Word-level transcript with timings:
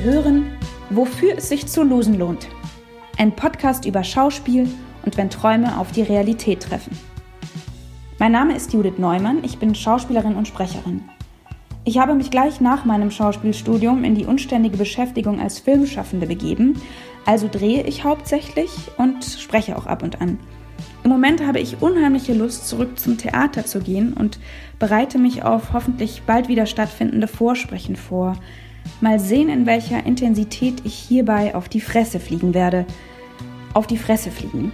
Sie 0.00 0.06
hören 0.06 0.46
Wofür 0.88 1.36
es 1.36 1.50
sich 1.50 1.66
zu 1.66 1.82
losen 1.82 2.18
lohnt. 2.18 2.48
Ein 3.18 3.36
Podcast 3.36 3.84
über 3.84 4.02
Schauspiel 4.02 4.66
und 5.04 5.18
wenn 5.18 5.28
Träume 5.28 5.78
auf 5.78 5.92
die 5.92 6.00
Realität 6.00 6.62
treffen. 6.62 6.98
Mein 8.18 8.32
Name 8.32 8.56
ist 8.56 8.72
Judith 8.72 8.96
Neumann, 8.96 9.44
ich 9.44 9.58
bin 9.58 9.74
Schauspielerin 9.74 10.36
und 10.36 10.48
Sprecherin. 10.48 11.02
Ich 11.84 11.98
habe 11.98 12.14
mich 12.14 12.30
gleich 12.30 12.62
nach 12.62 12.86
meinem 12.86 13.10
Schauspielstudium 13.10 14.02
in 14.02 14.14
die 14.14 14.24
unständige 14.24 14.78
Beschäftigung 14.78 15.38
als 15.38 15.58
Filmschaffende 15.58 16.26
begeben, 16.26 16.80
also 17.26 17.46
drehe 17.48 17.82
ich 17.82 18.02
hauptsächlich 18.02 18.70
und 18.96 19.22
spreche 19.24 19.76
auch 19.76 19.86
ab 19.86 20.02
und 20.02 20.22
an. 20.22 20.38
Im 21.04 21.10
Moment 21.10 21.46
habe 21.46 21.60
ich 21.60 21.82
unheimliche 21.82 22.32
Lust, 22.32 22.66
zurück 22.66 22.98
zum 22.98 23.18
Theater 23.18 23.66
zu 23.66 23.80
gehen 23.80 24.14
und 24.14 24.38
bereite 24.78 25.18
mich 25.18 25.42
auf 25.42 25.74
hoffentlich 25.74 26.22
bald 26.22 26.48
wieder 26.48 26.64
stattfindende 26.64 27.28
Vorsprechen 27.28 27.96
vor. 27.96 28.36
Mal 29.00 29.18
sehen, 29.18 29.48
in 29.48 29.66
welcher 29.66 30.04
Intensität 30.04 30.82
ich 30.84 30.94
hierbei 30.94 31.54
auf 31.54 31.68
die 31.68 31.80
Fresse 31.80 32.20
fliegen 32.20 32.54
werde. 32.54 32.86
Auf 33.72 33.86
die 33.86 33.96
Fresse 33.96 34.30
fliegen. 34.30 34.72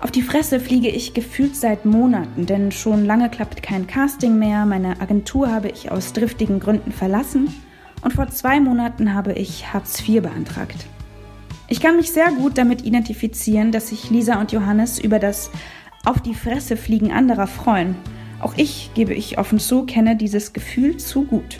Auf 0.00 0.10
die 0.10 0.22
Fresse 0.22 0.60
fliege 0.60 0.88
ich 0.88 1.12
gefühlt 1.12 1.54
seit 1.54 1.84
Monaten, 1.84 2.46
denn 2.46 2.72
schon 2.72 3.04
lange 3.04 3.28
klappt 3.28 3.62
kein 3.62 3.86
Casting 3.86 4.38
mehr, 4.38 4.64
meine 4.64 5.00
Agentur 5.00 5.52
habe 5.52 5.68
ich 5.68 5.90
aus 5.90 6.14
driftigen 6.14 6.58
Gründen 6.58 6.90
verlassen 6.90 7.54
und 8.02 8.14
vor 8.14 8.28
zwei 8.28 8.60
Monaten 8.60 9.12
habe 9.12 9.34
ich 9.34 9.72
Hartz 9.72 10.00
IV 10.08 10.22
beantragt. 10.22 10.86
Ich 11.68 11.80
kann 11.80 11.96
mich 11.96 12.12
sehr 12.12 12.32
gut 12.32 12.56
damit 12.56 12.82
identifizieren, 12.82 13.72
dass 13.72 13.88
sich 13.88 14.10
Lisa 14.10 14.40
und 14.40 14.52
Johannes 14.52 14.98
über 14.98 15.18
das 15.18 15.50
Auf 16.04 16.20
die 16.20 16.34
Fresse 16.34 16.78
fliegen 16.78 17.12
anderer 17.12 17.46
freuen. 17.46 17.94
Auch 18.40 18.54
ich, 18.56 18.90
gebe 18.94 19.12
ich 19.12 19.38
offen 19.38 19.58
zu, 19.58 19.84
kenne 19.84 20.16
dieses 20.16 20.54
Gefühl 20.54 20.96
zu 20.96 21.24
gut. 21.24 21.58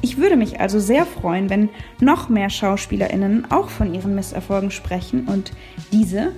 Ich 0.00 0.16
würde 0.16 0.36
mich 0.36 0.60
also 0.60 0.78
sehr 0.78 1.04
freuen, 1.06 1.50
wenn 1.50 1.70
noch 2.00 2.28
mehr 2.28 2.50
Schauspielerinnen 2.50 3.50
auch 3.50 3.68
von 3.68 3.94
ihren 3.94 4.14
Misserfolgen 4.14 4.70
sprechen 4.70 5.26
und 5.26 5.52
diese 5.90 6.32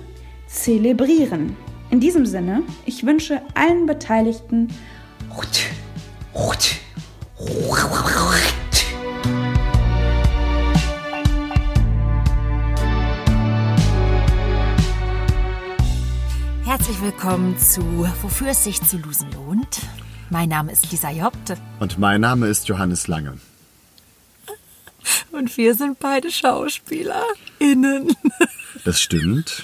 zelebrieren. 0.47 1.55
In 1.91 1.99
diesem 1.99 2.25
Sinne, 2.25 2.63
ich 2.85 3.05
wünsche 3.05 3.41
allen 3.53 3.85
Beteiligten 3.85 4.69
Herzlich 16.63 17.01
willkommen 17.01 17.57
zu 17.59 17.81
Wofür 18.21 18.47
es 18.47 18.63
sich 18.63 18.81
zu 18.81 18.97
losen 18.97 19.27
lohnt. 19.33 19.81
Mein 20.29 20.49
Name 20.49 20.71
ist 20.71 20.89
Lisa 20.91 21.11
Jobte. 21.11 21.57
Und 21.79 21.99
mein 21.99 22.21
Name 22.21 22.47
ist 22.47 22.67
Johannes 22.69 23.07
Lange. 23.07 23.33
Und 25.31 25.55
wir 25.57 25.75
sind 25.75 25.99
beide 25.99 26.31
SchauspielerInnen. 26.31 28.15
Das 28.83 28.99
stimmt. 28.99 29.63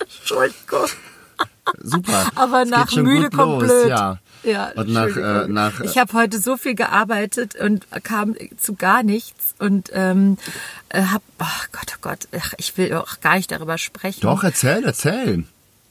Entschuldigung. 0.00 0.88
Super. 1.78 2.32
Aber 2.34 2.62
Es 2.62 2.68
nach 2.68 2.90
müde 2.96 3.30
kommt 3.30 3.62
los, 3.62 3.62
blöd. 3.62 3.88
Ja. 3.88 4.18
Ja, 4.42 4.72
Und 4.74 4.88
nach, 4.88 5.14
äh, 5.16 5.46
nach 5.46 5.80
ich 5.82 5.98
habe 5.98 6.12
heute 6.14 6.40
so 6.40 6.56
viel 6.56 6.74
gearbeitet 6.74 7.54
und 7.56 7.86
kam 8.02 8.34
zu 8.56 8.74
gar 8.74 9.02
nichts 9.02 9.54
und 9.58 9.90
ähm, 9.92 10.38
habe, 10.92 11.22
ach 11.38 11.68
Gott, 11.72 11.92
oh 11.94 11.98
Gott, 12.00 12.28
ach, 12.36 12.54
ich 12.56 12.76
will 12.78 12.94
auch 12.94 13.20
gar 13.20 13.36
nicht 13.36 13.50
darüber 13.52 13.76
sprechen. 13.76 14.22
Doch, 14.22 14.42
erzähl, 14.42 14.82
erzähl. 14.84 15.44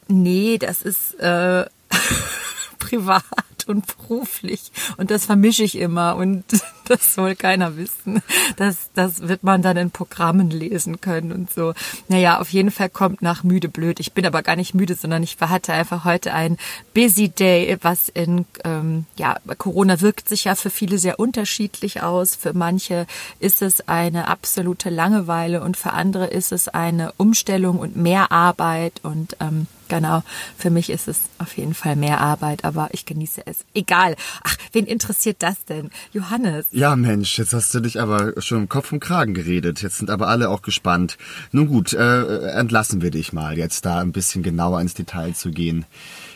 Nee, 0.07 0.57
das 0.57 0.81
ist 0.81 1.13
äh, 1.19 1.65
privat 2.79 3.23
und 3.69 3.85
beruflich 3.97 4.71
und 4.97 5.11
das 5.11 5.25
vermische 5.25 5.63
ich 5.63 5.77
immer 5.77 6.15
und 6.15 6.43
das 6.89 7.13
soll 7.13 7.35
keiner 7.35 7.77
wissen. 7.77 8.21
Das, 8.57 8.89
das 8.93 9.27
wird 9.27 9.43
man 9.43 9.61
dann 9.61 9.77
in 9.77 9.91
Programmen 9.91 10.49
lesen 10.49 11.01
können 11.01 11.31
und 11.31 11.51
so. 11.51 11.73
Naja, 12.07 12.39
auf 12.39 12.49
jeden 12.49 12.71
Fall 12.71 12.89
kommt 12.89 13.21
nach 13.21 13.43
müde 13.43 13.69
blöd. 13.69 13.99
Ich 13.99 14.13
bin 14.13 14.25
aber 14.25 14.41
gar 14.41 14.55
nicht 14.55 14.73
müde, 14.73 14.95
sondern 14.95 15.23
ich 15.23 15.37
hatte 15.39 15.73
einfach 15.73 16.03
heute 16.03 16.33
ein 16.33 16.57
busy 16.93 17.29
day, 17.29 17.77
was 17.81 18.09
in, 18.09 18.45
ähm, 18.63 19.05
ja, 19.17 19.37
Corona 19.57 20.01
wirkt 20.01 20.27
sich 20.27 20.45
ja 20.45 20.55
für 20.55 20.69
viele 20.69 20.97
sehr 20.97 21.19
unterschiedlich 21.19 22.01
aus. 22.01 22.35
Für 22.35 22.53
manche 22.53 23.05
ist 23.39 23.61
es 23.61 23.87
eine 23.87 24.27
absolute 24.27 24.89
Langeweile 24.89 25.61
und 25.61 25.77
für 25.77 25.93
andere 25.93 26.27
ist 26.27 26.51
es 26.51 26.67
eine 26.67 27.13
Umstellung 27.17 27.79
und 27.79 27.95
mehr 27.95 28.31
Arbeit 28.31 29.01
und 29.03 29.37
ähm, 29.39 29.67
Genau, 29.89 30.23
für 30.57 30.69
mich 30.69 30.89
ist 30.89 31.07
es 31.07 31.19
auf 31.39 31.57
jeden 31.57 31.73
Fall 31.73 31.95
mehr 31.97 32.21
Arbeit, 32.21 32.63
aber 32.63 32.89
ich 32.93 33.05
genieße 33.05 33.41
es. 33.45 33.57
Egal. 33.73 34.15
Ach, 34.43 34.55
wen 34.71 34.85
interessiert 34.85 35.37
das 35.39 35.65
denn? 35.65 35.89
Johannes. 36.13 36.67
Ja, 36.71 36.95
Mensch, 36.95 37.37
jetzt 37.37 37.53
hast 37.53 37.73
du 37.73 37.79
dich 37.81 37.99
aber 37.99 38.39
schon 38.41 38.59
im 38.59 38.69
Kopf 38.69 38.91
und 38.91 38.99
Kragen 39.01 39.33
geredet. 39.33 39.81
Jetzt 39.81 39.97
sind 39.97 40.09
aber 40.09 40.27
alle 40.27 40.49
auch 40.49 40.61
gespannt. 40.61 41.17
Nun 41.51 41.67
gut, 41.67 41.91
äh, 41.93 42.49
entlassen 42.51 43.01
wir 43.01 43.11
dich 43.11 43.33
mal, 43.33 43.57
jetzt 43.57 43.85
da 43.85 43.99
ein 43.99 44.11
bisschen 44.13 44.43
genauer 44.43 44.79
ins 44.79 44.93
Detail 44.93 45.33
zu 45.33 45.51
gehen. 45.51 45.85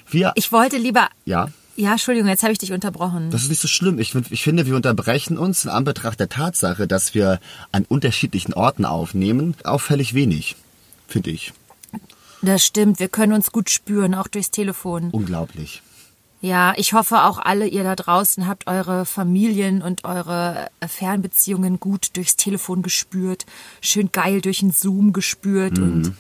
Wir, 0.09 0.31
Ich 0.35 0.51
wollte 0.51 0.77
lieber. 0.77 1.07
ja, 1.25 1.47
Ja, 1.75 1.91
Entschuldigung, 1.93 2.29
jetzt 2.29 2.43
habe 2.43 2.51
ich 2.53 2.59
dich 2.59 2.71
unterbrochen. 2.73 3.29
das 3.31 3.43
ist 3.43 3.49
nicht 3.49 3.61
so 3.61 3.67
schlimm. 3.67 3.99
Ich, 3.99 4.13
ich 4.31 4.43
finde, 4.43 4.65
wir 4.65 4.75
unterbrechen 4.75 5.37
uns 5.37 5.63
in 5.65 5.71
Anbetracht 5.71 6.19
der 6.19 6.29
Tatsache, 6.29 6.87
dass 6.87 7.13
wir 7.13 7.39
an 7.71 7.85
unterschiedlichen 7.87 8.53
Orten 8.53 8.85
aufnehmen, 8.85 9.55
auffällig 9.63 10.13
wenig, 10.13 10.55
finde 11.07 11.29
ich. 11.31 11.53
Das 12.43 12.65
stimmt, 12.65 12.99
wir 12.99 13.07
können 13.07 13.33
uns 13.33 13.51
gut 13.51 13.69
spüren, 13.69 14.13
auch 14.13 14.27
durchs 14.27 14.51
Telefon. 14.51 15.09
Unglaublich. 15.11 15.81
Ja, 16.41 16.73
ich 16.75 16.91
hoffe 16.91 17.23
auch 17.23 17.39
alle 17.39 17.67
ihr 17.67 17.85
da 17.85 17.95
draußen 17.95 18.47
habt 18.47 18.67
eure 18.67 19.05
Familien 19.05 19.81
und 19.81 20.03
eure 20.03 20.69
Fernbeziehungen 20.85 21.79
gut 21.79 22.17
durchs 22.17 22.35
Telefon 22.35 22.81
gespürt, 22.81 23.45
schön 23.79 24.11
geil 24.11 24.41
durch 24.41 24.59
den 24.59 24.71
Zoom 24.71 25.13
gespürt 25.13 25.79
und 25.79 26.13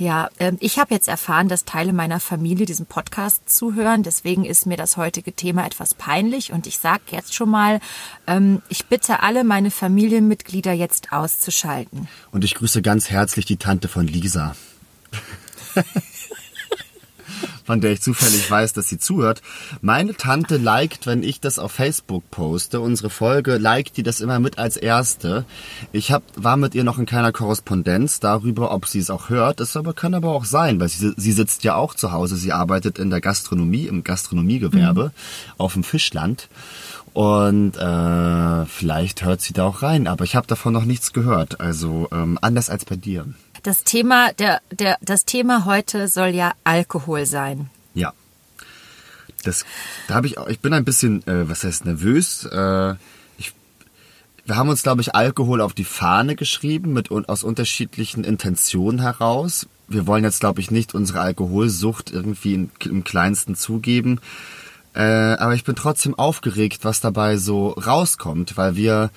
ja, 0.00 0.30
ähm, 0.38 0.56
ich 0.60 0.78
habe 0.78 0.94
jetzt 0.94 1.08
erfahren, 1.08 1.48
dass 1.48 1.66
Teile 1.66 1.92
meiner 1.92 2.20
Familie 2.20 2.64
diesen 2.64 2.86
Podcast 2.86 3.50
zuhören. 3.50 4.02
Deswegen 4.02 4.46
ist 4.46 4.64
mir 4.64 4.78
das 4.78 4.96
heutige 4.96 5.34
Thema 5.34 5.66
etwas 5.66 5.92
peinlich. 5.92 6.52
Und 6.52 6.66
ich 6.66 6.78
sage 6.78 7.02
jetzt 7.10 7.34
schon 7.34 7.50
mal, 7.50 7.80
ähm, 8.26 8.62
ich 8.70 8.86
bitte 8.86 9.22
alle 9.22 9.44
meine 9.44 9.70
Familienmitglieder 9.70 10.72
jetzt 10.72 11.12
auszuschalten. 11.12 12.08
Und 12.32 12.44
ich 12.44 12.54
grüße 12.54 12.80
ganz 12.80 13.10
herzlich 13.10 13.44
die 13.44 13.58
Tante 13.58 13.88
von 13.88 14.06
Lisa. 14.06 14.56
von 17.70 17.80
der 17.80 17.92
ich 17.92 18.02
zufällig 18.02 18.50
weiß, 18.50 18.72
dass 18.72 18.88
sie 18.88 18.98
zuhört. 18.98 19.42
Meine 19.80 20.16
Tante 20.16 20.56
liked, 20.56 21.06
wenn 21.06 21.22
ich 21.22 21.40
das 21.40 21.60
auf 21.60 21.70
Facebook 21.70 22.28
poste, 22.32 22.80
unsere 22.80 23.10
Folge, 23.10 23.58
liked 23.58 23.96
die 23.96 24.02
das 24.02 24.20
immer 24.20 24.40
mit 24.40 24.58
als 24.58 24.76
erste. 24.76 25.44
Ich 25.92 26.10
hab, 26.10 26.24
war 26.34 26.56
mit 26.56 26.74
ihr 26.74 26.82
noch 26.82 26.98
in 26.98 27.06
keiner 27.06 27.30
Korrespondenz 27.30 28.18
darüber, 28.18 28.72
ob 28.72 28.86
sie 28.86 28.98
es 28.98 29.08
auch 29.08 29.28
hört. 29.28 29.60
Das 29.60 29.76
aber 29.76 29.92
kann 29.92 30.14
aber 30.14 30.30
auch 30.30 30.44
sein, 30.44 30.80
weil 30.80 30.88
sie, 30.88 31.12
sie 31.16 31.30
sitzt 31.30 31.62
ja 31.62 31.76
auch 31.76 31.94
zu 31.94 32.10
Hause. 32.10 32.36
Sie 32.36 32.52
arbeitet 32.52 32.98
in 32.98 33.08
der 33.08 33.20
Gastronomie, 33.20 33.86
im 33.86 34.02
Gastronomiegewerbe 34.02 35.12
auf 35.56 35.74
dem 35.74 35.84
Fischland. 35.84 36.48
Und 37.12 37.76
äh, 37.76 38.66
vielleicht 38.66 39.24
hört 39.24 39.40
sie 39.40 39.52
da 39.52 39.64
auch 39.66 39.82
rein, 39.82 40.08
aber 40.08 40.24
ich 40.24 40.34
habe 40.34 40.48
davon 40.48 40.72
noch 40.72 40.84
nichts 40.84 41.12
gehört. 41.12 41.60
Also 41.60 42.08
ähm, 42.10 42.36
anders 42.40 42.68
als 42.68 42.84
bei 42.84 42.96
dir. 42.96 43.26
Das 43.62 43.84
Thema, 43.84 44.32
der, 44.32 44.60
der, 44.70 44.96
das 45.02 45.24
Thema 45.24 45.64
heute 45.64 46.08
soll 46.08 46.28
ja 46.28 46.52
Alkohol 46.64 47.26
sein. 47.26 47.68
Ja. 47.94 48.12
Das, 49.42 49.64
da 50.08 50.14
habe 50.14 50.26
ich, 50.26 50.36
ich 50.48 50.60
bin 50.60 50.72
ein 50.72 50.84
bisschen, 50.84 51.26
äh, 51.26 51.48
was 51.48 51.64
heißt 51.64 51.84
nervös. 51.84 52.44
Äh, 52.44 52.94
ich, 53.38 53.52
wir 54.44 54.56
haben 54.56 54.68
uns, 54.68 54.82
glaube 54.82 55.00
ich, 55.02 55.14
Alkohol 55.14 55.60
auf 55.60 55.74
die 55.74 55.84
Fahne 55.84 56.36
geschrieben 56.36 56.92
mit 56.92 57.10
aus 57.10 57.44
unterschiedlichen 57.44 58.24
Intentionen 58.24 59.00
heraus. 59.00 59.66
Wir 59.88 60.06
wollen 60.06 60.24
jetzt, 60.24 60.40
glaube 60.40 60.60
ich, 60.60 60.70
nicht 60.70 60.94
unsere 60.94 61.20
Alkoholsucht 61.20 62.10
irgendwie 62.10 62.54
in, 62.54 62.70
im 62.84 63.04
Kleinsten 63.04 63.56
zugeben. 63.56 64.20
Äh, 64.94 65.02
aber 65.02 65.54
ich 65.54 65.64
bin 65.64 65.76
trotzdem 65.76 66.18
aufgeregt, 66.18 66.80
was 66.84 67.00
dabei 67.00 67.36
so 67.36 67.70
rauskommt, 67.70 68.56
weil 68.56 68.76
wir 68.76 69.10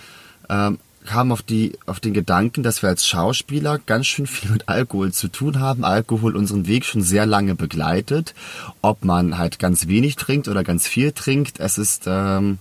ähm, 0.50 0.79
kamen 1.05 1.31
auf 1.31 1.41
die 1.41 1.73
auf 1.85 2.00
den 2.00 2.13
Gedanken, 2.13 2.63
dass 2.63 2.81
wir 2.81 2.89
als 2.89 3.05
Schauspieler 3.05 3.79
ganz 3.79 4.07
schön 4.07 4.27
viel 4.27 4.51
mit 4.51 4.69
Alkohol 4.69 5.11
zu 5.11 5.27
tun 5.27 5.59
haben. 5.59 5.83
Alkohol 5.83 6.35
unseren 6.35 6.67
Weg 6.67 6.85
schon 6.85 7.01
sehr 7.01 7.25
lange 7.25 7.55
begleitet. 7.55 8.33
Ob 8.81 9.05
man 9.05 9.38
halt 9.38 9.59
ganz 9.59 9.88
wenig 9.88 10.15
trinkt 10.15 10.47
oder 10.47 10.63
ganz 10.63 10.88
viel 10.88 11.11
trinkt, 11.11 11.59
es 11.59 11.77
ist 11.77 12.03
ähm, 12.07 12.59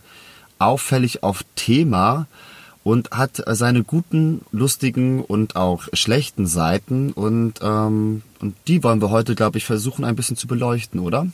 auffällig 0.58 1.22
auf 1.22 1.44
Thema 1.54 2.26
und 2.84 3.10
hat 3.10 3.42
seine 3.46 3.84
guten, 3.84 4.42
lustigen 4.50 5.22
und 5.22 5.56
auch 5.56 5.84
schlechten 5.92 6.46
Seiten 6.46 7.12
und 7.12 7.60
ähm, 7.62 8.22
und 8.40 8.56
die 8.66 8.82
wollen 8.82 9.00
wir 9.00 9.10
heute, 9.10 9.36
glaube 9.36 9.58
ich, 9.58 9.64
versuchen 9.64 10.04
ein 10.04 10.16
bisschen 10.16 10.36
zu 10.36 10.48
beleuchten, 10.48 10.98
oder? 10.98 11.28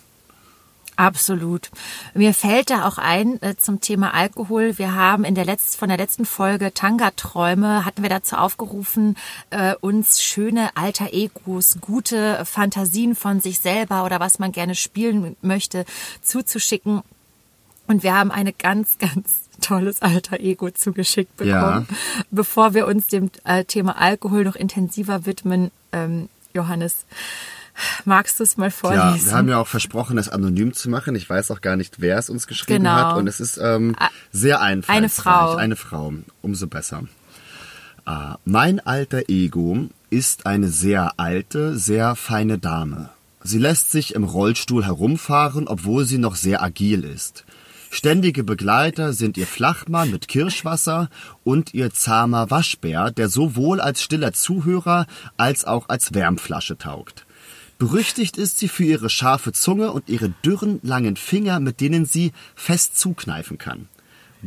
Absolut. 0.99 1.71
Mir 2.12 2.35
fällt 2.35 2.71
da 2.71 2.89
auch 2.89 2.99
ein 2.99 3.41
äh, 3.41 3.56
zum 3.56 3.81
Thema 3.81 4.15
Alkohol. 4.15 4.79
Wir 4.79 4.97
haben 4.97 5.23
in 5.23 5.37
der 5.37 5.45
letzten, 5.45 5.79
von 5.79 5.89
der 5.89 5.97
letzten 5.97 6.27
Folge 6.27 6.75
Tanga-Träume 6.75 7.85
hatten 7.85 8.03
wir 8.03 8.09
dazu 8.11 8.35
aufgerufen, 8.35 9.17
äh, 9.50 9.77
uns 9.81 10.21
schöne 10.21 10.77
alter 10.77 11.12
Egos, 11.12 11.79
gute 11.81 12.45
Fantasien 12.45 13.15
von 13.15 13.41
sich 13.41 13.61
selber 13.61 14.05
oder 14.05 14.19
was 14.19 14.41
man 14.41 14.50
gerne 14.50 14.75
spielen 14.75 15.37
möchte, 15.41 15.85
zuzuschicken. 16.21 17.03
Und 17.87 18.03
wir 18.03 18.17
haben 18.17 18.33
eine 18.33 18.53
ganz, 18.53 18.99
ganz 18.99 19.43
tolles 19.61 20.03
alter 20.03 20.41
Ego 20.41 20.73
zugeschickt 20.73 21.37
bekommen. 21.37 21.87
Ja. 21.89 22.25
Bevor 22.33 22.75
wir 22.75 22.89
uns 22.89 23.06
dem 23.06 23.31
äh, 23.45 23.65
Thema 23.65 23.99
Alkohol 23.99 24.43
noch 24.43 24.56
intensiver 24.56 25.27
widmen, 25.27 25.71
ähm, 25.93 26.29
Johannes, 26.55 27.06
magst 28.04 28.38
du 28.40 28.44
es 28.44 28.56
mal 28.56 28.66
Ja, 28.66 28.70
vorlesen? 28.70 29.26
wir 29.26 29.32
haben 29.36 29.48
ja 29.48 29.58
auch 29.58 29.66
versprochen, 29.66 30.16
das 30.16 30.28
anonym 30.28 30.72
zu 30.75 30.88
machen. 30.90 31.14
Ich 31.14 31.28
weiß 31.28 31.50
auch 31.50 31.60
gar 31.60 31.76
nicht, 31.76 32.00
wer 32.00 32.19
es 32.19 32.30
uns 32.30 32.46
geschrieben 32.46 32.84
Genau. 32.84 32.90
hat. 32.94 33.16
Und 33.16 33.26
es 33.26 33.40
ist 33.40 33.58
ähm, 33.58 33.94
sehr 34.32 34.60
einfach. 34.60 34.92
Eine 34.94 35.08
Frau. 35.08 35.54
Eine 35.56 35.76
Frau, 35.76 36.12
umso 36.42 36.66
besser. 36.66 37.04
Äh, 38.06 38.34
mein 38.44 38.80
alter 38.80 39.28
Ego 39.28 39.88
ist 40.10 40.46
eine 40.46 40.69
sehr 40.69 41.12
alte, 41.19 41.76
sehr 41.78 42.16
feine 42.16 42.58
Dame. 42.58 43.10
Sie 43.42 43.58
lässt 43.58 43.92
sich 43.92 44.14
im 44.14 44.25
Rollstuhl 44.25 44.84
herumfahren, 44.84 45.69
obwohl 45.69 46.04
sie 46.04 46.19
noch 46.19 46.34
sehr 46.36 46.62
agil 46.62 47.04
ist. 47.04 47.44
Ständige 47.90 48.44
Begleiter 48.44 49.14
sind 49.14 49.38
ihr 49.38 49.46
Flachmann 49.46 50.10
mit 50.10 50.28
Kirschwasser 50.28 51.08
und 51.44 51.72
ihr 51.72 51.90
zahmer 51.90 52.50
Waschbär, 52.50 53.10
der 53.10 53.30
sowohl 53.30 53.80
als 53.80 54.02
stiller 54.02 54.34
Zuhörer 54.34 55.06
als 55.38 55.64
auch 55.64 55.88
als 55.88 56.12
Wärmflasche 56.12 56.76
taugt. 56.76 57.25
Berüchtigt 57.78 58.36
ist 58.38 58.58
sie 58.58 58.66
für 58.66 58.82
ihre 58.82 59.08
scharfe 59.08 59.52
Zunge 59.52 59.92
und 59.92 60.08
ihre 60.08 60.30
dürren, 60.44 60.80
langen 60.82 61.16
Finger, 61.16 61.60
mit 61.60 61.80
denen 61.80 62.06
sie 62.06 62.32
fest 62.56 62.98
zukneifen 62.98 63.56
kann. 63.56 63.88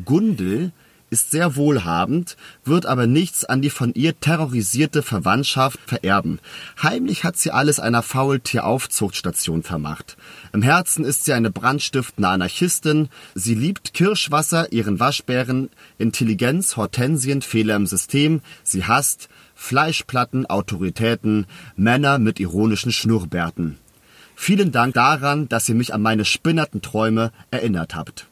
Gundel 0.04 0.74
ist 1.10 1.32
sehr 1.32 1.56
wohlhabend, 1.56 2.36
wird 2.66 2.86
aber 2.86 3.08
nichts 3.08 3.46
an 3.46 3.62
die 3.62 3.70
von 3.70 3.94
ihr 3.94 4.20
terrorisierte 4.20 5.02
Verwandtschaft 5.02 5.80
vererben. 5.86 6.40
Heimlich 6.82 7.24
hat 7.24 7.38
sie 7.38 7.52
alles 7.52 7.80
einer 7.80 8.02
Faultieraufzuchtstation 8.02 9.64
vermacht. 9.64 10.18
Im 10.52 10.62
Herzen 10.62 11.06
ist 11.06 11.24
sie 11.24 11.34
eine 11.34 11.52
brandstiftende 11.52 12.30
Anarchistin. 12.30 13.10
Sie 13.36 13.56
liebt 13.56 13.94
Kirschwasser, 13.94 14.72
ihren 14.72 15.00
Waschbären, 15.00 15.70
Intelligenz, 15.98 16.76
Hortensien, 16.78 17.42
Fehler 17.42 17.76
im 17.76 17.88
System. 17.88 18.42
Sie 18.64 18.86
hasst 18.86 19.30
Fleischplatten, 19.62 20.48
Autoritäten, 20.48 21.46
Männer 21.76 22.18
mit 22.18 22.40
ironischen 22.40 22.92
Schnurrbärten. 22.92 23.78
Vielen 24.36 24.72
Dank 24.72 24.96
daran, 24.96 25.48
dass 25.50 25.70
ihr 25.70 25.76
mich 25.76 25.94
an 25.94 26.02
meine 26.02 26.26
spinnerten 26.26 26.82
Träume 26.82 27.32
erinnert 27.52 27.96
habt. 27.96 28.28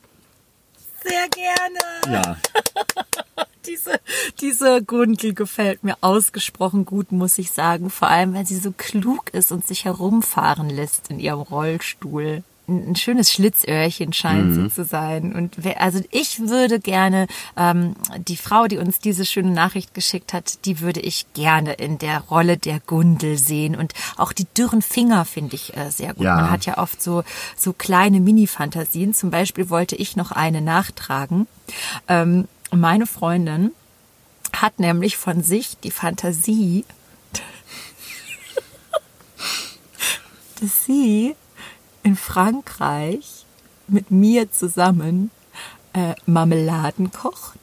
Sehr 1.03 1.29
gerne. 1.29 2.13
Ja, 2.13 2.37
Diese, 3.67 3.99
diese 4.41 4.83
Gundel 4.83 5.35
gefällt 5.35 5.83
mir 5.83 5.97
ausgesprochen 6.01 6.85
gut, 6.85 7.11
muss 7.11 7.37
ich 7.37 7.51
sagen. 7.51 7.91
Vor 7.91 8.07
allem, 8.07 8.33
weil 8.33 8.47
sie 8.47 8.57
so 8.57 8.73
klug 8.75 9.29
ist 9.31 9.51
und 9.51 9.67
sich 9.67 9.85
herumfahren 9.85 10.69
lässt 10.69 11.11
in 11.11 11.19
ihrem 11.19 11.41
Rollstuhl. 11.41 12.43
Ein, 12.69 12.95
schönes 12.95 13.31
Schlitzöhrchen 13.31 14.13
scheint 14.13 14.53
sie 14.53 14.69
zu 14.69 14.85
sein. 14.85 15.33
Und 15.33 15.55
wer, 15.57 15.81
also 15.81 16.01
ich 16.11 16.47
würde 16.47 16.79
gerne 16.79 17.27
ähm, 17.57 17.95
die 18.27 18.37
Frau, 18.37 18.67
die 18.67 18.77
uns 18.77 18.99
diese 18.99 19.25
schöne 19.25 19.51
Nachricht 19.51 19.93
geschickt 19.93 20.33
hat, 20.33 20.65
die 20.65 20.79
würde 20.79 20.99
ich 20.99 21.25
gerne 21.33 21.73
in 21.73 21.97
der 21.97 22.19
Rolle 22.21 22.57
der 22.57 22.79
Gundel 22.79 23.37
sehen. 23.37 23.75
Und 23.75 23.93
auch 24.17 24.33
die 24.33 24.45
dürren 24.45 24.81
Finger 24.81 25.25
finde 25.25 25.55
ich 25.55 25.75
äh, 25.75 25.89
sehr 25.89 26.13
gut. 26.13 26.25
Ja. 26.25 26.35
Man 26.35 26.51
hat 26.51 26.65
ja 26.65 26.77
oft 26.77 27.01
so 27.01 27.23
so 27.55 27.73
kleine 27.73 28.19
Mini-Fantasien. 28.19 29.13
Zum 29.13 29.31
Beispiel 29.31 29.69
wollte 29.69 29.95
ich 29.95 30.15
noch 30.15 30.31
eine 30.31 30.61
nachtragen. 30.61 31.47
Ähm, 32.07 32.47
meine 32.71 33.07
Freundin 33.07 33.71
hat 34.53 34.79
nämlich 34.79 35.17
von 35.17 35.43
sich 35.43 35.77
die 35.83 35.91
Fantasie, 35.91 36.85
dass 40.61 40.85
sie 40.85 41.35
in 42.03 42.15
Frankreich 42.15 43.45
mit 43.87 44.11
mir 44.11 44.51
zusammen 44.51 45.31
äh, 45.93 46.15
Marmeladen 46.25 47.11
kocht. 47.11 47.59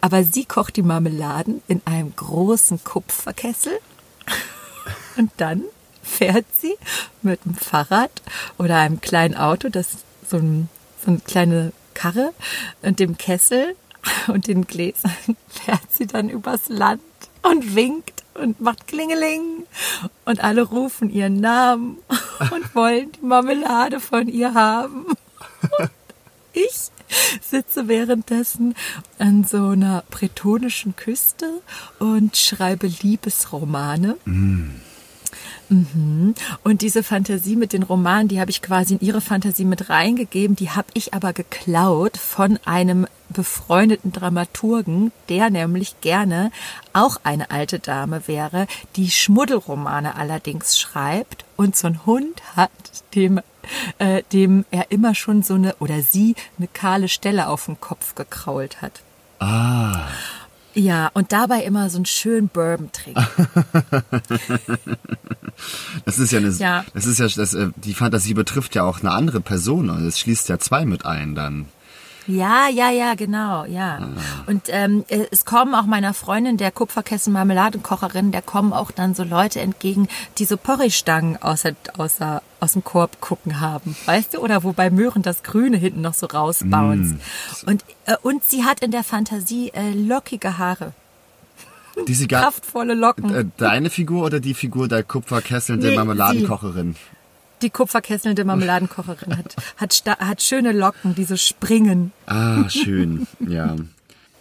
Aber 0.00 0.24
sie 0.24 0.44
kocht 0.44 0.76
die 0.76 0.82
Marmeladen 0.82 1.62
in 1.68 1.82
einem 1.84 2.14
großen 2.16 2.82
Kupferkessel. 2.82 3.78
Und 5.16 5.30
dann 5.36 5.64
fährt 6.02 6.46
sie 6.58 6.76
mit 7.22 7.44
dem 7.44 7.54
Fahrrad 7.54 8.10
oder 8.58 8.78
einem 8.78 9.00
kleinen 9.00 9.36
Auto, 9.36 9.68
das 9.68 9.88
so, 10.28 10.38
ein, 10.38 10.68
so 11.04 11.10
eine 11.10 11.20
kleine 11.20 11.72
Karre 11.94 12.32
und 12.82 12.98
dem 12.98 13.18
Kessel 13.18 13.76
und 14.28 14.46
den 14.46 14.66
Gläsern 14.66 15.14
fährt 15.48 15.92
sie 15.92 16.06
dann 16.06 16.30
übers 16.30 16.68
Land 16.68 17.02
und 17.42 17.74
winkt 17.74 18.24
und 18.34 18.60
macht 18.60 18.86
Klingeling. 18.86 19.66
Und 20.24 20.42
alle 20.42 20.62
rufen 20.62 21.10
ihren 21.10 21.40
Namen 21.40 21.98
und 22.50 22.74
wollen 22.74 23.12
die 23.12 23.24
Marmelade 23.24 24.00
von 24.00 24.28
ihr 24.28 24.54
haben. 24.54 25.06
Und 25.06 25.90
ich 26.52 26.90
sitze 27.40 27.88
währenddessen 27.88 28.74
an 29.18 29.44
so 29.44 29.68
einer 29.68 30.04
bretonischen 30.10 30.96
Küste 30.96 31.60
und 31.98 32.36
schreibe 32.36 32.86
Liebesromane. 32.86 34.16
Mhm. 35.70 36.34
Und 36.64 36.82
diese 36.82 37.02
Fantasie 37.02 37.56
mit 37.56 37.72
den 37.72 37.84
Romanen, 37.84 38.28
die 38.28 38.40
habe 38.40 38.50
ich 38.50 38.60
quasi 38.60 38.94
in 38.94 39.00
ihre 39.00 39.20
Fantasie 39.20 39.64
mit 39.64 39.88
reingegeben, 39.88 40.56
die 40.56 40.70
habe 40.70 40.88
ich 40.94 41.14
aber 41.14 41.32
geklaut 41.32 42.16
von 42.16 42.58
einem 42.64 43.06
befreundeten 43.28 44.12
Dramaturgen, 44.12 45.12
der 45.28 45.50
nämlich 45.50 46.00
gerne 46.00 46.50
auch 46.92 47.18
eine 47.22 47.52
alte 47.52 47.78
Dame 47.78 48.26
wäre, 48.26 48.66
die 48.96 49.10
Schmuddelromane 49.10 50.16
allerdings 50.16 50.78
schreibt 50.78 51.44
und 51.56 51.76
so 51.76 51.86
einen 51.86 52.04
Hund 52.04 52.42
hat, 52.56 52.70
dem 53.14 53.40
äh, 53.98 54.22
dem 54.32 54.64
er 54.70 54.90
immer 54.90 55.14
schon 55.14 55.42
so 55.42 55.54
eine 55.54 55.76
oder 55.76 56.02
sie 56.02 56.34
eine 56.58 56.66
kahle 56.66 57.08
Stelle 57.08 57.48
auf 57.48 57.66
dem 57.66 57.80
Kopf 57.80 58.14
gekrault 58.14 58.82
hat. 58.82 59.00
Ah, 59.38 60.08
Ja, 60.74 61.10
und 61.14 61.32
dabei 61.32 61.62
immer 61.64 61.90
so 61.90 61.98
einen 61.98 62.06
schönen 62.06 62.48
Bourbon 62.48 62.90
trinkt. 62.92 63.20
das 66.04 66.18
ist 66.18 66.30
ja 66.32 66.38
eine, 66.38 66.50
Ja. 66.50 66.84
das 66.94 67.06
ist 67.06 67.18
ja, 67.18 67.26
das, 67.28 67.54
äh, 67.54 67.70
die 67.76 67.94
Fantasie 67.94 68.34
betrifft 68.34 68.74
ja 68.74 68.84
auch 68.84 69.00
eine 69.00 69.10
andere 69.10 69.40
Person 69.40 69.90
und 69.90 70.06
es 70.06 70.18
schließt 70.20 70.48
ja 70.48 70.58
zwei 70.58 70.84
mit 70.84 71.04
ein 71.04 71.34
dann. 71.34 71.66
Ja, 72.30 72.68
ja, 72.68 72.90
ja, 72.90 73.14
genau, 73.14 73.64
ja. 73.64 74.08
Und 74.46 74.62
ähm, 74.68 75.04
äh, 75.08 75.26
es 75.30 75.44
kommen 75.44 75.74
auch 75.74 75.84
meiner 75.86 76.14
Freundin, 76.14 76.56
der 76.56 76.70
Kupferkessel 76.70 77.32
Marmeladenkocherin, 77.32 78.30
der 78.32 78.42
kommen 78.42 78.72
auch 78.72 78.90
dann 78.90 79.14
so 79.14 79.24
Leute 79.24 79.60
entgegen, 79.60 80.08
die 80.38 80.44
so 80.44 80.56
Porridge-Stangen 80.56 81.38
außer, 81.42 81.72
außer, 81.98 82.42
aus 82.60 82.72
dem 82.74 82.84
Korb 82.84 83.20
gucken 83.20 83.60
haben, 83.60 83.96
weißt 84.06 84.34
du? 84.34 84.38
Oder 84.38 84.62
wo 84.62 84.72
bei 84.72 84.90
Möhren 84.90 85.22
das 85.22 85.42
Grüne 85.42 85.76
hinten 85.76 86.02
noch 86.02 86.14
so 86.14 86.26
rausbounced. 86.26 87.16
Und, 87.66 87.84
äh, 88.06 88.16
und 88.22 88.44
sie 88.44 88.64
hat 88.64 88.80
in 88.80 88.90
der 88.90 89.02
Fantasie 89.04 89.70
äh, 89.74 89.92
lockige 89.92 90.58
Haare, 90.58 90.92
Die 92.06 92.14
sie 92.14 92.28
gar, 92.28 92.42
kraftvolle 92.42 92.94
Locken. 92.94 93.34
äh, 93.34 93.44
deine 93.56 93.90
Figur 93.90 94.24
oder 94.26 94.40
die 94.40 94.54
Figur 94.54 94.88
der 94.88 95.02
Kupferkesselnde 95.02 95.88
Nee, 95.88 95.96
Marmeladenkocherin? 95.96 96.96
Die 97.62 97.70
kupferkesselnde 97.70 98.44
Marmeladenkocherin 98.44 99.36
hat, 99.36 99.56
hat, 99.76 100.02
hat 100.18 100.42
schöne 100.42 100.72
Locken, 100.72 101.14
die 101.14 101.24
so 101.24 101.36
springen. 101.36 102.12
Ah, 102.26 102.68
schön, 102.70 103.26
ja. 103.40 103.76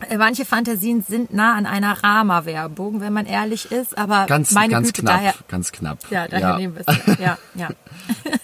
Äh, 0.07 0.17
Manche 0.17 0.45
Fantasien 0.45 1.03
sind 1.03 1.33
nah 1.33 1.55
an 1.55 1.65
einer 1.65 2.03
Rama-Werbung, 2.03 3.01
wenn 3.01 3.11
man 3.13 3.25
ehrlich 3.25 3.71
ist, 3.71 3.97
aber 3.97 4.25
Ganz, 4.27 4.51
meine 4.51 4.71
ganz 4.71 4.87
Güte, 4.87 5.01
knapp, 5.01 5.15
daher, 5.17 5.33
ganz 5.47 5.71
knapp. 5.71 5.99
ja, 6.09 6.27
daher 6.27 6.57
nehmen 6.57 6.75
wir 6.75 6.83
es. 6.85 7.19
Ja, 7.19 7.37
ja. 7.55 7.69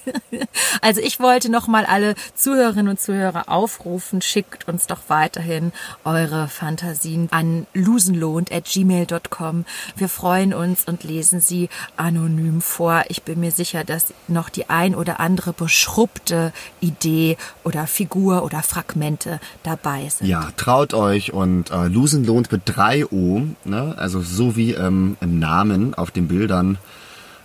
also 0.82 1.02
ich 1.02 1.20
wollte 1.20 1.50
nochmal 1.50 1.86
alle 1.86 2.16
Zuhörerinnen 2.36 2.90
und 2.90 3.00
Zuhörer 3.00 3.48
aufrufen, 3.48 4.22
schickt 4.22 4.68
uns 4.68 4.88
doch 4.88 5.02
weiterhin 5.08 5.72
eure 6.04 6.48
Fantasien 6.48 7.28
an 7.32 7.68
losenlohnt.gmail.com. 7.74 9.66
Wir 9.96 10.10
freuen 10.10 10.54
uns 10.54 10.84
und 10.86 11.04
lesen 11.04 11.40
sie 11.40 11.70
anonym 11.98 12.62
vor. 12.62 13.04
Ich 13.10 13.24
bin 13.24 13.40
mir 13.40 13.52
sicher, 13.52 13.84
dass 13.84 14.14
noch 14.28 14.50
die 14.50 14.70
ein 14.70 14.96
oder 14.96 15.20
andere 15.20 15.54
beschrubbte 15.54 16.52
Idee 16.82 17.38
oder 17.64 17.88
Figur 17.88 18.44
oder 18.44 18.62
Fragmente 18.64 19.40
dabei 19.64 20.10
sind. 20.10 20.28
Ja, 20.28 20.50
traut 20.58 20.94
euch 20.94 21.32
und 21.34 21.45
äh, 21.72 21.88
Losen 21.88 22.26
lohnt 22.26 22.52
mit 22.52 22.62
drei 22.66 23.06
O, 23.06 23.42
ne? 23.64 23.96
also 23.98 24.22
so 24.22 24.56
wie 24.56 24.74
ähm, 24.74 25.18
im 25.22 25.40
Namen 25.40 25.94
auf 25.94 26.12
den 26.12 26.28
Bildern. 26.28 26.78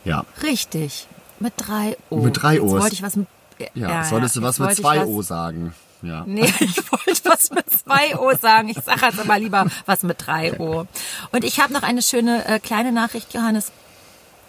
Ja, 0.04 0.25
Richtig. 0.42 1.07
Mit 1.38 1.54
drei 1.57 1.97
O. 2.11 2.19
Mit 2.21 2.42
drei 2.42 2.54
Jetzt 2.54 2.62
Os. 2.64 2.83
wollte 2.83 2.95
ich 2.95 3.02
was 3.02 3.16
mit. 3.16 3.26
ja. 3.75 4.04
solltest 4.04 4.37
du 4.37 4.40
jetzt 4.40 4.47
was 4.49 4.59
mit 4.59 4.69
wollte 4.69 4.80
ich 4.80 4.87
zwei 4.87 5.00
was- 5.00 5.07
O 5.09 5.23
sagen. 5.23 5.75
Ja. 6.02 6.23
Nee, 6.26 6.52
ich 6.61 6.76
wollte 6.92 7.21
was 7.25 7.50
mit 7.50 7.64
zwei 7.71 8.16
O 8.19 8.35
sagen. 8.37 8.69
Ich 8.71 8.78
sage 8.78 9.07
jetzt 9.07 9.21
aber 9.21 9.38
lieber 9.38 9.66
was 9.87 10.02
mit 10.02 10.16
drei 10.26 10.59
O. 10.59 10.87
Und 11.33 11.45
ich 11.45 11.61
habe 11.61 11.73
noch 11.73 11.83
eine 11.83 12.00
schöne 12.02 12.45
äh, 12.47 12.59
kleine 12.59 12.90
Nachricht, 12.92 13.35
Johannes, 13.35 13.71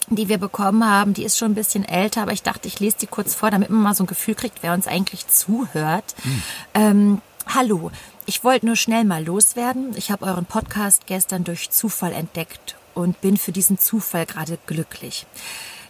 die 0.08 0.30
wir 0.30 0.38
bekommen 0.38 0.86
haben. 0.90 1.14
Die 1.14 1.24
ist 1.26 1.38
schon 1.38 1.52
ein 1.52 1.56
bisschen 1.56 1.84
älter, 1.86 2.22
aber 2.22 2.32
ich 2.34 2.44
dachte, 2.44 2.68
ich 2.70 2.80
lese 2.80 2.98
die 3.02 3.08
kurz 3.08 3.36
vor, 3.36 3.52
damit 3.52 3.70
man 3.70 3.82
mal 3.82 3.96
so 3.96 4.04
ein 4.04 4.08
Gefühl 4.08 4.36
kriegt, 4.36 4.60
wer 4.62 4.74
uns 4.74 4.88
eigentlich 4.88 5.28
zuhört. 5.28 6.16
Ähm, 6.74 7.22
hallo, 7.48 7.92
ich 8.26 8.44
wollte 8.44 8.66
nur 8.66 8.76
schnell 8.76 9.04
mal 9.04 9.24
loswerden. 9.24 9.96
Ich 9.96 10.12
habe 10.12 10.26
euren 10.26 10.46
Podcast 10.46 11.08
gestern 11.08 11.44
durch 11.44 11.72
Zufall 11.72 12.14
entdeckt 12.14 12.76
und 12.94 13.20
bin 13.22 13.38
für 13.38 13.52
diesen 13.52 13.80
Zufall 13.80 14.26
gerade 14.26 14.58
glücklich. 14.66 15.26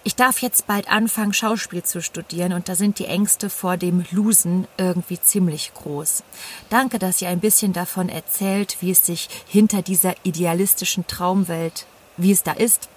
Ich 0.03 0.15
darf 0.15 0.41
jetzt 0.41 0.65
bald 0.65 0.89
anfangen, 0.89 1.33
Schauspiel 1.33 1.83
zu 1.83 2.01
studieren 2.01 2.53
und 2.53 2.69
da 2.69 2.75
sind 2.75 2.97
die 2.97 3.05
Ängste 3.05 3.51
vor 3.51 3.77
dem 3.77 4.03
Losen 4.09 4.67
irgendwie 4.77 5.21
ziemlich 5.21 5.73
groß. 5.75 6.23
Danke, 6.69 6.97
dass 6.97 7.21
ihr 7.21 7.29
ein 7.29 7.39
bisschen 7.39 7.71
davon 7.71 8.09
erzählt, 8.09 8.77
wie 8.79 8.91
es 8.91 9.05
sich 9.05 9.29
hinter 9.45 9.83
dieser 9.83 10.15
idealistischen 10.23 11.05
Traumwelt, 11.05 11.85
wie 12.17 12.31
es 12.31 12.41
da 12.41 12.53
ist 12.53 12.89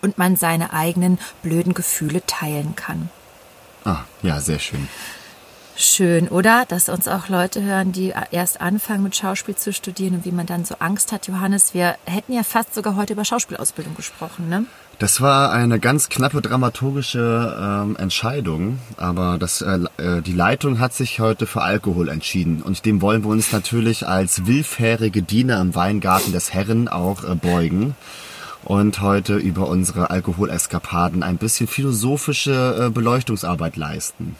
und 0.00 0.16
man 0.16 0.36
seine 0.36 0.72
eigenen 0.72 1.18
blöden 1.42 1.74
Gefühle 1.74 2.24
teilen 2.26 2.76
kann. 2.76 3.10
Ah, 3.84 4.04
ja, 4.22 4.40
sehr 4.40 4.60
schön. 4.60 4.88
Schön, 5.74 6.28
oder? 6.28 6.64
Dass 6.68 6.88
uns 6.88 7.08
auch 7.08 7.28
Leute 7.28 7.62
hören, 7.62 7.92
die 7.92 8.12
erst 8.30 8.60
anfangen 8.60 9.02
mit 9.02 9.16
Schauspiel 9.16 9.56
zu 9.56 9.72
studieren 9.72 10.16
und 10.16 10.24
wie 10.24 10.32
man 10.32 10.46
dann 10.46 10.64
so 10.64 10.76
Angst 10.78 11.12
hat, 11.12 11.26
Johannes. 11.26 11.72
Wir 11.72 11.96
hätten 12.04 12.34
ja 12.34 12.42
fast 12.42 12.74
sogar 12.74 12.96
heute 12.96 13.14
über 13.14 13.24
Schauspielausbildung 13.24 13.94
gesprochen, 13.94 14.48
ne? 14.48 14.66
Das 14.98 15.20
war 15.20 15.50
eine 15.50 15.80
ganz 15.80 16.10
knappe 16.10 16.42
dramaturgische 16.42 17.56
ähm, 17.58 17.96
Entscheidung, 17.96 18.78
aber 18.98 19.38
das, 19.38 19.62
äh, 19.62 19.80
äh, 19.96 20.22
die 20.22 20.34
Leitung 20.34 20.78
hat 20.78 20.92
sich 20.92 21.18
heute 21.18 21.46
für 21.46 21.62
Alkohol 21.62 22.08
entschieden 22.08 22.62
und 22.62 22.84
dem 22.84 23.00
wollen 23.00 23.24
wir 23.24 23.30
uns 23.30 23.50
natürlich 23.50 24.06
als 24.06 24.46
willfährige 24.46 25.22
Diener 25.22 25.60
im 25.60 25.74
Weingarten 25.74 26.32
des 26.32 26.52
Herren 26.52 26.86
auch 26.86 27.24
äh, 27.24 27.34
beugen 27.34 27.96
und 28.64 29.00
heute 29.00 29.36
über 29.36 29.66
unsere 29.66 30.10
Alkoholeskapaden 30.10 31.22
ein 31.22 31.38
bisschen 31.38 31.66
philosophische 31.66 32.86
äh, 32.86 32.90
Beleuchtungsarbeit 32.90 33.76
leisten. 33.76 34.36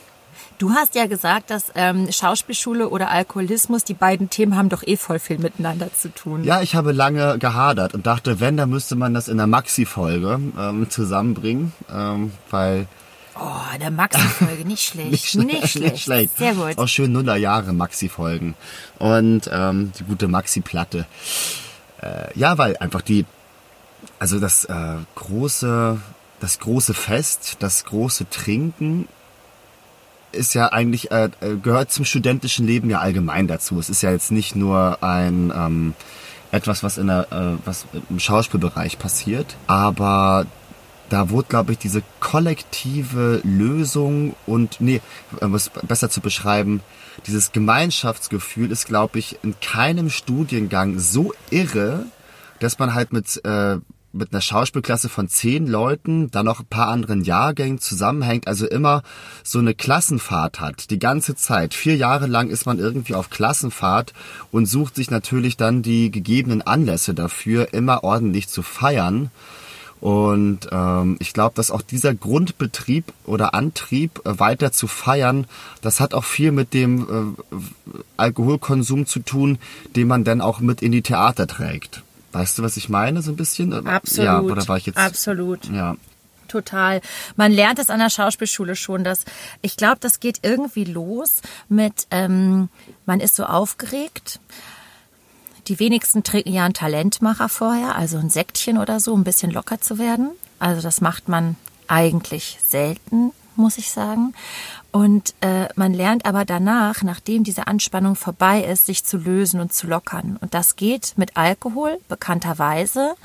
Du 0.63 0.71
hast 0.71 0.95
ja 0.95 1.07
gesagt, 1.07 1.49
dass 1.49 1.73
ähm, 1.75 2.09
Schauspielschule 2.09 2.87
oder 2.87 3.11
Alkoholismus, 3.11 3.83
die 3.83 3.93
beiden 3.93 4.29
Themen 4.29 4.55
haben 4.55 4.69
doch 4.69 4.81
eh 4.81 4.95
voll 4.95 5.19
viel 5.19 5.37
miteinander 5.37 5.93
zu 5.93 6.07
tun. 6.07 6.45
Ja, 6.45 6.61
ich 6.61 6.73
habe 6.73 6.93
lange 6.93 7.37
gehadert 7.37 7.93
und 7.93 8.07
dachte, 8.07 8.39
wenn, 8.39 8.55
dann 8.55 8.69
müsste 8.69 8.95
man 8.95 9.13
das 9.13 9.27
in 9.27 9.35
der 9.35 9.47
Maxi-Folge 9.47 10.39
ähm, 10.57 10.89
zusammenbringen, 10.89 11.73
ähm, 11.93 12.31
weil... 12.49 12.87
Oh, 13.37 13.77
der 13.77 13.91
Maxi-Folge, 13.91 14.63
nicht 14.63 14.83
schlecht. 14.87 15.11
nicht, 15.11 15.35
nicht, 15.35 15.67
schlecht. 15.67 15.91
nicht 15.91 16.03
schlecht. 16.03 16.37
Sehr 16.37 16.53
gut. 16.53 16.77
Auch 16.77 16.87
schön 16.87 17.11
Nullerjahre 17.11 17.73
Maxi-Folgen. 17.73 18.55
Und 18.99 19.49
ähm, 19.51 19.91
die 19.99 20.05
gute 20.05 20.29
Maxi-Platte. 20.29 21.05
Äh, 22.01 22.39
ja, 22.39 22.57
weil 22.57 22.77
einfach 22.77 23.01
die, 23.01 23.25
also 24.17 24.39
das 24.39 24.63
äh, 24.63 24.95
große, 25.15 25.99
das 26.39 26.59
große 26.59 26.93
Fest, 26.93 27.57
das 27.59 27.83
große 27.83 28.29
Trinken 28.29 29.09
ist 30.33 30.53
ja 30.53 30.71
eigentlich, 30.71 31.11
äh, 31.11 31.29
äh, 31.41 31.55
gehört 31.61 31.91
zum 31.91 32.05
studentischen 32.05 32.67
Leben 32.67 32.89
ja 32.89 32.99
allgemein 32.99 33.47
dazu. 33.47 33.79
Es 33.79 33.89
ist 33.89 34.01
ja 34.01 34.11
jetzt 34.11 34.31
nicht 34.31 34.55
nur 34.55 35.03
ein 35.03 35.51
ähm, 35.55 35.93
etwas, 36.51 36.83
was 36.83 36.97
in 36.97 37.07
der, 37.07 37.31
äh, 37.31 37.65
was 37.65 37.85
im 38.09 38.19
Schauspielbereich 38.19 38.99
passiert, 38.99 39.55
aber 39.67 40.45
da 41.09 41.29
wurde, 41.29 41.47
glaube 41.49 41.71
ich, 41.73 41.77
diese 41.77 42.01
kollektive 42.19 43.41
Lösung 43.43 44.35
und, 44.45 44.81
nee, 44.81 45.01
um 45.41 45.53
es 45.53 45.69
besser 45.69 46.09
zu 46.09 46.21
beschreiben, 46.21 46.81
dieses 47.27 47.51
Gemeinschaftsgefühl 47.51 48.71
ist, 48.71 48.85
glaube 48.85 49.19
ich, 49.19 49.37
in 49.43 49.55
keinem 49.59 50.09
Studiengang 50.09 50.99
so 50.99 51.33
irre, 51.51 52.05
dass 52.59 52.79
man 52.79 52.93
halt 52.93 53.13
mit 53.13 53.43
äh, 53.45 53.77
mit 54.13 54.31
einer 54.31 54.41
Schauspielklasse 54.41 55.09
von 55.09 55.27
zehn 55.27 55.67
Leuten, 55.67 56.29
dann 56.31 56.45
noch 56.45 56.59
ein 56.59 56.67
paar 56.67 56.87
anderen 56.87 57.23
Jahrgängen 57.23 57.79
zusammenhängt, 57.79 58.47
also 58.47 58.67
immer 58.67 59.01
so 59.43 59.59
eine 59.59 59.73
Klassenfahrt 59.73 60.59
hat, 60.59 60.91
die 60.91 60.99
ganze 60.99 61.35
Zeit. 61.35 61.73
Vier 61.73 61.95
Jahre 61.95 62.27
lang 62.27 62.49
ist 62.49 62.65
man 62.65 62.79
irgendwie 62.79 63.15
auf 63.15 63.29
Klassenfahrt 63.29 64.13
und 64.51 64.67
sucht 64.67 64.95
sich 64.95 65.09
natürlich 65.09 65.57
dann 65.57 65.81
die 65.81 66.11
gegebenen 66.11 66.61
Anlässe 66.61 67.13
dafür, 67.13 67.73
immer 67.73 68.03
ordentlich 68.03 68.47
zu 68.47 68.61
feiern. 68.61 69.31
Und 69.99 70.67
ähm, 70.69 71.15
ich 71.19 71.31
glaube, 71.31 71.55
dass 71.55 71.71
auch 71.71 71.81
dieser 71.81 72.13
Grundbetrieb 72.13 73.13
oder 73.25 73.53
Antrieb, 73.53 74.19
äh, 74.25 74.37
weiter 74.37 74.73
zu 74.73 74.87
feiern, 74.87 75.47
das 75.81 76.01
hat 76.01 76.13
auch 76.13 76.25
viel 76.25 76.51
mit 76.51 76.73
dem 76.73 77.35
äh, 77.49 77.55
Alkoholkonsum 78.17 79.05
zu 79.05 79.21
tun, 79.21 79.59
den 79.95 80.09
man 80.09 80.25
dann 80.25 80.41
auch 80.41 80.59
mit 80.59 80.81
in 80.81 80.91
die 80.91 81.03
Theater 81.03 81.47
trägt. 81.47 82.03
Weißt 82.33 82.57
du, 82.57 82.63
was 82.63 82.77
ich 82.77 82.89
meine, 82.89 83.21
so 83.21 83.31
ein 83.31 83.35
bisschen? 83.35 83.87
Absolut. 83.87 84.25
Ja, 84.25 84.39
oder 84.41 84.67
war 84.67 84.77
ich 84.77 84.87
jetzt? 84.87 84.97
Absolut. 84.97 85.65
Ja. 85.69 85.95
Total. 86.47 87.01
Man 87.35 87.51
lernt 87.51 87.79
es 87.79 87.89
an 87.89 87.99
der 87.99 88.09
Schauspielschule 88.09 88.75
schon, 88.75 89.03
dass 89.03 89.25
ich 89.61 89.77
glaube, 89.77 89.97
das 90.01 90.19
geht 90.19 90.39
irgendwie 90.43 90.83
los 90.83 91.41
mit, 91.69 92.07
ähm, 92.11 92.69
man 93.05 93.19
ist 93.19 93.35
so 93.35 93.45
aufgeregt. 93.45 94.39
Die 95.67 95.79
wenigsten 95.79 96.23
trinken 96.23 96.53
ja 96.53 96.65
einen 96.65 96.73
Talentmacher 96.73 97.49
vorher, 97.49 97.95
also 97.95 98.17
ein 98.17 98.29
Säckchen 98.29 98.77
oder 98.77 98.99
so, 98.99 99.13
um 99.13 99.21
ein 99.21 99.23
bisschen 99.23 99.51
locker 99.51 99.79
zu 99.79 99.97
werden. 99.97 100.31
Also 100.59 100.81
das 100.81 101.01
macht 101.01 101.29
man 101.29 101.55
eigentlich 101.87 102.59
selten, 102.65 103.31
muss 103.55 103.77
ich 103.77 103.89
sagen. 103.89 104.33
Und 104.93 105.33
äh, 105.41 105.69
man 105.75 105.91
lernt 105.91 106.27
aber 106.27 106.45
danach, 106.45 107.01
nachdem 107.01 107.43
diese 107.43 107.65
Anspannung 107.65 108.15
vorbei 108.15 108.63
ist, 108.63 108.85
sich 108.85 109.03
zu 109.03 109.17
lösen 109.17 109.59
und 109.59 109.73
zu 109.73 109.87
lockern. 109.87 110.37
Und 110.39 110.53
das 110.53 110.75
geht 110.75 111.13
mit 111.17 111.35
Alkohol, 111.35 111.97
bekannterweise, 112.09 113.15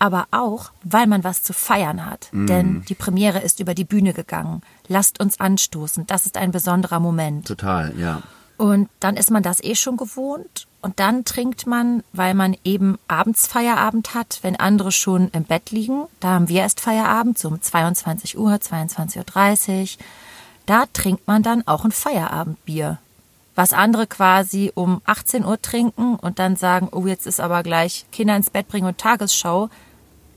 aber 0.00 0.26
auch, 0.32 0.72
weil 0.82 1.06
man 1.06 1.22
was 1.22 1.44
zu 1.44 1.52
feiern 1.52 2.04
hat. 2.04 2.28
Mm. 2.32 2.46
Denn 2.46 2.82
die 2.88 2.96
Premiere 2.96 3.38
ist 3.38 3.60
über 3.60 3.72
die 3.72 3.84
Bühne 3.84 4.14
gegangen. 4.14 4.62
Lasst 4.88 5.20
uns 5.20 5.38
anstoßen. 5.38 6.08
Das 6.08 6.26
ist 6.26 6.36
ein 6.36 6.50
besonderer 6.50 6.98
Moment. 6.98 7.46
Total, 7.46 7.96
ja. 7.96 8.20
Und 8.56 8.88
dann 8.98 9.16
ist 9.16 9.30
man 9.30 9.44
das 9.44 9.62
eh 9.62 9.76
schon 9.76 9.96
gewohnt. 9.96 10.66
Und 10.80 10.98
dann 10.98 11.24
trinkt 11.24 11.68
man, 11.68 12.02
weil 12.12 12.34
man 12.34 12.56
eben 12.64 12.98
abends 13.06 13.46
Feierabend 13.46 14.14
hat, 14.14 14.40
wenn 14.42 14.56
andere 14.56 14.90
schon 14.90 15.28
im 15.28 15.44
Bett 15.44 15.70
liegen. 15.70 16.02
Da 16.18 16.30
haben 16.30 16.48
wir 16.48 16.62
erst 16.62 16.80
Feierabend, 16.80 17.38
so 17.38 17.46
um 17.46 17.62
22 17.62 18.36
Uhr, 18.36 18.54
22.30 18.54 19.18
Uhr. 19.82 20.04
Da 20.72 20.86
trinkt 20.90 21.26
man 21.26 21.42
dann 21.42 21.66
auch 21.66 21.84
ein 21.84 21.92
Feierabendbier. 21.92 22.98
Was 23.54 23.74
andere 23.74 24.06
quasi 24.06 24.72
um 24.74 25.02
18 25.04 25.44
Uhr 25.44 25.60
trinken 25.60 26.14
und 26.14 26.38
dann 26.38 26.56
sagen, 26.56 26.88
oh, 26.90 27.06
jetzt 27.06 27.26
ist 27.26 27.40
aber 27.40 27.62
gleich 27.62 28.06
Kinder 28.10 28.34
ins 28.34 28.48
Bett 28.48 28.68
bringen 28.68 28.86
und 28.86 28.96
Tagesschau. 28.96 29.68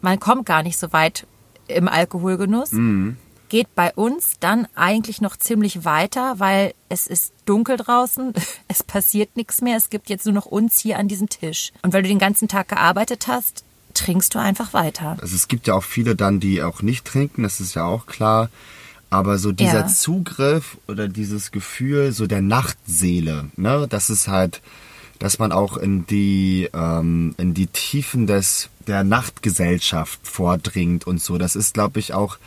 Man 0.01 0.19
kommt 0.19 0.45
gar 0.45 0.61
nicht 0.61 0.77
so 0.77 0.91
weit 0.91 1.25
im 1.69 1.87
Alkoholgenuss. 1.87 2.73
Mhm. 2.73 3.15
Geht 3.47 3.73
bei 3.75 3.93
uns 3.93 4.33
dann 4.41 4.67
eigentlich 4.75 5.21
noch 5.21 5.37
ziemlich 5.37 5.85
weiter, 5.85 6.37
weil 6.37 6.73
es 6.89 7.07
ist 7.07 7.31
dunkel 7.45 7.77
draußen, 7.77 8.33
es 8.67 8.83
passiert 8.83 9.37
nichts 9.37 9.61
mehr, 9.61 9.77
es 9.77 9.89
gibt 9.89 10.09
jetzt 10.09 10.25
nur 10.25 10.35
noch 10.35 10.47
uns 10.47 10.77
hier 10.79 10.99
an 10.99 11.07
diesem 11.07 11.29
Tisch. 11.29 11.71
Und 11.81 11.93
weil 11.93 12.03
du 12.03 12.09
den 12.09 12.19
ganzen 12.19 12.49
Tag 12.49 12.67
gearbeitet 12.67 13.29
hast, 13.29 13.63
trinkst 13.93 14.35
du 14.35 14.39
einfach 14.39 14.73
weiter. 14.73 15.15
Also 15.21 15.33
es 15.33 15.47
gibt 15.47 15.67
ja 15.67 15.75
auch 15.75 15.85
viele 15.85 16.17
dann, 16.17 16.41
die 16.41 16.61
auch 16.61 16.81
nicht 16.81 17.05
trinken, 17.05 17.43
das 17.43 17.61
ist 17.61 17.75
ja 17.75 17.85
auch 17.85 18.05
klar. 18.05 18.49
Aber 19.15 19.37
so 19.37 19.53
dieser 19.53 19.79
ja. 19.79 19.87
Zugriff 19.87 20.77
oder 20.89 21.07
dieses 21.07 21.51
Gefühl 21.51 22.11
so 22.11 22.27
der 22.27 22.41
Nachtseele, 22.41 23.45
ne, 23.55 23.87
das 23.89 24.09
ist 24.09 24.27
halt, 24.27 24.61
dass 25.19 25.39
man 25.39 25.53
auch 25.53 25.77
in 25.77 26.05
die 26.05 26.69
ähm, 26.73 27.33
in 27.37 27.53
die 27.53 27.67
Tiefen 27.67 28.27
des 28.27 28.69
der 28.87 29.05
Nachtgesellschaft 29.05 30.19
vordringt 30.27 31.07
und 31.07 31.21
so. 31.21 31.37
Das 31.37 31.55
ist, 31.55 31.75
glaube 31.75 32.01
ich, 32.01 32.13
auch 32.13 32.37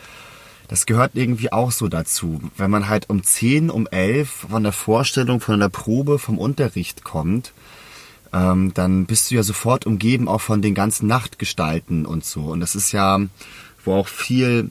das 0.67 0.85
gehört 0.85 1.13
irgendwie 1.15 1.51
auch 1.51 1.71
so 1.71 1.87
dazu. 1.87 2.39
Wenn 2.55 2.69
man 2.69 2.87
halt 2.87 3.09
um 3.09 3.23
10, 3.23 3.71
um 3.71 3.87
11 3.87 4.29
von 4.29 4.61
der 4.61 4.71
Vorstellung, 4.71 5.41
von 5.41 5.59
der 5.59 5.69
Probe, 5.69 6.19
vom 6.19 6.37
Unterricht 6.37 7.03
kommt, 7.03 7.51
ähm, 8.31 8.75
dann 8.75 9.07
bist 9.07 9.31
du 9.31 9.35
ja 9.35 9.41
sofort 9.41 9.87
umgeben 9.87 10.27
auch 10.27 10.41
von 10.41 10.61
den 10.61 10.75
ganzen 10.75 11.07
Nachtgestalten 11.07 12.05
und 12.05 12.23
so. 12.23 12.41
Und 12.41 12.59
das 12.59 12.75
ist 12.75 12.91
ja, 12.91 13.19
wo 13.83 13.95
auch 13.95 14.07
viel 14.07 14.69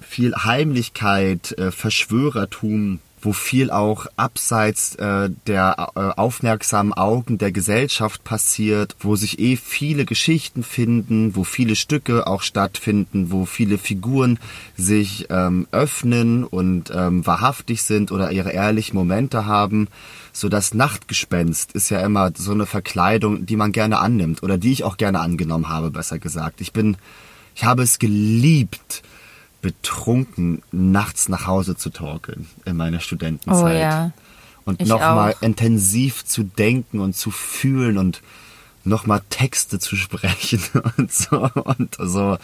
viel 0.00 0.34
Heimlichkeit, 0.34 1.52
äh, 1.58 1.70
Verschwörertum, 1.70 3.00
wo 3.22 3.32
viel 3.32 3.70
auch 3.70 4.06
abseits 4.16 4.94
äh, 4.96 5.30
der 5.46 5.90
äh, 5.94 6.00
aufmerksamen 6.00 6.92
Augen 6.92 7.38
der 7.38 7.52
Gesellschaft 7.52 8.24
passiert, 8.24 8.96
wo 9.00 9.16
sich 9.16 9.38
eh 9.38 9.56
viele 9.56 10.04
Geschichten 10.04 10.62
finden, 10.62 11.36
wo 11.36 11.44
viele 11.44 11.76
Stücke 11.76 12.26
auch 12.26 12.42
stattfinden, 12.42 13.30
wo 13.30 13.44
viele 13.44 13.78
Figuren 13.78 14.38
sich 14.76 15.26
ähm, 15.30 15.66
öffnen 15.70 16.44
und 16.44 16.90
ähm, 16.94 17.26
wahrhaftig 17.26 17.82
sind 17.82 18.12
oder 18.12 18.32
ihre 18.32 18.52
ehrlichen 18.52 18.96
Momente 18.96 19.46
haben. 19.46 19.88
So 20.32 20.48
das 20.48 20.74
Nachtgespenst 20.74 21.72
ist 21.72 21.90
ja 21.90 22.00
immer 22.00 22.32
so 22.34 22.52
eine 22.52 22.66
Verkleidung, 22.66 23.46
die 23.46 23.56
man 23.56 23.72
gerne 23.72 23.98
annimmt 23.98 24.42
oder 24.42 24.58
die 24.58 24.72
ich 24.72 24.84
auch 24.84 24.96
gerne 24.96 25.20
angenommen 25.20 25.68
habe, 25.68 25.90
besser 25.90 26.18
gesagt. 26.18 26.60
Ich 26.60 26.72
bin, 26.72 26.96
ich 27.54 27.64
habe 27.64 27.82
es 27.82 27.98
geliebt, 27.98 29.02
betrunken 29.62 30.62
nachts 30.72 31.28
nach 31.28 31.46
Hause 31.46 31.76
zu 31.76 31.90
torkeln 31.90 32.48
in 32.64 32.76
meiner 32.76 33.00
Studentenzeit. 33.00 33.64
Oh, 33.64 33.68
ja. 33.68 34.12
Und 34.64 34.86
nochmal 34.86 35.34
intensiv 35.40 36.24
zu 36.24 36.44
denken 36.44 37.00
und 37.00 37.16
zu 37.16 37.30
fühlen 37.30 37.98
und 37.98 38.22
nochmal 38.84 39.22
Texte 39.30 39.78
zu 39.78 39.96
sprechen 39.96 40.62
und 40.96 41.12
so 41.12 41.50
und 41.54 41.96
so, 41.98 42.38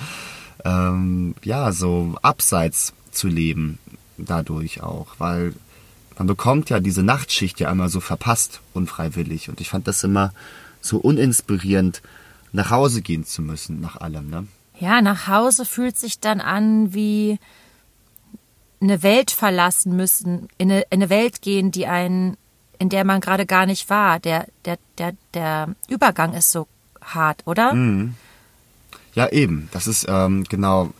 ähm, 0.64 1.34
ja, 1.42 1.72
so 1.72 2.16
abseits 2.22 2.92
zu 3.10 3.28
leben 3.28 3.78
dadurch 4.18 4.82
auch, 4.82 5.08
weil 5.18 5.54
man 6.18 6.26
bekommt 6.26 6.70
ja 6.70 6.80
diese 6.80 7.02
Nachtschicht 7.02 7.60
ja 7.60 7.70
einmal 7.70 7.90
so 7.90 8.00
verpasst, 8.00 8.60
unfreiwillig. 8.72 9.48
Und 9.50 9.60
ich 9.60 9.68
fand 9.68 9.86
das 9.86 10.02
immer 10.02 10.32
so 10.80 10.98
uninspirierend, 10.98 12.02
nach 12.52 12.70
Hause 12.70 13.02
gehen 13.02 13.24
zu 13.24 13.42
müssen 13.42 13.80
nach 13.80 13.96
allem, 13.96 14.30
ne? 14.30 14.46
Ja, 14.78 15.00
nach 15.00 15.26
Hause 15.26 15.64
fühlt 15.64 15.98
sich 15.98 16.20
dann 16.20 16.40
an 16.40 16.92
wie 16.92 17.38
eine 18.80 19.02
Welt 19.02 19.30
verlassen 19.30 19.96
müssen, 19.96 20.48
in 20.58 20.70
eine, 20.70 20.80
in 20.82 20.86
eine 20.92 21.10
Welt 21.10 21.40
gehen, 21.40 21.70
die 21.70 21.86
einen, 21.86 22.36
in 22.78 22.88
der 22.88 23.04
man 23.04 23.20
gerade 23.20 23.46
gar 23.46 23.66
nicht 23.66 23.88
war. 23.88 24.20
Der, 24.20 24.46
der, 24.64 24.78
der, 24.98 25.14
der 25.32 25.74
Übergang 25.88 26.34
ist 26.34 26.52
so 26.52 26.66
hart, 27.00 27.42
oder? 27.46 27.72
Mhm. 27.72 28.14
Ja, 29.14 29.28
eben. 29.28 29.68
Das 29.72 29.86
ist 29.86 30.06
ähm, 30.08 30.44
genau. 30.44 30.92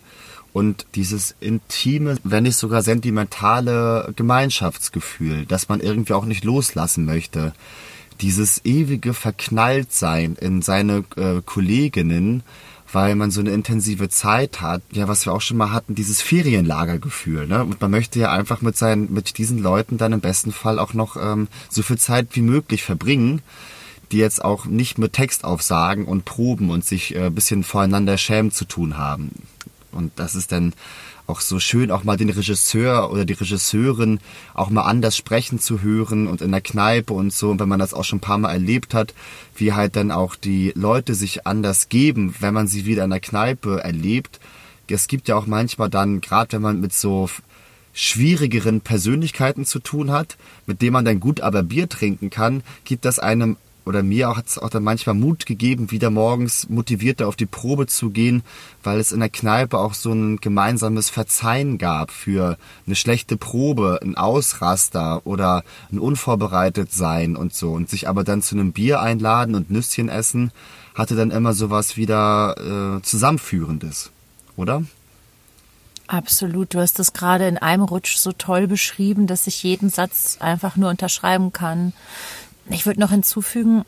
Und 0.55 0.87
dieses 0.95 1.35
intime, 1.39 2.17
wenn 2.25 2.45
nicht 2.45 2.57
sogar 2.57 2.81
sentimentale 2.81 4.11
Gemeinschaftsgefühl, 4.17 5.45
dass 5.45 5.69
man 5.69 5.81
irgendwie 5.81 6.15
auch 6.15 6.25
nicht 6.25 6.45
loslassen 6.45 7.05
möchte. 7.05 7.53
Dieses 8.23 8.65
ewige 8.65 9.13
Verknalltsein 9.13 10.35
in 10.41 10.63
seine 10.63 11.05
äh, 11.17 11.43
Kolleginnen, 11.45 12.43
weil 12.97 13.15
man 13.15 13.31
so 13.31 13.41
eine 13.41 13.51
intensive 13.51 14.09
Zeit 14.09 14.63
hat. 14.63 14.81
Ja, 14.91 15.07
was 15.07 15.27
wir 15.27 15.35
auch 15.35 15.43
schon 15.43 15.59
mal 15.59 15.71
hatten, 15.71 15.95
dieses 15.95 16.23
Ferienlagergefühl. 16.23 17.47
Ne? 17.47 17.63
Und 17.63 17.79
man 17.79 17.91
möchte 17.91 18.19
ja 18.19 18.33
einfach 18.33 18.63
mit 18.63 18.75
seinen, 18.75 19.13
mit 19.13 19.37
diesen 19.37 19.59
Leuten 19.59 19.99
dann 19.99 20.15
im 20.15 20.21
besten 20.21 20.51
Fall 20.51 20.79
auch 20.79 20.95
noch 20.95 21.19
ähm, 21.19 21.49
so 21.69 21.83
viel 21.83 21.99
Zeit 21.99 22.29
wie 22.33 22.41
möglich 22.41 22.83
verbringen 22.83 23.43
die 24.13 24.19
jetzt 24.19 24.45
auch 24.45 24.67
nicht 24.67 24.99
mit 24.99 25.15
Textaufsagen 25.15 26.05
und 26.05 26.25
Proben 26.25 26.71
und 26.71 26.85
sich 26.85 27.17
äh, 27.17 27.29
bisschen 27.29 27.65
voreinander 27.65 28.17
schämen 28.19 28.53
zu 28.53 28.65
tun 28.65 28.97
haben. 28.97 29.33
Und 29.91 30.13
das 30.15 30.37
ist 30.37 30.53
dann 30.53 30.75
auch 31.27 31.41
so 31.41 31.59
schön, 31.59 31.91
auch 31.91 32.05
mal 32.05 32.17
den 32.17 32.31
Regisseur 32.31 33.11
oder 33.11 33.25
die 33.25 33.33
Regisseurin 33.33 34.21
auch 34.55 34.71
mal 34.71 34.83
anders 34.83 35.17
sprechen 35.17 35.59
zu 35.59 35.83
hören 35.83 36.27
und 36.27 36.41
in 36.41 36.53
der 36.53 36.61
Kneipe 36.61 37.13
und 37.13 37.33
so. 37.33 37.51
Und 37.51 37.61
wenn 37.61 37.69
man 37.69 37.79
das 37.79 37.95
auch 37.95 38.05
schon 38.05 38.19
ein 38.19 38.23
paar 38.23 38.39
Mal 38.39 38.53
erlebt 38.53 38.95
hat, 38.95 39.15
wie 39.57 39.73
halt 39.73 39.97
dann 39.97 40.11
auch 40.11 40.37
die 40.37 40.73
Leute 40.75 41.15
sich 41.15 41.47
anders 41.47 41.89
geben, 41.89 42.35
wenn 42.41 42.55
man 42.55 42.69
sie 42.69 42.87
wieder 42.87 43.05
in 43.05 43.11
der 43.11 43.21
Kneipe 43.21 43.83
erlebt. 43.83 44.41
Es 44.89 45.09
gibt 45.09 45.27
ja 45.27 45.37
auch 45.37 45.47
manchmal 45.47 45.91
dann, 45.91 46.21
gerade 46.21 46.53
wenn 46.53 46.63
man 46.63 46.81
mit 46.81 46.93
so 46.93 47.29
schwierigeren 47.93 48.83
Persönlichkeiten 48.83 49.65
zu 49.65 49.81
tun 49.81 50.13
hat, 50.13 50.37
mit 50.67 50.83
denen 50.83 50.93
man 50.93 51.05
dann 51.05 51.19
gut 51.19 51.41
aber 51.41 51.63
Bier 51.63 51.89
trinken 51.89 52.31
kann, 52.31 52.63
gibt 52.85 53.05
das 53.05 53.19
einem 53.19 53.57
oder 53.87 54.03
mir 54.03 54.37
hat 54.37 54.49
es 54.49 54.59
auch 54.59 54.69
dann 54.69 54.83
manchmal 54.83 55.15
Mut 55.15 55.47
gegeben, 55.47 55.93
wieder 55.93 56.11
morgens 56.11 56.69
motivierter 56.69 57.29
auf 57.29 57.37
die 57.37 57.47
Probe 57.47 57.87
zu 57.87 58.11
gehen, 58.11 58.43
weil 58.83 58.99
es 58.99 59.13
in 59.13 59.21
der 59.21 59.29
Kneipe 59.29 59.79
auch 59.79 59.95
so 59.95 60.13
ein 60.13 60.39
gemeinsames 60.39 61.09
Verzeihen 61.09 61.79
gab 61.79 62.11
für 62.11 62.59
eine 62.85 62.97
schlechte 62.97 63.37
Probe, 63.37 64.01
ein 64.03 64.17
Ausraster 64.17 65.25
oder 65.25 65.63
ein 65.93 66.01
unvorbereitet 66.01 66.93
sein 66.93 67.37
und 67.37 67.55
so. 67.55 67.73
Und 67.73 67.89
sich 67.89 68.09
aber 68.09 68.25
dann 68.25 68.43
zu 68.43 68.57
einem 68.57 68.73
Bier 68.73 69.01
einladen 69.01 69.55
und 69.55 69.71
Nüsschen 69.71 70.09
essen, 70.09 70.51
hatte 70.97 71.15
dann 71.15 71.31
immer 71.31 71.55
sowas 71.55 71.97
wieder 71.97 72.99
äh, 72.99 73.03
Zusammenführendes, 73.03 74.11
oder? 74.57 74.83
Absolut. 76.09 76.75
Du 76.75 76.79
hast 76.79 76.99
das 76.99 77.13
gerade 77.13 77.49
in 77.49 77.59
einem 77.59 77.83
Rutsch 77.83 78.17
so 78.17 78.33
toll 78.33 78.67
beschrieben, 78.67 79.27
dass 79.27 79.47
ich 79.47 79.63
jeden 79.63 79.91
Satz 79.91 80.39
einfach 80.41 80.77
nur 80.77 80.91
unterschreiben 80.91 81.53
kann. 81.53 81.93
Ich 82.69 82.87
würde 82.87 83.01
noch 83.01 83.11
hinzufügen, 83.11 83.85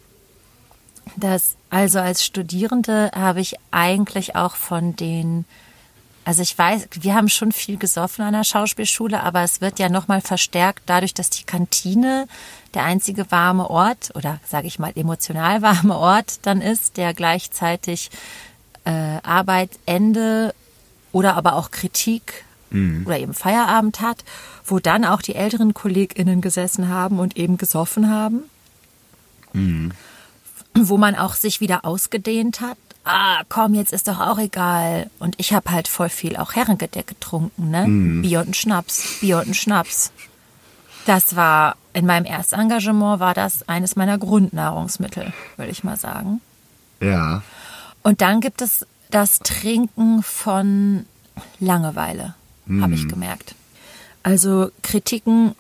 dass 1.16 1.56
also 1.70 1.98
als 1.98 2.24
Studierende 2.24 3.10
habe 3.14 3.40
ich 3.40 3.56
eigentlich 3.70 4.36
auch 4.36 4.56
von 4.56 4.96
den, 4.96 5.44
also 6.24 6.42
ich 6.42 6.56
weiß, 6.56 6.88
wir 7.00 7.14
haben 7.14 7.28
schon 7.28 7.52
viel 7.52 7.76
gesoffen 7.76 8.24
an 8.24 8.34
der 8.34 8.44
Schauspielschule, 8.44 9.22
aber 9.22 9.42
es 9.42 9.60
wird 9.60 9.78
ja 9.78 9.88
nochmal 9.88 10.20
verstärkt 10.20 10.82
dadurch, 10.86 11.14
dass 11.14 11.30
die 11.30 11.44
Kantine 11.44 12.26
der 12.74 12.84
einzige 12.84 13.30
warme 13.30 13.68
Ort 13.68 14.12
oder 14.14 14.40
sage 14.46 14.66
ich 14.66 14.78
mal 14.78 14.92
emotional 14.94 15.62
warme 15.62 15.96
Ort 15.96 16.40
dann 16.42 16.60
ist, 16.60 16.96
der 16.96 17.14
gleichzeitig 17.14 18.10
äh, 18.84 19.18
Arbeit, 19.22 19.70
Ende 19.86 20.54
oder 21.12 21.36
aber 21.36 21.54
auch 21.54 21.70
Kritik 21.70 22.44
mhm. 22.70 23.04
oder 23.06 23.18
eben 23.18 23.34
Feierabend 23.34 24.00
hat, 24.00 24.24
wo 24.64 24.78
dann 24.78 25.04
auch 25.04 25.22
die 25.22 25.34
älteren 25.34 25.74
KollegInnen 25.74 26.40
gesessen 26.40 26.88
haben 26.88 27.18
und 27.18 27.36
eben 27.36 27.58
gesoffen 27.58 28.10
haben. 28.10 28.44
Mhm. 29.52 29.92
Wo 30.74 30.96
man 30.96 31.14
auch 31.16 31.34
sich 31.34 31.60
wieder 31.60 31.84
ausgedehnt 31.84 32.60
hat. 32.60 32.78
Ah, 33.04 33.42
komm, 33.48 33.74
jetzt 33.74 33.92
ist 33.92 34.06
doch 34.06 34.20
auch 34.20 34.38
egal. 34.38 35.10
Und 35.18 35.34
ich 35.38 35.52
habe 35.52 35.70
halt 35.70 35.88
voll 35.88 36.08
viel 36.08 36.36
auch 36.36 36.54
Herrengedeck 36.54 37.06
getrunken, 37.06 37.70
ne? 37.70 37.86
Mhm. 37.86 38.22
Bier 38.22 38.40
und 38.40 38.56
Schnaps, 38.56 39.18
Bier 39.20 39.42
und 39.46 39.56
Schnaps. 39.56 40.12
Das 41.06 41.34
war, 41.34 41.76
in 41.94 42.04
meinem 42.04 42.26
Erstengagement 42.26 43.18
war 43.18 43.32
das 43.32 43.66
eines 43.66 43.96
meiner 43.96 44.18
Grundnahrungsmittel, 44.18 45.32
würde 45.56 45.72
ich 45.72 45.84
mal 45.84 45.96
sagen. 45.96 46.42
Ja. 47.00 47.42
Und 48.02 48.20
dann 48.20 48.40
gibt 48.40 48.60
es 48.60 48.86
das 49.10 49.38
Trinken 49.38 50.22
von 50.22 51.06
Langeweile, 51.60 52.34
mhm. 52.66 52.82
habe 52.82 52.94
ich 52.94 53.08
gemerkt. 53.08 53.54
Also 54.22 54.70
Kritiken 54.82 55.54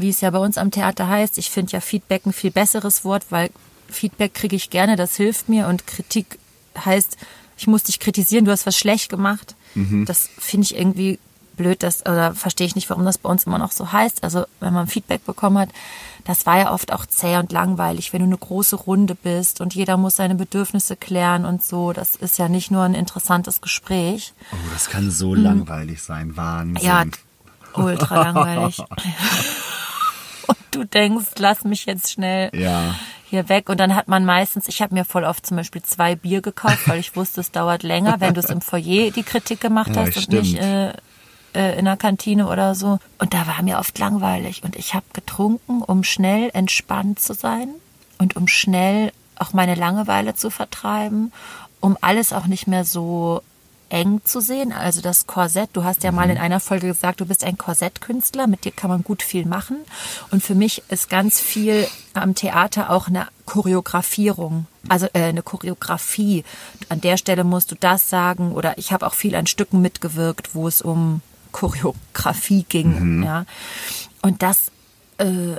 wie 0.00 0.10
es 0.10 0.20
ja 0.20 0.30
bei 0.30 0.38
uns 0.38 0.58
am 0.58 0.70
Theater 0.70 1.08
heißt. 1.08 1.38
Ich 1.38 1.50
finde 1.50 1.72
ja 1.72 1.80
Feedback 1.80 2.26
ein 2.26 2.32
viel 2.32 2.50
besseres 2.50 3.04
Wort, 3.04 3.26
weil 3.30 3.50
Feedback 3.88 4.34
kriege 4.34 4.56
ich 4.56 4.70
gerne, 4.70 4.96
das 4.96 5.16
hilft 5.16 5.48
mir 5.48 5.66
und 5.66 5.86
Kritik 5.86 6.38
heißt, 6.84 7.16
ich 7.56 7.66
muss 7.66 7.82
dich 7.82 8.00
kritisieren, 8.00 8.44
du 8.44 8.52
hast 8.52 8.66
was 8.66 8.76
schlecht 8.76 9.10
gemacht. 9.10 9.54
Mhm. 9.74 10.06
Das 10.06 10.30
finde 10.38 10.64
ich 10.64 10.76
irgendwie 10.76 11.18
blöd, 11.56 11.82
das, 11.82 12.06
oder 12.06 12.34
verstehe 12.34 12.66
ich 12.66 12.74
nicht, 12.74 12.88
warum 12.88 13.04
das 13.04 13.18
bei 13.18 13.28
uns 13.28 13.44
immer 13.44 13.58
noch 13.58 13.72
so 13.72 13.92
heißt. 13.92 14.24
Also 14.24 14.46
wenn 14.60 14.72
man 14.72 14.86
Feedback 14.86 15.26
bekommen 15.26 15.58
hat, 15.58 15.68
das 16.24 16.46
war 16.46 16.58
ja 16.58 16.72
oft 16.72 16.92
auch 16.92 17.04
zäh 17.04 17.36
und 17.36 17.52
langweilig, 17.52 18.12
wenn 18.12 18.20
du 18.20 18.26
eine 18.26 18.38
große 18.38 18.76
Runde 18.76 19.14
bist 19.14 19.60
und 19.60 19.74
jeder 19.74 19.98
muss 19.98 20.16
seine 20.16 20.34
Bedürfnisse 20.34 20.96
klären 20.96 21.44
und 21.44 21.62
so. 21.62 21.92
Das 21.92 22.16
ist 22.16 22.38
ja 22.38 22.48
nicht 22.48 22.70
nur 22.70 22.84
ein 22.84 22.94
interessantes 22.94 23.60
Gespräch. 23.60 24.32
Oh, 24.52 24.56
das 24.72 24.88
kann 24.88 25.10
so 25.10 25.34
mhm. 25.34 25.42
langweilig 25.42 26.02
sein, 26.02 26.36
Wahnsinn. 26.36 26.86
Ja, 26.86 27.04
ultra 27.74 28.22
langweilig. 28.22 28.82
du 30.70 30.84
denkst, 30.84 31.32
lass 31.38 31.64
mich 31.64 31.86
jetzt 31.86 32.10
schnell 32.10 32.50
ja. 32.54 32.94
hier 33.28 33.48
weg. 33.48 33.68
Und 33.68 33.78
dann 33.78 33.94
hat 33.94 34.08
man 34.08 34.24
meistens, 34.24 34.68
ich 34.68 34.82
habe 34.82 34.94
mir 34.94 35.04
voll 35.04 35.24
oft 35.24 35.46
zum 35.46 35.56
Beispiel 35.56 35.82
zwei 35.82 36.16
Bier 36.16 36.40
gekauft, 36.40 36.88
weil 36.88 37.00
ich 37.00 37.16
wusste, 37.16 37.40
es 37.40 37.50
dauert 37.50 37.82
länger, 37.82 38.20
wenn 38.20 38.34
du 38.34 38.40
es 38.40 38.50
im 38.50 38.60
Foyer 38.60 39.10
die 39.10 39.22
Kritik 39.22 39.60
gemacht 39.60 39.94
ja, 39.94 40.02
hast 40.02 40.16
und 40.16 40.28
nicht 40.30 40.56
äh, 40.58 40.92
äh, 41.54 41.78
in 41.78 41.84
der 41.84 41.96
Kantine 41.96 42.48
oder 42.48 42.74
so. 42.74 42.98
Und 43.18 43.34
da 43.34 43.46
war 43.46 43.62
mir 43.62 43.78
oft 43.78 43.98
langweilig. 43.98 44.62
Und 44.64 44.76
ich 44.76 44.94
habe 44.94 45.06
getrunken, 45.12 45.82
um 45.82 46.04
schnell 46.04 46.50
entspannt 46.52 47.20
zu 47.20 47.34
sein 47.34 47.68
und 48.18 48.36
um 48.36 48.48
schnell 48.48 49.12
auch 49.36 49.52
meine 49.52 49.74
Langeweile 49.74 50.34
zu 50.34 50.50
vertreiben, 50.50 51.32
um 51.80 51.96
alles 52.00 52.32
auch 52.32 52.46
nicht 52.46 52.66
mehr 52.66 52.84
so 52.84 53.42
eng 53.90 54.20
zu 54.24 54.40
sehen. 54.40 54.72
Also 54.72 55.00
das 55.00 55.26
Korsett, 55.26 55.70
du 55.74 55.84
hast 55.84 56.02
ja 56.02 56.12
mal 56.12 56.30
in 56.30 56.36
mhm. 56.36 56.42
einer 56.42 56.60
Folge 56.60 56.86
gesagt, 56.88 57.20
du 57.20 57.26
bist 57.26 57.44
ein 57.44 57.58
Korsettkünstler, 57.58 58.46
mit 58.46 58.64
dir 58.64 58.72
kann 58.72 58.90
man 58.90 59.04
gut 59.04 59.22
viel 59.22 59.44
machen. 59.44 59.78
Und 60.30 60.42
für 60.42 60.54
mich 60.54 60.82
ist 60.88 61.10
ganz 61.10 61.40
viel 61.40 61.86
am 62.14 62.34
Theater 62.34 62.90
auch 62.90 63.08
eine 63.08 63.28
Choreografierung, 63.46 64.66
also 64.88 65.06
äh, 65.12 65.24
eine 65.24 65.42
Choreografie. 65.42 66.44
An 66.88 67.00
der 67.00 67.16
Stelle 67.16 67.44
musst 67.44 67.70
du 67.70 67.76
das 67.78 68.08
sagen 68.08 68.52
oder 68.52 68.78
ich 68.78 68.92
habe 68.92 69.06
auch 69.06 69.14
viel 69.14 69.34
an 69.34 69.46
Stücken 69.46 69.82
mitgewirkt, 69.82 70.54
wo 70.54 70.68
es 70.68 70.82
um 70.82 71.20
Choreografie 71.52 72.64
ging. 72.68 73.18
Mhm. 73.18 73.22
Ja. 73.24 73.44
Und 74.22 74.42
das 74.42 74.70
äh, 75.18 75.56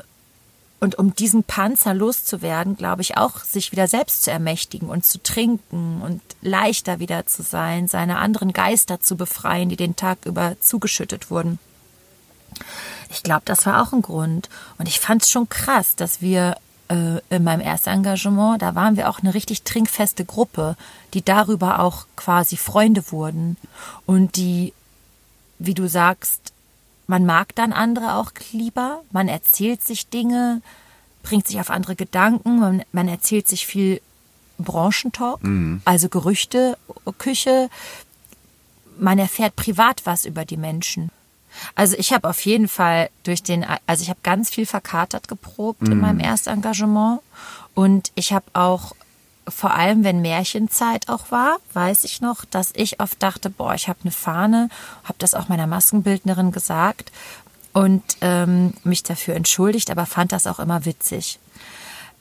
und 0.82 0.98
um 0.98 1.16
diesen 1.16 1.44
Panzer 1.44 1.94
loszuwerden, 1.94 2.76
glaube 2.76 3.04
ich, 3.04 3.16
auch 3.16 3.44
sich 3.44 3.72
wieder 3.72 3.88
selbst 3.88 4.24
zu 4.24 4.32
ermächtigen 4.32 4.90
und 4.90 5.06
zu 5.06 5.22
trinken 5.22 6.02
und 6.02 6.22
leichter 6.42 6.98
wieder 7.00 7.28
zu 7.28 7.44
sein, 7.44 7.88
seine 7.88 8.18
anderen 8.18 8.52
Geister 8.52 9.00
zu 9.00 9.16
befreien, 9.16 9.70
die 9.70 9.78
den 9.78 9.96
Tag 9.96 10.26
über 10.26 10.56
zugeschüttet 10.60 11.30
wurden. 11.30 11.60
Ich 13.12 13.22
glaube, 13.22 13.44
das 13.46 13.68
war 13.68 13.84
auch 13.84 13.94
ein 13.94 14.02
Grund. 14.02 14.50
Und 14.80 14.88
ich 14.88 15.00
fand 15.00 15.22
es 15.22 15.30
schon 15.30 15.48
krass, 15.50 15.96
dass 15.96 16.20
wir 16.20 16.58
äh, 16.88 17.20
in 17.30 17.44
meinem 17.44 17.62
Erstengagement, 17.62 18.64
da 18.64 18.74
waren 18.74 18.98
wir 18.98 19.08
auch 19.08 19.20
eine 19.20 19.36
richtig 19.36 19.62
trinkfeste 19.62 20.26
Gruppe, 20.26 20.76
die 21.14 21.24
darüber 21.24 21.80
auch 21.80 22.08
quasi 22.16 22.58
Freunde 22.58 23.12
wurden 23.12 23.56
und 24.08 24.36
die, 24.36 24.74
wie 25.60 25.76
du 25.76 25.88
sagst, 25.88 26.54
man 27.08 27.26
mag 27.26 27.56
dann 27.56 27.74
andere 27.74 28.16
auch 28.16 28.32
lieber, 28.52 29.02
man 29.12 29.28
erzählt 29.28 29.84
sich 29.84 30.08
Dinge, 30.08 30.62
bringt 31.24 31.48
sich 31.48 31.60
auf 31.60 31.70
andere 31.70 31.96
Gedanken, 31.96 32.60
man, 32.60 32.84
man 32.92 33.08
erzählt 33.08 33.48
sich 33.48 33.66
viel 33.66 34.02
Branchentalk, 34.58 35.44
mhm. 35.44 35.82
also 35.86 36.10
Gerüchte, 36.10 36.78
Küche. 37.18 37.70
Man 38.98 39.20
erfährt 39.20 39.56
privat 39.56 40.02
was 40.06 40.26
über 40.26 40.46
die 40.46 40.58
Menschen. 40.58 41.10
Also 41.76 41.96
ich 41.98 42.14
habe 42.14 42.30
auf 42.30 42.46
jeden 42.46 42.68
Fall 42.68 43.10
durch 43.24 43.44
den, 43.44 43.66
also 43.86 44.04
ich 44.04 44.10
habe 44.10 44.20
ganz 44.24 44.50
viel 44.50 44.66
verkatert 44.66 45.28
geprobt 45.28 45.82
mhm. 45.82 45.92
in 45.92 46.00
meinem 46.00 46.20
Erstengagement 46.20 47.22
und 47.74 48.12
ich 48.16 48.32
habe 48.32 48.46
auch 48.54 48.94
vor 49.52 49.74
allem 49.74 50.04
wenn 50.04 50.22
Märchenzeit 50.22 51.10
auch 51.10 51.32
war, 51.32 51.58
weiß 51.74 52.04
ich 52.04 52.22
noch, 52.22 52.46
dass 52.46 52.72
ich 52.76 53.00
oft 53.00 53.22
dachte, 53.22 53.50
boah, 53.50 53.74
ich 53.74 53.88
habe 53.88 54.00
eine 54.04 54.12
Fahne, 54.12 54.70
habe 55.04 55.16
das 55.20 55.34
auch 55.34 55.50
meiner 55.50 55.68
Maskenbildnerin 55.68 56.52
gesagt 56.52 57.12
und 57.74 58.04
ähm, 58.22 58.74
mich 58.84 59.04
dafür 59.04 59.36
entschuldigt, 59.36 59.92
aber 59.92 60.06
fand 60.06 60.32
das 60.32 60.48
auch 60.48 60.60
immer 60.60 60.86
witzig. 60.86 61.40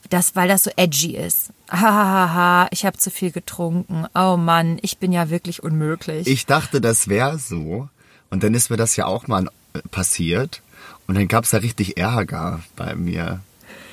Das, 0.09 0.35
weil 0.35 0.47
das 0.47 0.63
so 0.63 0.71
edgy 0.75 1.15
ist. 1.15 1.51
Hahaha, 1.71 2.67
ich 2.71 2.85
habe 2.85 2.97
zu 2.97 3.11
viel 3.11 3.31
getrunken. 3.31 4.05
Oh 4.15 4.35
Mann, 4.37 4.79
ich 4.81 4.97
bin 4.97 5.11
ja 5.11 5.29
wirklich 5.29 5.63
unmöglich. 5.63 6.27
Ich 6.27 6.45
dachte, 6.45 6.81
das 6.81 7.07
wäre 7.07 7.37
so. 7.37 7.89
Und 8.29 8.43
dann 8.43 8.53
ist 8.53 8.69
mir 8.69 8.77
das 8.77 8.95
ja 8.95 9.05
auch 9.05 9.27
mal 9.27 9.47
äh, 9.73 9.79
passiert. 9.89 10.61
Und 11.07 11.15
dann 11.15 11.27
gab's 11.27 11.51
ja 11.51 11.59
richtig 11.59 11.97
Ärger 11.97 12.61
bei 12.75 12.95
mir. 12.95 13.41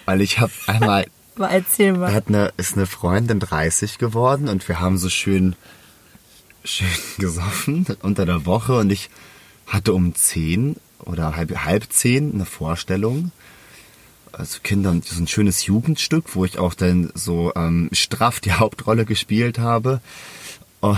Weil 0.06 0.20
ich 0.20 0.40
habe 0.40 0.52
einmal, 0.66 1.06
Aber 1.38 1.50
erzähl 1.50 1.92
da 1.92 1.98
mal. 2.00 2.14
hat 2.14 2.28
eine, 2.28 2.52
ist 2.56 2.76
eine 2.76 2.86
Freundin 2.86 3.38
30 3.40 3.98
geworden 3.98 4.48
und 4.48 4.66
wir 4.68 4.80
haben 4.80 4.98
so 4.98 5.08
schön, 5.08 5.54
schön 6.64 6.88
gesoffen 7.18 7.86
unter 8.02 8.26
der 8.26 8.44
Woche 8.44 8.78
und 8.78 8.90
ich 8.90 9.08
hatte 9.66 9.92
um 9.92 10.14
10 10.14 10.76
oder 11.00 11.36
halb, 11.36 11.56
halb 11.64 11.92
10 11.92 12.34
eine 12.34 12.44
Vorstellung. 12.44 13.30
Also 14.32 14.58
Kinder, 14.62 14.94
so 15.04 15.20
ein 15.20 15.28
schönes 15.28 15.64
Jugendstück, 15.66 16.34
wo 16.34 16.44
ich 16.44 16.58
auch 16.58 16.74
dann 16.74 17.10
so 17.14 17.52
ähm, 17.56 17.88
straff 17.92 18.40
die 18.40 18.52
Hauptrolle 18.60 19.04
gespielt 19.04 19.58
habe. 19.58 20.00
Oh, 20.80 20.96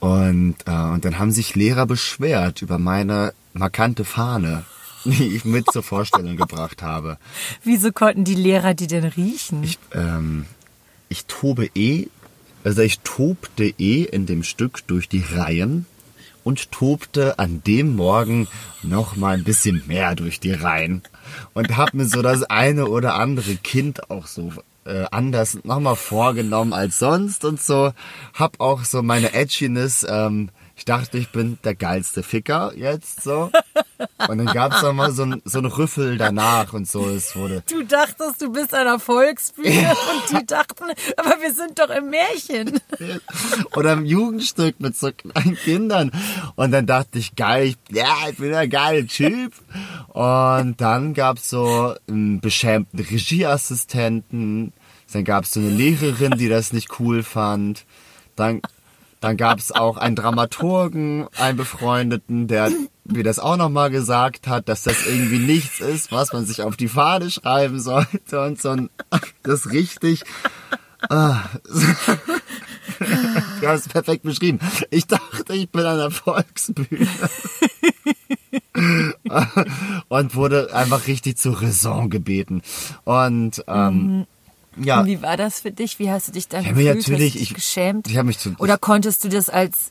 Und, 0.00 0.56
äh, 0.66 0.70
und 0.72 1.04
dann 1.04 1.18
haben 1.18 1.30
sich 1.30 1.54
Lehrer 1.54 1.86
beschwert 1.86 2.62
über 2.62 2.78
meine 2.78 3.34
markante 3.52 4.04
Fahne, 4.04 4.64
mit 5.44 5.70
zur 5.70 5.82
Vorstellung 5.82 6.36
gebracht 6.36 6.82
habe. 6.82 7.18
Wieso 7.64 7.92
konnten 7.92 8.24
die 8.24 8.34
Lehrer 8.34 8.74
die 8.74 8.86
denn 8.86 9.04
riechen? 9.04 9.62
Ich, 9.64 9.78
ähm, 9.92 10.46
ich 11.08 11.26
tobe 11.26 11.70
eh, 11.74 12.08
also 12.64 12.82
ich 12.82 13.00
tobte 13.00 13.64
eh 13.64 14.04
in 14.04 14.26
dem 14.26 14.42
Stück 14.42 14.86
durch 14.86 15.08
die 15.08 15.24
Reihen 15.34 15.86
und 16.44 16.72
tobte 16.72 17.38
an 17.38 17.62
dem 17.66 17.96
Morgen 17.96 18.48
noch 18.82 19.16
mal 19.16 19.36
ein 19.36 19.44
bisschen 19.44 19.82
mehr 19.86 20.14
durch 20.14 20.40
die 20.40 20.52
Reihen 20.52 21.02
und 21.54 21.76
hab 21.76 21.94
mir 21.94 22.06
so 22.06 22.22
das 22.22 22.42
eine 22.44 22.86
oder 22.86 23.14
andere 23.14 23.56
Kind 23.56 24.10
auch 24.10 24.26
so 24.26 24.52
äh, 24.84 25.04
anders 25.10 25.58
nochmal 25.64 25.96
vorgenommen 25.96 26.72
als 26.72 26.98
sonst 26.98 27.44
und 27.44 27.62
so. 27.62 27.92
Hab 28.34 28.60
auch 28.60 28.84
so 28.84 29.02
meine 29.02 29.32
Edginess, 29.32 30.04
ähm, 30.08 30.50
ich 30.76 30.84
dachte, 30.84 31.18
ich 31.18 31.28
bin 31.30 31.58
der 31.64 31.74
geilste 31.74 32.22
Ficker 32.22 32.72
jetzt 32.76 33.22
so. 33.22 33.50
Und 34.28 34.38
dann 34.38 34.46
gab's 34.46 34.82
noch 34.82 34.92
mal 34.92 35.12
so 35.12 35.24
ein, 35.24 35.42
so 35.44 35.58
ein 35.58 35.66
Rüffel 35.66 36.16
danach 36.18 36.72
und 36.72 36.88
so. 36.88 37.08
Es 37.08 37.34
wurde 37.36 37.62
Du 37.68 37.82
dachtest, 37.84 38.40
du 38.40 38.52
bist 38.52 38.74
an 38.74 38.84
der 38.84 38.98
Volksbühne 38.98 39.90
und 39.90 40.40
die 40.40 40.46
dachten, 40.46 40.84
aber 41.16 41.40
wir 41.40 41.52
sind 41.54 41.78
doch 41.78 41.90
im 41.90 42.10
Märchen. 42.10 42.80
oder 43.74 43.92
im 43.94 44.04
Jugendstück 44.04 44.80
mit 44.80 44.96
so 44.96 45.10
kleinen 45.12 45.56
Kindern. 45.56 46.10
Und 46.56 46.70
dann 46.72 46.86
dachte 46.86 47.18
ich, 47.18 47.34
geil, 47.36 47.68
ich, 47.68 47.76
ja, 47.90 48.14
ich 48.30 48.36
bin 48.36 48.50
der 48.50 48.68
geile 48.68 49.06
Typ. 49.06 49.52
Und 50.08 50.80
dann 50.80 51.14
gab's 51.14 51.48
so 51.48 51.94
einen 52.08 52.40
beschämten 52.40 52.98
Regieassistenten. 52.98 54.72
Dann 55.12 55.24
gab's 55.24 55.52
so 55.52 55.60
eine 55.60 55.70
Lehrerin, 55.70 56.38
die 56.38 56.48
das 56.48 56.72
nicht 56.72 56.98
cool 57.00 57.22
fand. 57.22 57.84
Dann, 58.36 58.62
dann 59.22 59.36
gab's 59.38 59.72
auch 59.72 59.96
einen 59.96 60.16
Dramaturgen, 60.16 61.26
einen 61.38 61.56
Befreundeten, 61.56 62.48
der 62.48 62.70
mir 63.04 63.24
das 63.24 63.38
auch 63.38 63.56
nochmal 63.56 63.90
gesagt 63.90 64.46
hat, 64.48 64.68
dass 64.68 64.82
das 64.82 65.06
irgendwie 65.06 65.38
nichts 65.38 65.80
ist, 65.80 66.12
was 66.12 66.32
man 66.32 66.44
sich 66.44 66.62
auf 66.62 66.76
die 66.76 66.88
Fahne 66.88 67.30
schreiben 67.30 67.80
sollte 67.80 68.40
und 68.44 68.60
so. 68.60 68.70
ein- 68.70 68.90
Das 69.42 69.70
richtig. 69.70 70.22
Ah, 71.08 71.40
Du 73.60 73.66
hast 73.68 73.86
es 73.86 73.88
perfekt 73.88 74.22
beschrieben. 74.22 74.60
Ich 74.90 75.06
dachte, 75.08 75.52
ich 75.54 75.68
bin 75.68 75.84
an 75.84 75.98
der 75.98 76.10
Volksbühne. 76.12 77.08
und 80.08 80.34
wurde 80.34 80.74
einfach 80.74 81.06
richtig 81.06 81.36
zur 81.38 81.60
Raison 81.60 82.10
gebeten. 82.10 82.62
Und 83.04 83.64
ähm, 83.66 84.26
ja, 84.76 85.00
Und 85.00 85.06
wie 85.06 85.22
war 85.22 85.36
das 85.36 85.60
für 85.60 85.70
dich? 85.70 85.98
Wie 85.98 86.10
hast 86.10 86.28
du 86.28 86.32
dich 86.32 86.48
dann 86.48 86.62
Ich 86.62 86.68
gefühlt? 86.70 86.96
natürlich- 86.96 87.32
dich 87.34 87.42
ich- 87.42 87.54
geschämt? 87.54 88.08
ich 88.08 88.16
hab 88.16 88.26
mich 88.26 88.38
zu- 88.38 88.54
Oder 88.58 88.78
konntest 88.78 89.24
du 89.24 89.28
das 89.28 89.48
als, 89.50 89.90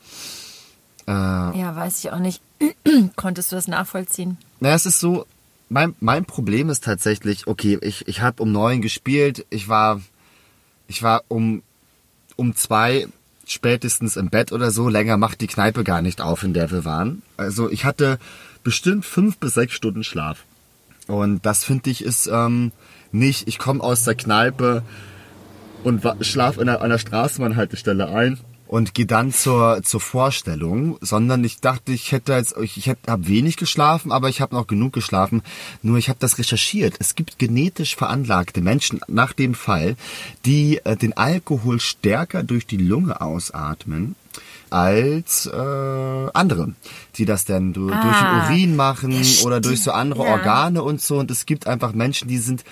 äh, 1.08 1.12
ja, 1.12 1.76
weiß 1.76 2.00
ich 2.00 2.12
auch 2.12 2.20
nicht, 2.20 2.42
konntest 3.16 3.52
du 3.52 3.56
das 3.56 3.68
nachvollziehen? 3.68 4.38
Na, 4.60 4.74
es 4.74 4.86
ist 4.86 5.00
so, 5.00 5.26
mein, 5.70 5.96
mein 6.00 6.26
Problem 6.26 6.70
ist 6.70 6.84
tatsächlich, 6.84 7.48
okay, 7.48 7.78
ich, 7.82 8.08
ich 8.08 8.22
habe 8.22 8.42
um 8.44 8.52
neun 8.52 8.82
gespielt, 8.82 9.46
ich 9.50 9.68
war, 9.68 10.02
ich 10.88 11.02
war 11.04 11.24
um, 11.28 11.64
um 12.36 12.56
zwei 12.56 13.08
spätestens 13.46 14.16
im 14.16 14.30
Bett 14.30 14.52
oder 14.52 14.72
so, 14.72 14.88
länger 14.90 15.18
macht 15.18 15.42
die 15.42 15.48
Kneipe 15.48 15.84
gar 15.84 16.02
nicht 16.02 16.22
auf, 16.22 16.44
in 16.44 16.54
der 16.54 16.72
wir 16.72 16.86
waren. 16.86 17.22
Also 17.38 17.70
ich 17.70 17.84
hatte 17.86 18.18
bestimmt 18.64 19.06
fünf 19.06 19.38
bis 19.38 19.56
sechs 19.56 19.74
Stunden 19.74 20.04
Schlaf. 20.04 20.44
Und 21.08 21.46
das 21.46 21.64
finde 21.66 21.90
ich 21.90 22.04
ist 22.04 22.28
ähm, 22.28 22.72
nicht, 23.14 23.48
ich 23.48 23.58
komme 23.58 23.84
aus 23.84 24.04
der 24.04 24.16
Kneipe 24.16 24.84
und 25.84 26.04
schlaf 26.22 26.58
in 26.58 26.70
einer, 26.70 26.82
einer 26.82 27.00
Straßenbahnhaltestelle 27.00 28.10
ein 28.10 28.40
und 28.72 28.94
gehe 28.94 29.06
dann 29.06 29.34
zur, 29.34 29.84
zur 29.84 30.00
Vorstellung, 30.00 30.98
sondern 31.02 31.44
ich 31.44 31.60
dachte, 31.60 31.92
ich 31.92 32.14
hätte 32.14 32.32
jetzt, 32.32 32.56
ich, 32.62 32.78
ich 32.78 32.88
habe 32.88 33.28
wenig 33.28 33.58
geschlafen, 33.58 34.14
aber 34.14 34.30
ich 34.30 34.40
habe 34.40 34.56
noch 34.56 34.66
genug 34.66 34.94
geschlafen. 34.94 35.42
Nur 35.82 35.98
ich 35.98 36.08
habe 36.08 36.20
das 36.22 36.38
recherchiert. 36.38 36.96
Es 37.00 37.16
gibt 37.16 37.38
genetisch 37.38 37.98
veranlagte 37.98 38.62
Menschen 38.62 39.02
nach 39.10 39.34
dem 39.34 39.56
Fall, 39.56 39.98
die 40.46 40.80
äh, 40.86 40.96
den 40.96 41.18
Alkohol 41.18 41.82
stärker 41.82 42.44
durch 42.44 42.66
die 42.66 42.78
Lunge 42.78 43.20
ausatmen 43.20 44.16
als 44.70 45.48
äh, 45.48 46.30
andere, 46.34 46.74
die 47.16 47.26
das 47.26 47.44
dann 47.46 47.74
du, 47.74 47.88
durch 47.88 48.00
den 48.00 48.04
Ah, 48.04 48.48
Urin 48.48 48.76
machen 48.76 49.12
ja, 49.12 49.44
oder 49.46 49.60
durch 49.60 49.82
so 49.84 49.92
andere 49.92 50.24
ja. 50.26 50.32
Organe 50.32 50.82
und 50.82 51.02
so. 51.02 51.18
Und 51.20 51.30
es 51.30 51.46
gibt 51.46 51.68
einfach 51.68 51.92
Menschen, 51.94 52.28
die 52.30 52.38
sind 52.38 52.64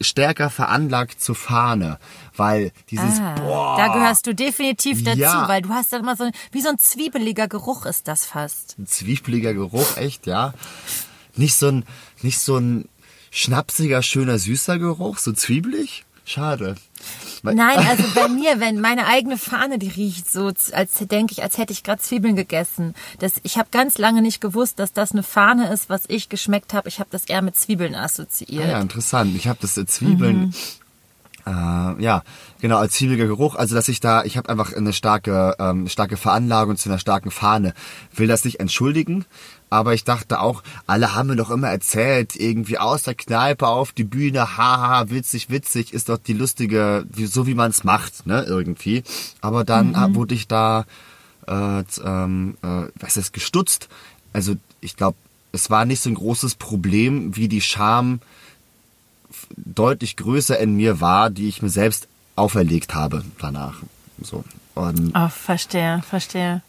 stärker 0.00 0.50
veranlagt 0.50 1.20
zur 1.20 1.34
Fahne, 1.34 1.98
weil 2.36 2.70
dieses 2.90 3.18
Ah, 3.20 3.34
boah, 3.34 3.76
da 3.76 3.88
gehörst 3.92 4.26
du 4.28 4.34
definitiv 4.34 5.02
dazu, 5.02 5.18
Ja. 5.18 5.48
weil 5.48 5.62
du 5.62 5.70
hast 5.70 5.92
dann 5.92 6.02
immer 6.02 6.14
so, 6.16 6.30
wie 6.52 6.60
so 6.60 6.68
ein 6.68 6.78
zwiebeliger 6.78 7.48
Geruch 7.48 7.86
ist 7.86 8.06
das 8.06 8.24
fast. 8.24 8.76
ein 8.78 8.86
zwiebeliger 8.86 9.52
Geruch, 9.54 9.96
echt, 9.96 10.26
ja. 10.26 10.54
Nicht 11.34 11.56
so 11.56 11.68
ein, 11.68 11.84
nicht 12.22 12.38
so 12.38 12.56
ein 12.56 12.88
schnapsiger, 13.30 14.02
schöner, 14.02 14.38
süßer 14.38 14.78
Geruch, 14.78 15.18
so 15.18 15.32
zwiebelig. 15.32 16.04
Schade. 16.24 16.76
Nein, 17.42 17.78
also 17.88 18.04
bei 18.14 18.28
mir, 18.28 18.60
wenn 18.60 18.80
meine 18.80 19.06
eigene 19.06 19.38
Fahne, 19.38 19.78
die 19.78 19.88
riecht 19.88 20.30
so, 20.30 20.46
als 20.72 20.94
denke 20.94 21.32
ich, 21.32 21.42
als 21.42 21.58
hätte 21.58 21.72
ich 21.72 21.82
gerade 21.82 22.00
Zwiebeln 22.00 22.36
gegessen. 22.36 22.94
Das, 23.18 23.34
ich 23.42 23.58
habe 23.58 23.68
ganz 23.70 23.98
lange 23.98 24.22
nicht 24.22 24.40
gewusst, 24.40 24.78
dass 24.78 24.92
das 24.92 25.12
eine 25.12 25.22
Fahne 25.22 25.72
ist, 25.72 25.88
was 25.88 26.02
ich 26.08 26.28
geschmeckt 26.28 26.74
habe. 26.74 26.88
Ich 26.88 27.00
habe 27.00 27.08
das 27.10 27.24
eher 27.24 27.42
mit 27.42 27.56
Zwiebeln 27.56 27.94
assoziiert. 27.94 28.64
Ah 28.64 28.68
ja, 28.68 28.80
interessant. 28.80 29.34
Ich 29.36 29.48
habe 29.48 29.58
das 29.60 29.74
Zwiebeln. 29.74 30.54
Äh, 31.48 32.02
ja, 32.02 32.22
genau, 32.60 32.76
als 32.76 32.94
zwiebeliger 32.94 33.26
Geruch. 33.26 33.54
Also, 33.54 33.74
dass 33.74 33.88
ich 33.88 34.00
da, 34.00 34.24
ich 34.24 34.36
habe 34.36 34.50
einfach 34.50 34.74
eine 34.74 34.92
starke, 34.92 35.54
ähm, 35.58 35.88
starke 35.88 36.16
Veranlagung 36.16 36.76
zu 36.76 36.90
einer 36.90 36.98
starken 36.98 37.30
Fahne. 37.30 37.72
Will 38.14 38.28
das 38.28 38.44
nicht 38.44 38.60
entschuldigen, 38.60 39.24
aber 39.70 39.94
ich 39.94 40.04
dachte 40.04 40.40
auch, 40.40 40.62
alle 40.86 41.14
haben 41.14 41.28
mir 41.28 41.36
doch 41.36 41.50
immer 41.50 41.68
erzählt, 41.68 42.36
irgendwie 42.36 42.78
aus 42.78 43.02
der 43.02 43.14
Kneipe 43.14 43.66
auf 43.66 43.92
die 43.92 44.04
Bühne, 44.04 44.56
haha, 44.56 45.10
witzig, 45.10 45.50
witzig, 45.50 45.92
ist 45.92 46.08
doch 46.08 46.18
die 46.18 46.32
lustige, 46.32 47.06
so 47.14 47.46
wie 47.46 47.54
man 47.54 47.70
es 47.70 47.84
macht, 47.84 48.26
ne, 48.26 48.44
irgendwie. 48.48 49.02
Aber 49.40 49.64
dann 49.64 49.94
äh, 49.94 50.14
wurde 50.14 50.34
ich 50.34 50.48
da, 50.48 50.86
äh, 51.46 51.82
ähm, 52.04 52.56
äh, 52.62 52.84
was 52.98 53.16
ist 53.16 53.32
gestutzt. 53.32 53.88
Also, 54.32 54.56
ich 54.80 54.96
glaube, 54.96 55.16
es 55.52 55.70
war 55.70 55.84
nicht 55.84 56.02
so 56.02 56.10
ein 56.10 56.14
großes 56.14 56.54
Problem, 56.54 57.36
wie 57.36 57.48
die 57.48 57.60
Scham 57.60 58.20
deutlich 59.56 60.16
größer 60.16 60.58
in 60.58 60.76
mir 60.76 61.00
war, 61.00 61.30
die 61.30 61.48
ich 61.48 61.62
mir 61.62 61.70
selbst 61.70 62.08
auferlegt 62.36 62.94
habe 62.94 63.24
danach. 63.40 63.82
So. 64.22 64.44
Und 64.78 65.12
Oh, 65.12 65.28
verstehe, 65.28 66.02
verstehe. 66.08 66.62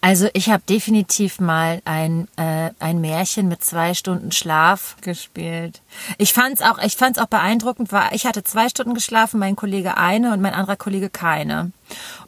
Also 0.00 0.28
ich 0.32 0.48
habe 0.48 0.62
definitiv 0.66 1.40
mal 1.40 1.82
ein 1.84 2.26
äh, 2.36 2.70
ein 2.78 3.02
Märchen 3.02 3.48
mit 3.48 3.62
zwei 3.62 3.92
Stunden 3.92 4.32
Schlaf 4.32 4.96
gespielt. 5.02 5.82
Ich 6.16 6.32
fand's 6.32 6.62
auch, 6.62 6.78
auch 6.78 7.26
beeindruckend, 7.26 7.92
weil 7.92 8.14
ich 8.14 8.24
hatte 8.24 8.44
zwei 8.44 8.70
Stunden 8.70 8.94
geschlafen, 8.94 9.38
mein 9.38 9.56
Kollege 9.56 9.98
eine 9.98 10.32
und 10.32 10.40
mein 10.40 10.54
anderer 10.54 10.76
Kollege 10.76 11.10
keine. 11.10 11.72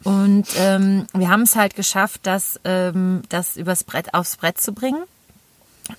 Und 0.03 0.45
ähm, 0.55 1.07
wir 1.15 1.29
haben 1.29 1.41
es 1.41 1.55
halt 1.55 1.75
geschafft, 1.75 2.21
das 2.23 2.59
ähm, 2.63 3.23
das 3.29 3.57
übers 3.57 3.83
Brett 3.83 4.13
aufs 4.13 4.37
Brett 4.37 4.61
zu 4.61 4.71
bringen. 4.71 5.01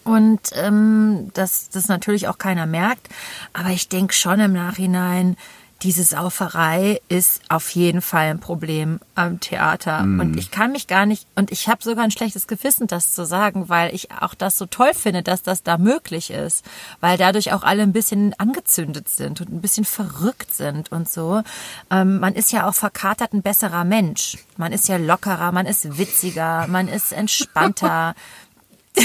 Und 0.05 0.41
ähm, 0.55 1.33
dass 1.35 1.71
das 1.71 1.89
natürlich 1.89 2.29
auch 2.29 2.39
keiner 2.39 2.67
merkt. 2.67 3.09
Aber 3.53 3.71
ich 3.71 3.89
denke 3.89 4.15
schon 4.15 4.39
im 4.39 4.53
Nachhinein, 4.53 5.37
diese 5.85 6.03
Sauferei 6.03 7.03
ist 7.11 7.43
auf 7.51 7.69
jeden 7.71 8.01
Fall 8.01 8.31
ein 8.31 8.41
Problem 8.41 9.01
am 9.15 9.39
Theater. 9.39 10.01
Und 10.01 10.39
ich 10.39 10.51
kann 10.51 10.73
mich 10.73 10.87
gar 10.87 11.05
nicht, 11.05 11.27
und 11.35 11.53
ich 11.53 11.69
habe 11.69 11.83
sogar 11.83 12.05
ein 12.05 12.11
schlechtes 12.11 12.47
Gewissen, 12.47 12.87
das 12.87 13.15
zu 13.15 13.27
sagen, 13.27 13.69
weil 13.69 13.95
ich 13.95 14.11
auch 14.11 14.33
das 14.33 14.57
so 14.57 14.65
toll 14.65 14.95
finde, 14.95 15.23
dass 15.23 15.43
das 15.43 15.63
da 15.63 15.77
möglich 15.77 16.31
ist. 16.31 16.65
Weil 17.01 17.19
dadurch 17.19 17.53
auch 17.53 17.63
alle 17.63 17.83
ein 17.83 17.93
bisschen 17.93 18.33
angezündet 18.39 19.11
sind 19.11 19.43
und 19.43 19.51
ein 19.53 19.61
bisschen 19.61 19.85
verrückt 19.85 20.55
sind 20.55 20.91
und 20.91 21.07
so. 21.07 21.43
Ähm, 21.91 22.19
man 22.19 22.35
ist 22.35 22.51
ja 22.51 22.67
auch 22.67 22.75
verkatert 22.75 23.35
ein 23.35 23.43
besserer 23.43 23.85
Mensch. 23.85 24.39
Man 24.57 24.73
ist 24.73 24.89
ja 24.89 24.97
lockerer, 24.97 25.53
man 25.53 25.67
ist 25.67 25.99
witziger, 25.99 26.67
man 26.67 26.89
ist 26.89 27.13
entspannter. 27.13 28.15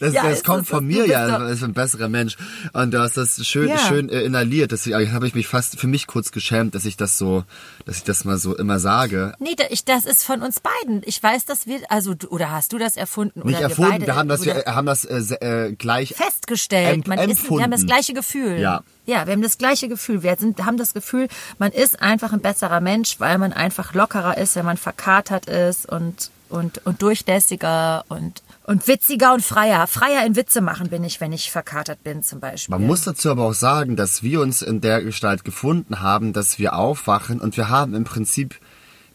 Das, 0.00 0.12
Ja, 0.12 0.28
das 0.28 0.42
kommt 0.42 0.64
es, 0.64 0.68
von 0.68 0.84
mir 0.84 1.06
ja, 1.06 1.38
doch- 1.38 1.48
ist 1.48 1.62
ein 1.62 1.72
besserer 1.72 2.08
Mensch. 2.08 2.36
Und 2.72 2.92
du 2.92 2.98
hast 3.00 3.16
das 3.16 3.46
schön, 3.46 3.68
Ja. 3.68 3.78
schön 3.78 4.08
äh, 4.08 4.22
inhaliert. 4.22 4.72
Deswegen 4.72 5.12
habe 5.12 5.26
ich 5.28 5.34
mich 5.34 5.46
fast 5.46 5.78
für 5.78 5.86
mich 5.86 6.06
kurz 6.08 6.32
geschämt, 6.32 6.74
dass 6.74 6.84
ich 6.84 6.96
das 6.96 7.16
so, 7.16 7.44
dass 7.86 7.98
ich 7.98 8.02
das 8.02 8.24
mal 8.24 8.36
so 8.36 8.56
immer 8.56 8.80
sage. 8.80 9.34
Nee, 9.38 9.54
das 9.86 10.04
ist 10.04 10.24
von 10.24 10.42
uns 10.42 10.60
beiden. 10.60 11.02
Ich 11.06 11.22
weiß, 11.22 11.44
dass 11.44 11.66
wir, 11.68 11.80
also, 11.90 12.14
oder 12.28 12.50
hast 12.50 12.72
du 12.72 12.78
das 12.78 12.96
erfunden? 12.96 13.40
Nicht 13.46 13.58
oder 13.58 13.68
erfunden, 13.68 13.92
wir, 13.92 13.98
beide, 14.00 14.06
wir 14.06 14.16
haben 14.16 14.28
das, 14.28 14.44
wir 14.44 14.64
haben 14.66 14.86
das 14.86 15.04
äh, 15.04 15.66
äh, 15.68 15.72
gleich 15.74 16.14
festgestellt. 16.16 17.06
Man 17.06 17.18
ist, 17.30 17.48
wir 17.48 17.62
haben 17.62 17.70
das 17.70 17.86
gleiche 17.86 18.14
Gefühl. 18.14 18.58
Ja. 18.58 18.82
Ja, 19.06 19.26
wir 19.26 19.32
haben 19.34 19.42
das 19.42 19.58
gleiche 19.58 19.88
Gefühl. 19.88 20.22
Wir 20.22 20.34
sind, 20.36 20.64
haben 20.64 20.76
das 20.76 20.92
Gefühl, 20.92 21.28
man 21.58 21.70
ist 21.72 22.02
einfach 22.02 22.32
ein 22.32 22.40
besserer 22.40 22.80
Mensch, 22.80 23.20
weil 23.20 23.38
man 23.38 23.52
einfach 23.52 23.94
lockerer 23.94 24.38
ist, 24.38 24.56
wenn 24.56 24.64
man 24.64 24.76
verkatert 24.76 25.46
ist 25.46 25.86
und, 25.86 26.30
und, 26.48 26.84
und 26.86 27.00
durchlässiger 27.02 28.04
und, 28.08 28.42
und 28.64 28.88
witziger 28.88 29.34
und 29.34 29.42
freier. 29.42 29.86
Freier 29.86 30.24
in 30.26 30.36
Witze 30.36 30.60
machen 30.60 30.88
bin 30.88 31.04
ich, 31.04 31.20
wenn 31.20 31.32
ich 31.32 31.50
verkatert 31.50 32.02
bin, 32.02 32.22
zum 32.22 32.40
Beispiel. 32.40 32.74
Man 32.76 32.86
muss 32.86 33.02
dazu 33.02 33.30
aber 33.30 33.44
auch 33.44 33.54
sagen, 33.54 33.94
dass 33.96 34.22
wir 34.22 34.40
uns 34.40 34.62
in 34.62 34.80
der 34.80 35.02
Gestalt 35.02 35.44
gefunden 35.44 36.00
haben, 36.00 36.32
dass 36.32 36.58
wir 36.58 36.74
aufwachen 36.74 37.40
und 37.40 37.56
wir 37.56 37.68
haben 37.68 37.94
im 37.94 38.04
Prinzip 38.04 38.58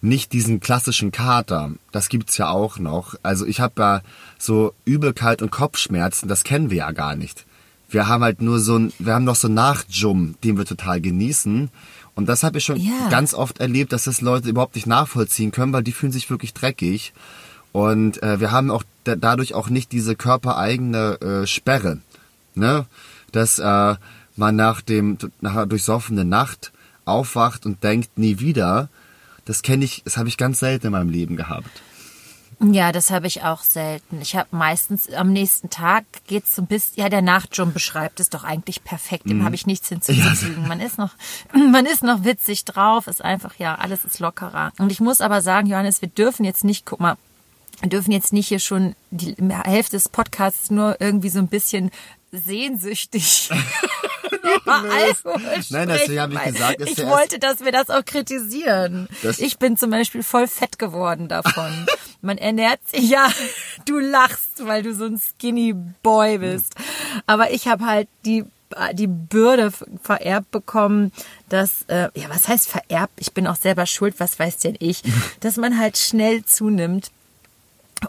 nicht 0.01 0.31
diesen 0.31 0.59
klassischen 0.61 1.11
Kater. 1.11 1.71
Das 1.91 2.07
gibt's 2.09 2.37
ja 2.37 2.49
auch 2.49 2.79
noch. 2.79 3.15
Also 3.21 3.45
ich 3.45 3.59
habe 3.59 3.81
ja 3.81 4.01
so 4.37 4.73
Übelkeit 4.85 5.41
und 5.41 5.51
Kopfschmerzen, 5.51 6.29
das 6.29 6.43
kennen 6.43 6.69
wir 6.69 6.77
ja 6.77 6.91
gar 6.91 7.15
nicht. 7.15 7.45
Wir 7.89 8.07
haben 8.07 8.23
halt 8.23 8.41
nur 8.41 8.59
so 8.59 8.77
ein, 8.77 8.93
wir 8.99 9.15
haben 9.15 9.25
noch 9.25 9.35
so 9.35 9.47
Nachjum, 9.47 10.35
den 10.43 10.57
wir 10.57 10.65
total 10.65 11.01
genießen. 11.01 11.69
Und 12.15 12.29
das 12.29 12.43
habe 12.43 12.59
ich 12.59 12.65
schon 12.65 12.77
Ja. 12.77 13.09
ganz 13.09 13.33
oft 13.33 13.59
erlebt, 13.59 13.91
dass 13.93 14.03
das 14.03 14.21
Leute 14.21 14.47
überhaupt 14.49 14.75
nicht 14.75 14.87
nachvollziehen 14.87 15.51
können, 15.51 15.73
weil 15.73 15.83
die 15.83 15.91
fühlen 15.91 16.11
sich 16.11 16.29
wirklich 16.29 16.53
dreckig. 16.53 17.13
Und 17.71 18.21
äh, 18.23 18.39
wir 18.39 18.51
haben 18.51 18.71
auch 18.71 18.83
da, 19.09 19.15
dadurch 19.15 19.53
auch 19.53 19.69
nicht 19.69 19.91
diese 19.91 20.15
körpereigene 20.15 21.19
äh, 21.21 21.47
Sperre, 21.47 21.99
ne? 22.55 22.85
Dass 23.31 23.59
äh, 23.59 23.95
man 24.35 24.55
nach 24.55 24.81
dem 24.81 25.17
nach 25.41 25.51
einer 25.51 25.65
durchsoffenen 25.65 26.29
Nacht 26.29 26.71
aufwacht 27.05 27.65
und 27.65 27.83
denkt 27.83 28.17
nie 28.17 28.39
wieder. 28.39 28.89
Das 29.45 29.61
kenne 29.61 29.85
ich, 29.85 30.03
das 30.05 30.17
habe 30.17 30.29
ich 30.29 30.37
ganz 30.37 30.59
selten 30.59 30.87
in 30.87 30.91
meinem 30.91 31.09
Leben 31.09 31.35
gehabt. 31.35 31.69
Ja, 32.61 32.91
das 32.91 33.09
habe 33.09 33.25
ich 33.25 33.43
auch 33.43 33.63
selten. 33.63 34.21
Ich 34.21 34.35
habe 34.35 34.49
meistens 34.51 35.09
am 35.13 35.31
nächsten 35.31 35.69
Tag 35.69 36.03
geht's 36.27 36.55
so 36.55 36.61
ein 36.61 36.67
bisschen, 36.67 37.01
ja, 37.01 37.07
der 37.07 37.21
Nachtjump 37.21 37.73
beschreibt 37.73 38.19
es 38.19 38.29
doch 38.29 38.43
eigentlich 38.43 38.83
perfekt. 38.83 39.25
Mhm. 39.25 39.29
Dem 39.29 39.45
habe 39.45 39.55
ich 39.55 39.65
nichts 39.65 39.87
hinzuzufügen. 39.87 40.67
Man 40.67 40.81
ist 40.81 40.97
noch, 40.97 41.13
man 41.71 41.85
ist 41.85 42.03
noch 42.03 42.25
witzig 42.25 42.65
drauf, 42.65 43.07
ist 43.07 43.23
einfach, 43.23 43.55
ja, 43.57 43.75
alles 43.75 44.03
ist 44.03 44.19
lockerer. 44.19 44.73
Und 44.77 44.91
ich 44.91 44.99
muss 44.99 45.21
aber 45.21 45.41
sagen, 45.41 45.67
Johannes, 45.67 46.01
wir 46.01 46.09
dürfen 46.09 46.43
jetzt 46.43 46.65
nicht, 46.65 46.85
guck 46.85 46.99
mal, 46.99 47.15
dürfen 47.87 48.11
jetzt 48.11 48.33
nicht 48.33 48.47
hier 48.49 48.59
schon 48.59 48.95
die 49.11 49.35
Hälfte 49.63 49.95
des 49.95 50.09
Podcasts 50.09 50.69
nur 50.69 50.97
irgendwie 50.99 51.29
so 51.29 51.39
ein 51.39 51.47
bisschen 51.47 51.91
sehnsüchtig 52.31 53.49
Nein, 54.65 55.87
deswegen 55.87 56.19
habe 56.19 56.33
ich 56.33 56.43
gesagt, 56.53 56.81
ich 56.81 56.97
wollte, 57.05 57.39
dass 57.39 57.61
wir 57.61 57.71
das 57.71 57.89
auch 57.89 58.03
kritisieren. 58.05 59.07
Das- 59.23 59.39
ich 59.39 59.57
bin 59.57 59.77
zum 59.77 59.89
Beispiel 59.91 60.23
voll 60.23 60.47
fett 60.47 60.79
geworden 60.79 61.27
davon. 61.27 61.85
Man 62.21 62.37
ernährt 62.37 62.79
sich, 62.89 63.09
ja, 63.09 63.31
du 63.85 63.97
lachst, 63.99 64.65
weil 64.65 64.83
du 64.83 64.93
so 64.93 65.05
ein 65.05 65.19
skinny 65.19 65.73
Boy 66.03 66.39
bist. 66.39 66.75
Aber 67.27 67.51
ich 67.51 67.67
habe 67.67 67.85
halt 67.85 68.07
die 68.25 68.45
die 68.93 69.07
Bürde 69.07 69.71
vererbt 70.03 70.51
bekommen, 70.51 71.11
dass, 71.47 71.81
äh, 71.87 72.09
ja, 72.13 72.29
was 72.29 72.47
heißt 72.47 72.67
vererbt? 72.69 73.13
Ich 73.17 73.33
bin 73.33 73.47
auch 73.47 73.55
selber 73.55 73.87
schuld, 73.87 74.19
was 74.19 74.37
weiß 74.37 74.57
denn 74.59 74.75
ich, 74.77 75.01
dass 75.39 75.57
man 75.57 75.79
halt 75.79 75.97
schnell 75.97 76.45
zunimmt 76.45 77.09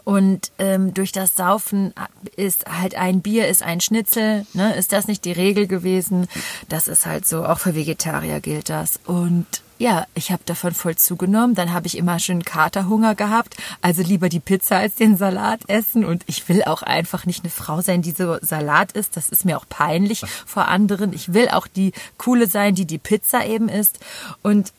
und 0.03 0.51
ähm, 0.57 0.93
durch 0.93 1.11
das 1.11 1.35
Saufen 1.35 1.93
ist 2.35 2.65
halt 2.67 2.95
ein 2.95 3.21
Bier 3.21 3.47
ist 3.47 3.63
ein 3.63 3.81
Schnitzel, 3.81 4.45
ne? 4.53 4.75
Ist 4.75 4.93
das 4.93 5.07
nicht 5.07 5.25
die 5.25 5.31
Regel 5.31 5.67
gewesen? 5.67 6.27
Das 6.69 6.87
ist 6.87 7.05
halt 7.05 7.27
so, 7.27 7.45
auch 7.45 7.59
für 7.59 7.75
Vegetarier 7.75 8.39
gilt 8.39 8.69
das. 8.69 8.99
Und 9.05 9.45
ja, 9.81 10.05
ich 10.13 10.31
habe 10.31 10.43
davon 10.45 10.73
voll 10.73 10.95
zugenommen. 10.95 11.55
Dann 11.55 11.73
habe 11.73 11.87
ich 11.87 11.97
immer 11.97 12.19
schön 12.19 12.45
Katerhunger 12.45 13.15
gehabt. 13.15 13.57
Also 13.81 14.03
lieber 14.03 14.29
die 14.29 14.39
Pizza 14.39 14.77
als 14.77 14.93
den 14.93 15.17
Salat 15.17 15.61
essen. 15.67 16.05
Und 16.05 16.23
ich 16.27 16.47
will 16.47 16.63
auch 16.63 16.83
einfach 16.83 17.25
nicht 17.25 17.43
eine 17.43 17.49
Frau 17.49 17.81
sein, 17.81 18.03
die 18.03 18.11
so 18.11 18.37
Salat 18.41 18.91
isst. 18.91 19.17
Das 19.17 19.29
ist 19.29 19.43
mir 19.43 19.57
auch 19.57 19.65
peinlich 19.67 20.21
vor 20.45 20.67
anderen. 20.67 21.13
Ich 21.13 21.33
will 21.33 21.49
auch 21.49 21.65
die 21.65 21.93
coole 22.19 22.45
sein, 22.45 22.75
die 22.75 22.85
die 22.85 22.99
Pizza 22.99 23.43
eben 23.43 23.69
isst. 23.69 23.99
Und 24.43 24.71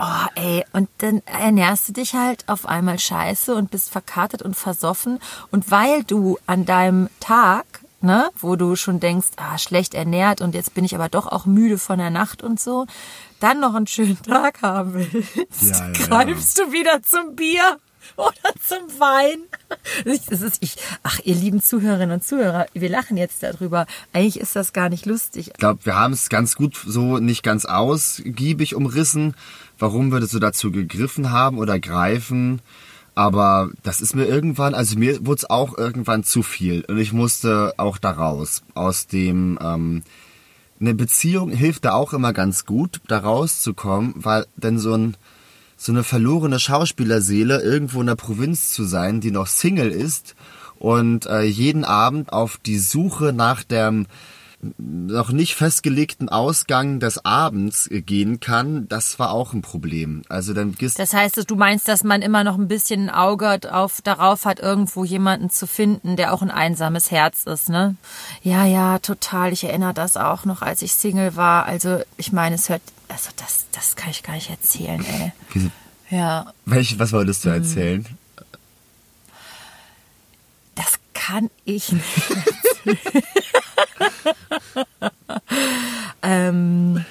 Oh, 0.00 0.26
ey, 0.36 0.64
und 0.72 0.88
dann 0.98 1.22
ernährst 1.26 1.88
du 1.88 1.92
dich 1.92 2.14
halt 2.14 2.44
auf 2.48 2.66
einmal 2.66 3.00
scheiße 3.00 3.52
und 3.54 3.72
bist 3.72 3.90
verkartet 3.90 4.42
und 4.42 4.54
versoffen. 4.54 5.18
Und 5.50 5.72
weil 5.72 6.04
du 6.04 6.38
an 6.46 6.64
deinem 6.64 7.08
Tag, 7.18 7.64
ne, 8.00 8.30
wo 8.38 8.54
du 8.54 8.76
schon 8.76 9.00
denkst, 9.00 9.28
ah, 9.36 9.58
schlecht 9.58 9.94
ernährt 9.94 10.40
und 10.40 10.54
jetzt 10.54 10.74
bin 10.74 10.84
ich 10.84 10.94
aber 10.94 11.08
doch 11.08 11.26
auch 11.26 11.46
müde 11.46 11.78
von 11.78 11.98
der 11.98 12.10
Nacht 12.10 12.44
und 12.44 12.60
so, 12.60 12.86
dann 13.40 13.58
noch 13.58 13.74
einen 13.74 13.88
schönen 13.88 14.22
Tag 14.22 14.62
haben 14.62 14.94
willst, 14.94 15.62
Ja, 15.62 15.90
ja, 15.90 15.92
greifst 15.92 16.58
du 16.58 16.72
wieder 16.72 17.02
zum 17.02 17.34
Bier 17.34 17.78
oder 18.16 18.32
zum 18.64 19.00
Wein. 19.00 19.40
Ich, 20.04 20.26
das 20.26 20.42
ist, 20.42 20.58
ich, 20.60 20.76
ach, 21.02 21.20
ihr 21.24 21.34
lieben 21.34 21.60
Zuhörerinnen 21.60 22.12
und 22.12 22.24
Zuhörer, 22.24 22.66
wir 22.72 22.88
lachen 22.88 23.16
jetzt 23.16 23.42
darüber. 23.42 23.86
Eigentlich 24.12 24.40
ist 24.40 24.56
das 24.56 24.72
gar 24.72 24.88
nicht 24.88 25.06
lustig. 25.06 25.48
Ich 25.48 25.54
glaube, 25.54 25.84
wir 25.84 25.96
haben 25.96 26.12
es 26.12 26.28
ganz 26.28 26.54
gut 26.54 26.76
so 26.86 27.18
nicht 27.18 27.42
ganz 27.42 27.64
ausgiebig 27.64 28.74
umrissen, 28.74 29.34
warum 29.78 30.12
wir 30.12 30.24
so 30.26 30.38
dazu 30.38 30.70
gegriffen 30.70 31.30
haben 31.30 31.58
oder 31.58 31.78
greifen. 31.78 32.60
Aber 33.14 33.70
das 33.82 34.00
ist 34.00 34.14
mir 34.14 34.26
irgendwann, 34.26 34.74
also 34.74 34.98
mir 34.98 35.26
wurde 35.26 35.38
es 35.38 35.50
auch 35.50 35.76
irgendwann 35.76 36.22
zu 36.22 36.42
viel. 36.42 36.84
Und 36.86 36.98
ich 36.98 37.12
musste 37.12 37.74
auch 37.76 37.98
da 37.98 38.12
raus. 38.12 38.62
Aus 38.74 39.08
dem, 39.08 39.58
ähm, 39.60 40.02
eine 40.80 40.94
Beziehung 40.94 41.50
hilft 41.50 41.84
da 41.84 41.94
auch 41.94 42.12
immer 42.12 42.32
ganz 42.32 42.64
gut, 42.64 43.00
da 43.08 43.18
rauszukommen, 43.18 44.14
weil 44.16 44.46
denn 44.56 44.78
so 44.78 44.94
ein, 44.94 45.16
so 45.76 45.90
eine 45.90 46.04
verlorene 46.04 46.60
Schauspielerseele 46.60 47.60
irgendwo 47.60 48.00
in 48.00 48.06
der 48.06 48.14
Provinz 48.14 48.70
zu 48.70 48.84
sein, 48.84 49.20
die 49.20 49.32
noch 49.32 49.48
Single 49.48 49.90
ist 49.90 50.36
und 50.78 51.26
äh, 51.26 51.42
jeden 51.42 51.84
Abend 51.84 52.32
auf 52.32 52.58
die 52.64 52.78
Suche 52.78 53.32
nach 53.32 53.64
dem 53.64 54.06
noch 54.76 55.30
nicht 55.30 55.54
festgelegten 55.54 56.28
Ausgang 56.28 56.98
des 56.98 57.24
Abends 57.24 57.88
gehen 57.90 58.40
kann, 58.40 58.88
das 58.88 59.18
war 59.20 59.30
auch 59.30 59.52
ein 59.52 59.62
Problem. 59.62 60.22
Also 60.28 60.52
dann 60.52 60.72
gehst 60.74 60.98
Das 60.98 61.12
heißt, 61.12 61.48
du 61.48 61.54
meinst, 61.54 61.86
dass 61.86 62.02
man 62.02 62.22
immer 62.22 62.42
noch 62.42 62.58
ein 62.58 62.66
bisschen 62.66 63.08
ein 63.08 63.10
Auge 63.14 63.60
auf, 63.72 64.00
darauf 64.02 64.44
hat, 64.46 64.58
irgendwo 64.58 65.04
jemanden 65.04 65.48
zu 65.50 65.68
finden, 65.68 66.16
der 66.16 66.32
auch 66.32 66.42
ein 66.42 66.50
einsames 66.50 67.10
Herz 67.12 67.44
ist, 67.44 67.68
ne? 67.68 67.94
Ja, 68.42 68.64
ja, 68.64 68.98
total. 68.98 69.52
Ich 69.52 69.62
erinnere 69.62 69.94
das 69.94 70.16
auch 70.16 70.44
noch, 70.44 70.60
als 70.62 70.82
ich 70.82 70.92
Single 70.92 71.36
war. 71.36 71.66
Also, 71.66 72.00
ich 72.16 72.32
meine, 72.32 72.56
es 72.56 72.68
hört, 72.68 72.82
also 73.08 73.30
das, 73.36 73.66
das 73.70 73.94
kann 73.94 74.10
ich 74.10 74.24
gar 74.24 74.34
nicht 74.34 74.50
erzählen, 74.50 75.04
ey. 75.04 75.32
Wieso- 75.52 75.70
Ja, 76.10 76.52
Welch, 76.64 76.98
was 76.98 77.12
wolltest 77.12 77.44
Mhm. 77.44 77.48
du 77.50 77.54
erzählen? 77.54 78.06
das 80.74 80.98
kann 81.14 81.50
ich 81.64 81.92
nicht. 81.92 82.04
ähm, 86.22 87.04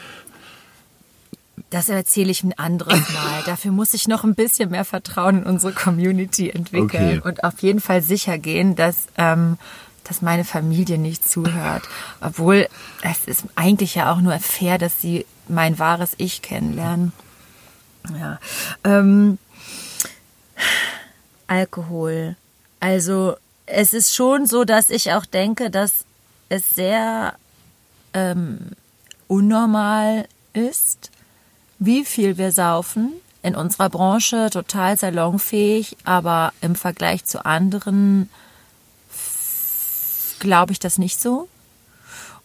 das 1.69 1.89
erzähle 1.89 2.31
ich 2.31 2.43
ein 2.43 2.57
anderes 2.57 2.99
Mal. 3.11 3.43
Dafür 3.45 3.71
muss 3.71 3.93
ich 3.93 4.07
noch 4.07 4.23
ein 4.23 4.35
bisschen 4.35 4.71
mehr 4.71 4.85
Vertrauen 4.85 5.39
in 5.39 5.43
unsere 5.43 5.73
Community 5.73 6.49
entwickeln 6.49 7.19
Okay. 7.19 7.21
und 7.23 7.43
auf 7.43 7.59
jeden 7.61 7.81
Fall 7.81 8.01
sicher 8.01 8.37
gehen, 8.37 8.75
dass, 8.75 9.07
ähm, 9.17 9.57
dass 10.05 10.21
meine 10.21 10.45
Familie 10.45 10.97
nicht 10.97 11.27
zuhört. 11.27 11.83
Obwohl 12.21 12.67
es 13.01 13.25
ist 13.25 13.43
eigentlich 13.55 13.95
ja 13.95 14.11
auch 14.11 14.21
nur 14.21 14.37
fair, 14.39 14.77
dass 14.77 15.01
sie 15.01 15.25
mein 15.49 15.77
wahres 15.79 16.13
Ich 16.17 16.41
kennenlernen. 16.41 17.11
Ja. 18.17 18.39
Ähm, 18.85 19.37
Alkohol. 21.47 22.35
Also 22.79 23.35
es 23.67 23.93
ist 23.93 24.15
schon 24.15 24.45
so, 24.45 24.63
dass 24.63 24.89
ich 24.89 25.11
auch 25.13 25.25
denke, 25.25 25.69
dass 25.69 26.05
es 26.49 26.69
sehr 26.69 27.35
ähm, 28.13 28.71
unnormal 29.27 30.27
ist, 30.53 31.11
wie 31.77 32.05
viel 32.05 32.37
wir 32.37 32.51
saufen. 32.51 33.13
In 33.43 33.55
unserer 33.55 33.89
Branche 33.89 34.49
total 34.51 34.97
salonfähig, 34.97 35.95
aber 36.03 36.53
im 36.61 36.75
Vergleich 36.75 37.23
zu 37.25 37.45
anderen 37.45 38.29
glaube 40.39 40.71
ich 40.71 40.79
das 40.79 40.97
nicht 40.97 41.21
so. 41.21 41.47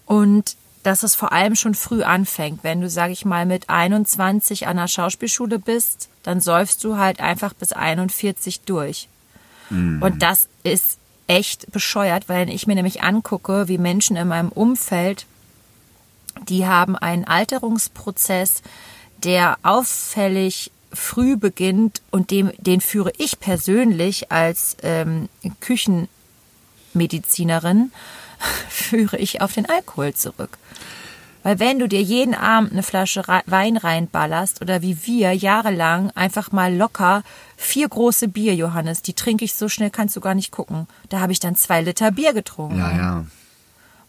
Und 0.04 0.56
dass 0.82 1.04
es 1.04 1.14
vor 1.14 1.32
allem 1.32 1.54
schon 1.54 1.74
früh 1.74 2.02
anfängt. 2.02 2.64
Wenn 2.64 2.80
du, 2.80 2.90
sag 2.90 3.10
ich 3.10 3.24
mal, 3.24 3.46
mit 3.46 3.70
21 3.70 4.66
an 4.66 4.76
der 4.76 4.88
Schauspielschule 4.88 5.60
bist, 5.60 6.08
dann 6.24 6.40
säufst 6.40 6.82
du 6.82 6.96
halt 6.96 7.20
einfach 7.20 7.54
bis 7.54 7.72
41 7.72 8.62
durch. 8.62 9.08
Und 10.02 10.20
das 10.20 10.48
ist 10.64 10.98
echt 11.32 11.72
bescheuert, 11.72 12.28
weil 12.28 12.48
ich 12.50 12.66
mir 12.66 12.74
nämlich 12.74 13.02
angucke, 13.02 13.66
wie 13.66 13.78
Menschen 13.78 14.16
in 14.16 14.28
meinem 14.28 14.50
Umfeld, 14.50 15.24
die 16.48 16.66
haben 16.66 16.94
einen 16.94 17.24
Alterungsprozess, 17.24 18.60
der 19.24 19.56
auffällig 19.62 20.70
früh 20.92 21.38
beginnt 21.38 22.02
und 22.10 22.30
dem, 22.30 22.52
den 22.58 22.82
führe 22.82 23.12
ich 23.16 23.40
persönlich 23.40 24.30
als 24.30 24.76
ähm, 24.82 25.30
Küchenmedizinerin, 25.60 27.92
führe 28.68 29.16
ich 29.16 29.40
auf 29.40 29.54
den 29.54 29.70
Alkohol 29.70 30.12
zurück. 30.12 30.58
Weil 31.44 31.58
wenn 31.58 31.78
du 31.78 31.88
dir 31.88 32.02
jeden 32.02 32.34
Abend 32.34 32.72
eine 32.72 32.82
Flasche 32.82 33.24
Wein 33.46 33.78
reinballerst 33.78 34.60
oder 34.60 34.82
wie 34.82 35.06
wir 35.06 35.32
jahrelang 35.32 36.10
einfach 36.10 36.52
mal 36.52 36.74
locker 36.74 37.22
vier 37.62 37.88
große 37.88 38.28
Bier, 38.28 38.54
Johannes, 38.54 39.02
die 39.02 39.14
trinke 39.14 39.44
ich 39.44 39.54
so 39.54 39.68
schnell, 39.68 39.90
kannst 39.90 40.16
du 40.16 40.20
gar 40.20 40.34
nicht 40.34 40.50
gucken. 40.50 40.86
Da 41.08 41.20
habe 41.20 41.32
ich 41.32 41.40
dann 41.40 41.56
zwei 41.56 41.80
Liter 41.80 42.10
Bier 42.10 42.32
getrunken. 42.32 42.78
Ja, 42.78 42.96
ja. 42.96 43.26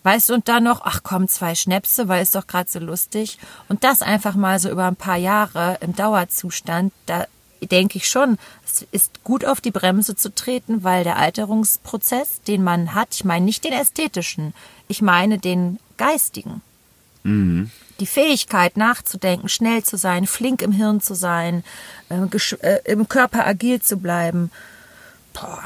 Weißt 0.04 0.30
du, 0.30 0.34
und 0.34 0.50
dann 0.50 0.66
noch, 0.66 0.82
ach 0.84 1.00
komm, 1.04 1.30
zwei 1.30 1.56
Schnäpse, 1.56 2.10
weil 2.10 2.22
ist 2.22 2.36
doch 2.36 2.46
gerade 2.46 2.70
so 2.70 2.80
lustig. 2.80 3.38
Und 3.70 3.86
das 3.86 4.02
einfach 4.02 4.36
mal 4.36 4.60
so 4.60 4.70
über 4.70 4.86
ein 4.86 4.98
paar 4.98 5.18
Jahre 5.18 5.78
im 5.80 5.96
Dauerzustand, 5.96 6.92
da 7.06 7.26
denke 7.62 7.98
ich 7.98 8.10
schon, 8.10 8.38
es 8.66 8.86
ist 8.92 9.24
gut 9.24 9.46
auf 9.46 9.62
die 9.62 9.72
Bremse 9.72 10.18
zu 10.18 10.36
treten, 10.36 10.84
weil 10.84 11.06
der 11.06 11.18
Alterungsprozess, 11.18 12.42
den 12.42 12.64
man 12.64 12.94
hat, 12.94 13.10
ich 13.14 13.24
meine 13.24 13.46
nicht 13.46 13.64
den 13.64 13.72
ästhetischen, 13.72 14.54
ich 14.90 15.02
meine 15.02 15.38
den 15.38 15.80
geistigen. 15.96 16.62
Mhm. 17.24 17.72
Die 18.00 18.06
Fähigkeit 18.06 18.76
nachzudenken, 18.78 19.50
schnell 19.50 19.84
zu 19.84 19.98
sein, 19.98 20.28
flink 20.28 20.62
im 20.62 20.72
Hirn 20.72 21.00
zu 21.00 21.14
sein, 21.14 21.64
äh, 22.10 22.16
äh, 22.16 22.92
im 22.92 23.08
Körper 23.08 23.46
agil 23.46 23.82
zu 23.82 23.98
bleiben. 23.98 24.52
Boah. 25.34 25.64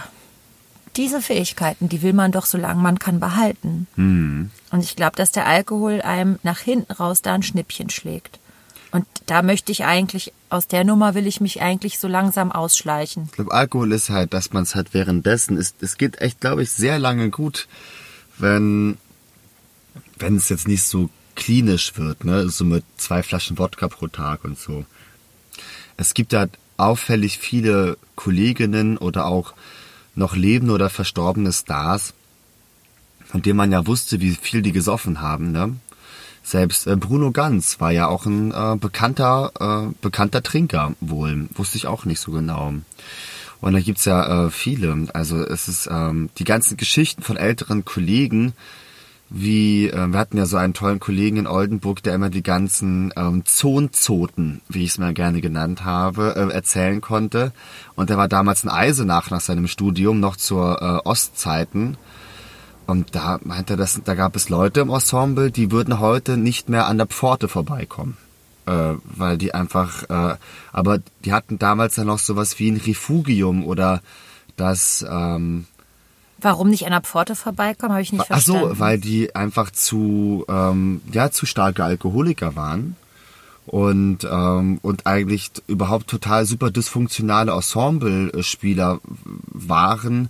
Diese 0.95 1.21
Fähigkeiten, 1.21 1.89
die 1.89 2.01
will 2.01 2.13
man 2.13 2.31
doch, 2.31 2.45
solange 2.45 2.81
man 2.81 2.97
kann, 2.97 3.19
behalten. 3.19 3.87
Mhm. 3.95 4.49
Und 4.71 4.83
ich 4.83 4.95
glaube, 4.95 5.15
dass 5.15 5.31
der 5.31 5.45
Alkohol 5.45 6.01
einem 6.01 6.39
nach 6.41 6.59
hinten 6.59 6.91
raus 6.91 7.21
da 7.21 7.33
ein 7.33 7.43
Schnippchen 7.43 7.89
schlägt. 7.89 8.39
Und 8.91 9.05
da 9.25 9.41
möchte 9.41 9.71
ich 9.71 9.85
eigentlich, 9.85 10.33
aus 10.49 10.67
der 10.67 10.83
Nummer 10.83 11.13
will 11.13 11.27
ich 11.27 11.41
mich 11.41 11.61
eigentlich 11.61 11.99
so 11.99 12.07
langsam 12.07 12.51
ausschleichen. 12.51 13.25
Ich 13.25 13.33
glaube, 13.33 13.53
Alkohol 13.53 13.91
ist 13.91 14.09
halt, 14.09 14.33
dass 14.33 14.53
man 14.53 14.63
es 14.63 14.75
halt 14.75 14.93
währenddessen 14.93 15.57
ist. 15.57 15.83
Es 15.83 15.97
geht 15.97 16.19
echt, 16.21 16.41
glaube 16.41 16.63
ich, 16.63 16.71
sehr 16.71 16.97
lange 16.97 17.29
gut, 17.29 17.67
wenn, 18.37 18.97
wenn 20.17 20.37
es 20.37 20.49
jetzt 20.49 20.67
nicht 20.67 20.83
so 20.83 21.09
klinisch 21.37 21.97
wird, 21.97 22.25
ne? 22.25 22.49
So 22.49 22.65
mit 22.65 22.83
zwei 22.97 23.23
Flaschen 23.23 23.57
Wodka 23.57 23.87
pro 23.87 24.07
Tag 24.07 24.43
und 24.43 24.59
so. 24.59 24.85
Es 25.95 26.13
gibt 26.13 26.33
da 26.33 26.47
auffällig 26.75 27.37
viele 27.37 27.97
Kolleginnen 28.15 28.97
oder 28.97 29.25
auch 29.25 29.53
noch 30.15 30.35
lebende 30.35 30.73
oder 30.73 30.89
verstorbene 30.89 31.53
Stars, 31.53 32.13
von 33.25 33.41
denen 33.41 33.57
man 33.57 33.71
ja 33.71 33.87
wusste, 33.87 34.19
wie 34.19 34.35
viel 34.35 34.61
die 34.61 34.73
gesoffen 34.73 35.21
haben, 35.21 35.51
ne? 35.53 35.77
Selbst 36.43 36.87
äh, 36.87 36.95
Bruno 36.95 37.31
Ganz 37.31 37.79
war 37.81 37.91
ja 37.91 38.07
auch 38.07 38.25
ein 38.25 38.51
äh, 38.51 38.77
bekannter, 38.77 39.51
äh, 39.59 39.93
bekannter 40.01 40.41
Trinker 40.41 40.93
wohl. 41.01 41.47
Wusste 41.55 41.77
ich 41.77 41.87
auch 41.87 42.05
nicht 42.05 42.21
so 42.21 42.31
genau. 42.31 42.73
Und 43.59 43.73
da 43.73 43.79
gibt's 43.79 44.05
ja 44.05 44.45
äh, 44.45 44.49
viele. 44.49 45.07
Also 45.13 45.43
es 45.43 45.67
ist 45.67 45.89
ähm, 45.91 46.29
die 46.37 46.45
ganzen 46.45 46.77
Geschichten 46.77 47.21
von 47.21 47.35
älteren 47.35 47.83
Kollegen, 47.83 48.53
wie, 49.29 49.89
äh, 49.89 50.07
wir 50.07 50.19
hatten 50.19 50.37
ja 50.37 50.45
so 50.45 50.57
einen 50.57 50.73
tollen 50.73 50.99
Kollegen 50.99 51.37
in 51.37 51.47
Oldenburg, 51.47 52.01
der 52.03 52.15
immer 52.15 52.29
die 52.29 52.43
ganzen 52.43 53.13
ähm, 53.17 53.43
Zonzoten, 53.45 54.61
wie 54.69 54.83
ich 54.83 54.91
es 54.91 54.97
mal 54.97 55.13
gerne 55.13 55.41
genannt 55.41 55.83
habe, 55.83 56.35
äh, 56.35 56.53
erzählen 56.53 57.01
konnte. 57.01 57.51
Und 57.95 58.09
der 58.09 58.17
war 58.17 58.27
damals 58.29 58.63
in 58.63 58.69
Eisenach 58.69 59.29
nach 59.29 59.41
seinem 59.41 59.67
Studium, 59.67 60.19
noch 60.19 60.37
zur 60.37 60.81
äh, 60.81 61.07
Ostzeiten. 61.07 61.97
Und 62.85 63.15
da 63.15 63.39
meinte 63.43 63.73
er, 63.73 63.77
dass, 63.77 64.01
da 64.03 64.15
gab 64.15 64.37
es 64.37 64.47
Leute 64.47 64.79
im 64.79 64.89
Ensemble, 64.89 65.51
die 65.51 65.71
würden 65.71 65.99
heute 65.99 66.37
nicht 66.37 66.69
mehr 66.69 66.87
an 66.87 66.97
der 66.97 67.07
Pforte 67.07 67.49
vorbeikommen. 67.49 68.17
Äh, 68.65 68.95
weil 69.03 69.37
die 69.37 69.53
einfach, 69.53 70.03
äh, 70.09 70.37
aber 70.71 70.99
die 71.25 71.33
hatten 71.33 71.59
damals 71.59 71.95
dann 71.95 72.07
noch 72.07 72.19
sowas 72.19 72.59
wie 72.59 72.71
ein 72.71 72.77
Refugium 72.77 73.65
oder 73.65 74.01
das, 74.55 75.05
ähm, 75.09 75.65
Warum 76.39 76.69
nicht 76.69 76.85
an 76.85 76.91
der 76.91 77.01
Pforte 77.01 77.35
vorbeikommen, 77.35 77.93
habe 77.93 78.01
ich 78.03 78.11
nicht 78.13 78.21
Ach 78.21 78.27
verstanden. 78.27 78.69
so, 78.69 78.79
weil 78.79 78.99
die 78.99 79.35
einfach 79.35 79.71
zu, 79.71 80.45
ähm, 80.47 81.01
ja, 81.11 81.31
zu 81.31 81.45
starke 81.45 81.83
Alkoholiker 81.83 82.55
waren 82.55 82.95
und 83.65 84.19
ähm, 84.23 84.79
und 84.81 85.07
eigentlich 85.07 85.51
überhaupt 85.67 86.07
total 86.07 86.45
super 86.45 86.71
dysfunktionale 86.71 87.51
Ensemble-Spieler 87.51 88.99
waren. 89.47 90.29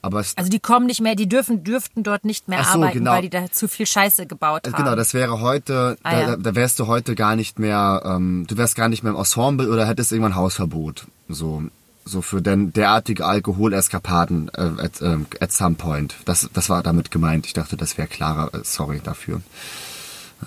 Aber 0.00 0.18
Also 0.36 0.48
die 0.48 0.60
kommen 0.60 0.86
nicht 0.86 1.00
mehr, 1.00 1.16
die 1.16 1.28
dürfen 1.28 1.64
dürften 1.64 2.04
dort 2.04 2.24
nicht 2.24 2.46
mehr 2.46 2.60
Ach 2.62 2.72
so, 2.72 2.78
arbeiten, 2.78 2.98
genau. 2.98 3.10
weil 3.14 3.22
die 3.22 3.30
da 3.30 3.50
zu 3.50 3.66
viel 3.66 3.84
Scheiße 3.84 4.26
gebaut 4.26 4.66
haben. 4.66 4.76
Genau, 4.76 4.94
das 4.94 5.12
wäre 5.12 5.40
heute, 5.40 5.98
Ah, 6.04 6.10
da, 6.12 6.20
ja. 6.20 6.36
da 6.36 6.54
wärst 6.54 6.78
du 6.78 6.86
heute 6.86 7.16
gar 7.16 7.34
nicht 7.34 7.58
mehr, 7.58 8.02
ähm, 8.04 8.46
du 8.48 8.56
wärst 8.56 8.76
gar 8.76 8.88
nicht 8.88 9.02
mehr 9.02 9.12
im 9.12 9.18
Ensemble 9.18 9.68
oder 9.68 9.86
hättest 9.86 10.12
irgendwann 10.12 10.36
Hausverbot. 10.36 11.06
So, 11.28 11.64
so 12.08 12.22
für 12.22 12.42
denn 12.42 12.72
derartige 12.72 13.26
Alkoholeskapaden 13.26 14.50
äh, 14.54 14.82
at, 14.82 15.00
ähm, 15.02 15.26
at 15.40 15.52
some 15.52 15.76
point. 15.76 16.16
Das, 16.24 16.48
das 16.52 16.68
war 16.68 16.82
damit 16.82 17.10
gemeint. 17.10 17.46
Ich 17.46 17.52
dachte, 17.52 17.76
das 17.76 17.98
wäre 17.98 18.08
klarer. 18.08 18.52
Äh, 18.54 18.60
sorry 18.64 19.00
dafür. 19.02 19.40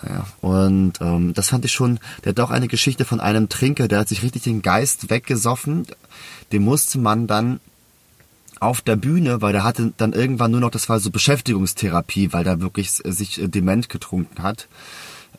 Naja. 0.02 0.26
Und 0.42 0.94
ähm, 1.02 1.34
das 1.34 1.50
fand 1.50 1.66
ich 1.66 1.72
schon, 1.72 2.00
der 2.24 2.32
hat 2.32 2.40
auch 2.40 2.52
eine 2.52 2.68
Geschichte 2.68 3.06
von 3.06 3.20
einem 3.20 3.50
Trinker, 3.50 3.88
der 3.88 4.00
hat 4.00 4.10
sich 4.10 4.24
richtig 4.24 4.44
den 4.44 4.62
Geist 4.62 5.10
weggesoffen. 5.10 5.86
Den 6.52 6.64
musste 6.64 6.98
man 6.98 7.28
dann 7.28 7.60
auf 8.60 8.82
der 8.82 8.96
Bühne, 8.96 9.42
weil 9.42 9.54
der 9.54 9.64
hatte 9.64 9.92
dann 9.98 10.14
irgendwann 10.14 10.52
nur 10.52 10.60
noch, 10.60 10.72
das 10.72 10.88
war 10.88 11.00
so 11.00 11.10
Beschäftigungstherapie, 11.12 12.32
weil 12.32 12.44
der 12.44 12.62
wirklich 12.62 13.04
äh, 13.04 13.12
sich 13.12 13.42
äh, 13.42 13.48
dement 13.48 13.90
getrunken 13.90 14.44
hat. 14.44 14.68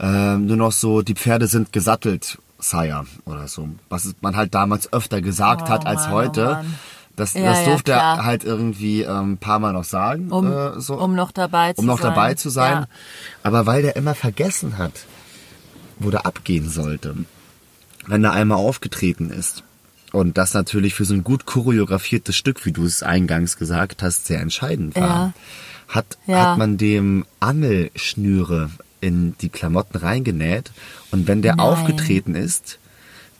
Ähm, 0.00 0.46
nur 0.46 0.56
noch 0.56 0.72
so, 0.72 1.02
die 1.02 1.14
Pferde 1.14 1.46
sind 1.46 1.72
gesattelt, 1.72 2.38
Sire, 2.62 3.04
oder 3.24 3.48
so. 3.48 3.68
Was 3.88 4.14
man 4.20 4.36
halt 4.36 4.54
damals 4.54 4.92
öfter 4.92 5.20
gesagt 5.20 5.62
Oh 5.66 5.68
hat 5.68 5.86
als 5.86 6.02
Mann, 6.02 6.10
oh 6.10 6.14
heute. 6.16 6.44
Mann. 6.46 6.74
Das, 7.16 7.34
Ja, 7.34 7.42
das 7.44 7.58
ja, 7.60 7.64
durfte 7.66 7.92
klar. 7.92 8.16
er 8.18 8.24
halt 8.24 8.44
irgendwie 8.44 9.02
ähm, 9.02 9.32
ein 9.32 9.36
paar 9.38 9.58
Mal 9.58 9.72
noch 9.74 9.84
sagen. 9.84 10.30
Um, 10.32 10.50
äh, 10.50 10.80
so 10.80 10.94
um 10.94 11.14
noch 11.14 11.30
dabei 11.32 11.74
zu 11.74 11.80
um 11.80 11.86
noch 11.86 11.98
sein. 12.00 12.10
dabei 12.14 12.34
zu 12.34 12.48
sein. 12.48 12.72
Ja. 12.72 12.86
Aber 13.42 13.66
weil 13.66 13.82
der 13.82 13.96
immer 13.96 14.14
vergessen 14.14 14.78
hat, 14.78 14.92
wo 15.98 16.10
der 16.10 16.24
abgehen 16.24 16.70
sollte, 16.70 17.14
wenn 18.06 18.24
er 18.24 18.32
einmal 18.32 18.58
aufgetreten 18.58 19.28
ist. 19.30 19.62
Und 20.12 20.38
das 20.38 20.54
natürlich 20.54 20.94
für 20.94 21.04
so 21.04 21.14
ein 21.14 21.24
gut 21.24 21.44
choreografiertes 21.46 22.34
Stück, 22.36 22.64
wie 22.64 22.72
du 22.72 22.84
es 22.84 23.02
eingangs 23.02 23.56
gesagt 23.58 24.02
hast, 24.02 24.26
sehr 24.26 24.40
entscheidend 24.40 24.94
war. 24.96 25.02
Ja. 25.02 25.32
Hat, 25.88 26.18
Ja. 26.26 26.50
hat 26.52 26.58
man 26.58 26.78
dem 26.78 27.26
Angelschnüre 27.40 28.70
in 29.02 29.34
die 29.42 29.50
Klamotten 29.50 29.98
reingenäht 29.98 30.70
und 31.10 31.26
wenn 31.28 31.42
der 31.42 31.56
Nein. 31.56 31.66
aufgetreten 31.66 32.34
ist, 32.34 32.78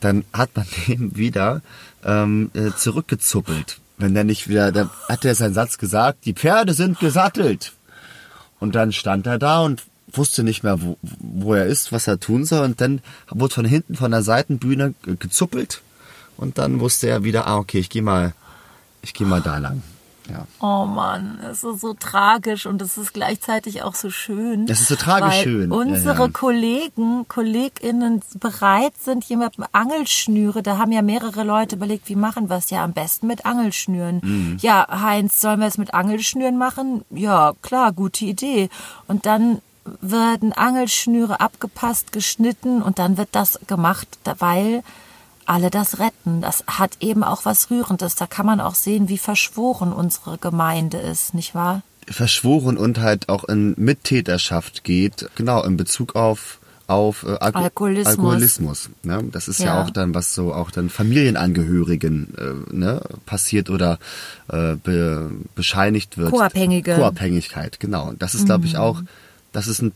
dann 0.00 0.24
hat 0.34 0.50
man 0.54 0.66
dem 0.88 1.16
wieder 1.16 1.62
ähm, 2.04 2.50
äh, 2.52 2.72
zurückgezuppelt. 2.76 3.78
Wenn 3.96 4.14
der 4.14 4.24
nicht 4.24 4.48
wieder, 4.48 4.72
dann 4.72 4.90
hat 5.08 5.24
er 5.24 5.34
seinen 5.34 5.54
Satz 5.54 5.78
gesagt, 5.78 6.24
die 6.26 6.34
Pferde 6.34 6.74
sind 6.74 6.98
gesattelt. 6.98 7.72
Und 8.58 8.74
dann 8.74 8.92
stand 8.92 9.26
er 9.26 9.38
da 9.38 9.60
und 9.60 9.82
wusste 10.12 10.42
nicht 10.42 10.62
mehr, 10.64 10.82
wo, 10.82 10.98
wo 11.02 11.54
er 11.54 11.66
ist, 11.66 11.92
was 11.92 12.06
er 12.08 12.18
tun 12.18 12.44
soll. 12.44 12.64
Und 12.64 12.80
dann 12.80 13.00
wurde 13.30 13.54
von 13.54 13.64
hinten 13.64 13.94
von 13.94 14.10
der 14.10 14.22
Seitenbühne 14.22 14.94
ge- 15.02 15.16
gezuppelt. 15.18 15.82
Und 16.36 16.58
dann 16.58 16.80
wusste 16.80 17.08
er 17.08 17.22
wieder, 17.24 17.46
ah, 17.46 17.56
okay, 17.58 17.78
ich 17.78 17.90
gehe 17.90 18.02
mal, 18.02 18.34
ich 19.02 19.14
gehe 19.14 19.26
mal 19.26 19.40
da 19.40 19.58
lang. 19.58 19.82
Ja. 20.30 20.46
Oh 20.60 20.86
Mann, 20.86 21.38
es 21.50 21.64
ist 21.64 21.80
so 21.80 21.94
tragisch 21.94 22.66
und 22.66 22.80
es 22.80 22.96
ist 22.96 23.12
gleichzeitig 23.12 23.82
auch 23.82 23.94
so 23.94 24.10
schön. 24.10 24.66
Es 24.68 24.80
ist 24.80 24.88
so 24.88 24.96
tragisch 24.96 25.42
schön, 25.42 25.70
ja, 25.70 25.76
Unsere 25.76 26.22
ja. 26.22 26.28
Kollegen, 26.28 27.26
KollegInnen 27.28 28.22
bereit 28.38 28.92
sind, 29.00 29.24
hier 29.24 29.36
mit 29.36 29.56
dem 29.56 29.64
Angelschnüre, 29.72 30.62
da 30.62 30.78
haben 30.78 30.92
ja 30.92 31.02
mehrere 31.02 31.42
Leute 31.42 31.76
überlegt, 31.76 32.08
wie 32.08 32.16
machen 32.16 32.48
wir 32.48 32.56
es 32.56 32.70
ja 32.70 32.84
am 32.84 32.92
besten 32.92 33.26
mit 33.26 33.44
Angelschnüren. 33.44 34.20
Mhm. 34.22 34.58
Ja, 34.60 34.86
Heinz, 34.88 35.40
sollen 35.40 35.60
wir 35.60 35.66
es 35.66 35.78
mit 35.78 35.94
Angelschnüren 35.94 36.56
machen? 36.56 37.04
Ja, 37.10 37.52
klar, 37.62 37.92
gute 37.92 38.24
Idee. 38.24 38.68
Und 39.08 39.26
dann 39.26 39.60
werden 40.00 40.52
Angelschnüre 40.52 41.40
abgepasst, 41.40 42.12
geschnitten 42.12 42.82
und 42.82 42.98
dann 42.98 43.16
wird 43.16 43.30
das 43.32 43.58
gemacht, 43.66 44.06
weil 44.38 44.82
alle 45.52 45.70
das 45.70 45.98
retten. 45.98 46.40
Das 46.40 46.64
hat 46.66 46.96
eben 47.00 47.22
auch 47.22 47.44
was 47.44 47.70
Rührendes. 47.70 48.14
Da 48.14 48.26
kann 48.26 48.46
man 48.46 48.60
auch 48.60 48.74
sehen, 48.74 49.08
wie 49.08 49.18
verschworen 49.18 49.92
unsere 49.92 50.38
Gemeinde 50.38 50.98
ist, 50.98 51.34
nicht 51.34 51.54
wahr? 51.54 51.82
Verschworen 52.08 52.76
und 52.76 52.98
halt 52.98 53.28
auch 53.28 53.44
in 53.44 53.74
Mittäterschaft 53.76 54.82
geht, 54.82 55.28
genau, 55.36 55.62
in 55.62 55.76
Bezug 55.76 56.16
auf 56.16 56.58
auf 56.88 57.22
äh, 57.22 57.36
Alko 57.38 57.58
Alkoholismus. 57.60 58.06
Alkoholismus 58.06 58.90
ne? 59.02 59.24
Das 59.30 59.48
ist 59.48 59.60
ja. 59.60 59.66
Ja. 59.66 59.82
auch 59.82 59.90
dann, 59.90 60.14
was 60.14 60.34
so 60.34 60.52
auch 60.52 60.70
dann 60.70 60.90
Familienangehörigen 60.90 62.34
äh, 62.36 62.74
ne, 62.74 63.00
passiert 63.24 63.70
oder 63.70 63.98
äh, 64.48 64.74
be, 64.74 65.30
bescheinigt 65.54 66.18
wird. 66.18 66.32
Co-Abhängige. 66.32 66.96
Co-Abhängigkeit, 66.96 67.80
genau. 67.80 68.08
Und 68.08 68.20
das 68.20 68.34
ist, 68.34 68.46
glaube 68.46 68.66
ich, 68.66 68.76
auch, 68.76 69.00
das 69.52 69.68
ist 69.68 69.80
ein 69.80 69.92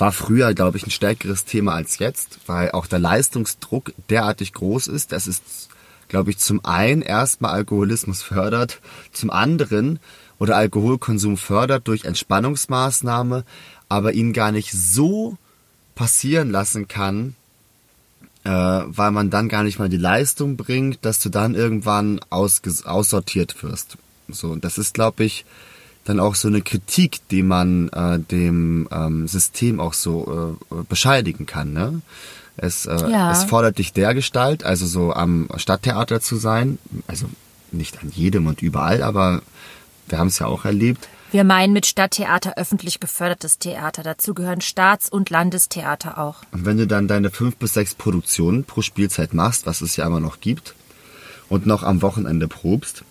war 0.00 0.12
früher, 0.12 0.54
glaube 0.54 0.78
ich, 0.78 0.86
ein 0.86 0.90
stärkeres 0.90 1.44
Thema 1.44 1.74
als 1.74 1.98
jetzt, 1.98 2.38
weil 2.46 2.70
auch 2.72 2.86
der 2.86 2.98
Leistungsdruck 2.98 3.92
derartig 4.08 4.52
groß 4.52 4.88
ist, 4.88 5.12
dass 5.12 5.26
es, 5.26 5.68
glaube 6.08 6.30
ich, 6.30 6.38
zum 6.38 6.64
einen 6.64 7.02
erstmal 7.02 7.52
Alkoholismus 7.52 8.22
fördert, 8.22 8.80
zum 9.12 9.30
anderen 9.30 9.98
oder 10.38 10.56
Alkoholkonsum 10.56 11.36
fördert 11.36 11.86
durch 11.86 12.04
Entspannungsmaßnahme, 12.04 13.44
aber 13.88 14.12
ihn 14.12 14.32
gar 14.32 14.52
nicht 14.52 14.72
so 14.72 15.36
passieren 15.94 16.50
lassen 16.50 16.88
kann, 16.88 17.36
äh, 18.44 18.50
weil 18.50 19.10
man 19.10 19.28
dann 19.28 19.48
gar 19.48 19.64
nicht 19.64 19.78
mal 19.78 19.90
die 19.90 19.98
Leistung 19.98 20.56
bringt, 20.56 21.04
dass 21.04 21.18
du 21.18 21.28
dann 21.28 21.54
irgendwann 21.54 22.20
aussortiert 22.30 23.62
wirst. 23.62 23.98
So, 24.28 24.48
und 24.48 24.64
das 24.64 24.78
ist, 24.78 24.94
glaube 24.94 25.24
ich, 25.24 25.44
dann 26.04 26.20
auch 26.20 26.34
so 26.34 26.48
eine 26.48 26.62
Kritik, 26.62 27.20
die 27.30 27.42
man 27.42 27.88
äh, 27.90 28.18
dem 28.18 28.88
ähm, 28.90 29.28
System 29.28 29.80
auch 29.80 29.92
so 29.94 30.56
äh, 30.70 30.74
bescheidigen 30.88 31.46
kann. 31.46 31.72
Ne? 31.72 32.00
Es, 32.56 32.86
äh, 32.86 33.10
Ja. 33.10 33.32
es 33.32 33.44
fordert 33.44 33.78
dich 33.78 33.92
der 33.92 34.14
Gestalt, 34.14 34.64
also 34.64 34.86
so 34.86 35.12
am 35.12 35.48
Stadttheater 35.56 36.20
zu 36.20 36.36
sein, 36.36 36.78
also 37.06 37.26
nicht 37.72 38.02
an 38.02 38.10
jedem 38.10 38.46
und 38.46 38.62
überall, 38.62 39.02
aber 39.02 39.42
wir 40.08 40.18
haben 40.18 40.28
es 40.28 40.38
ja 40.38 40.46
auch 40.46 40.64
erlebt. 40.64 41.08
Wir 41.30 41.44
meinen 41.44 41.72
mit 41.72 41.86
Stadttheater 41.86 42.54
öffentlich 42.56 42.98
gefördertes 42.98 43.60
Theater. 43.60 44.02
Dazu 44.02 44.34
gehören 44.34 44.60
Staats- 44.60 45.08
und 45.08 45.30
Landestheater 45.30 46.18
auch. 46.18 46.42
Und 46.50 46.64
wenn 46.64 46.76
du 46.76 46.88
dann 46.88 47.06
deine 47.06 47.30
fünf 47.30 47.54
bis 47.56 47.74
sechs 47.74 47.94
Produktionen 47.94 48.64
pro 48.64 48.82
Spielzeit 48.82 49.32
machst, 49.32 49.64
was 49.66 49.80
es 49.80 49.94
ja 49.94 50.04
immer 50.06 50.18
noch 50.18 50.40
gibt, 50.40 50.74
und 51.48 51.66
noch 51.66 51.84
am 51.84 52.02
Wochenende 52.02 52.48
probst, 52.48 53.04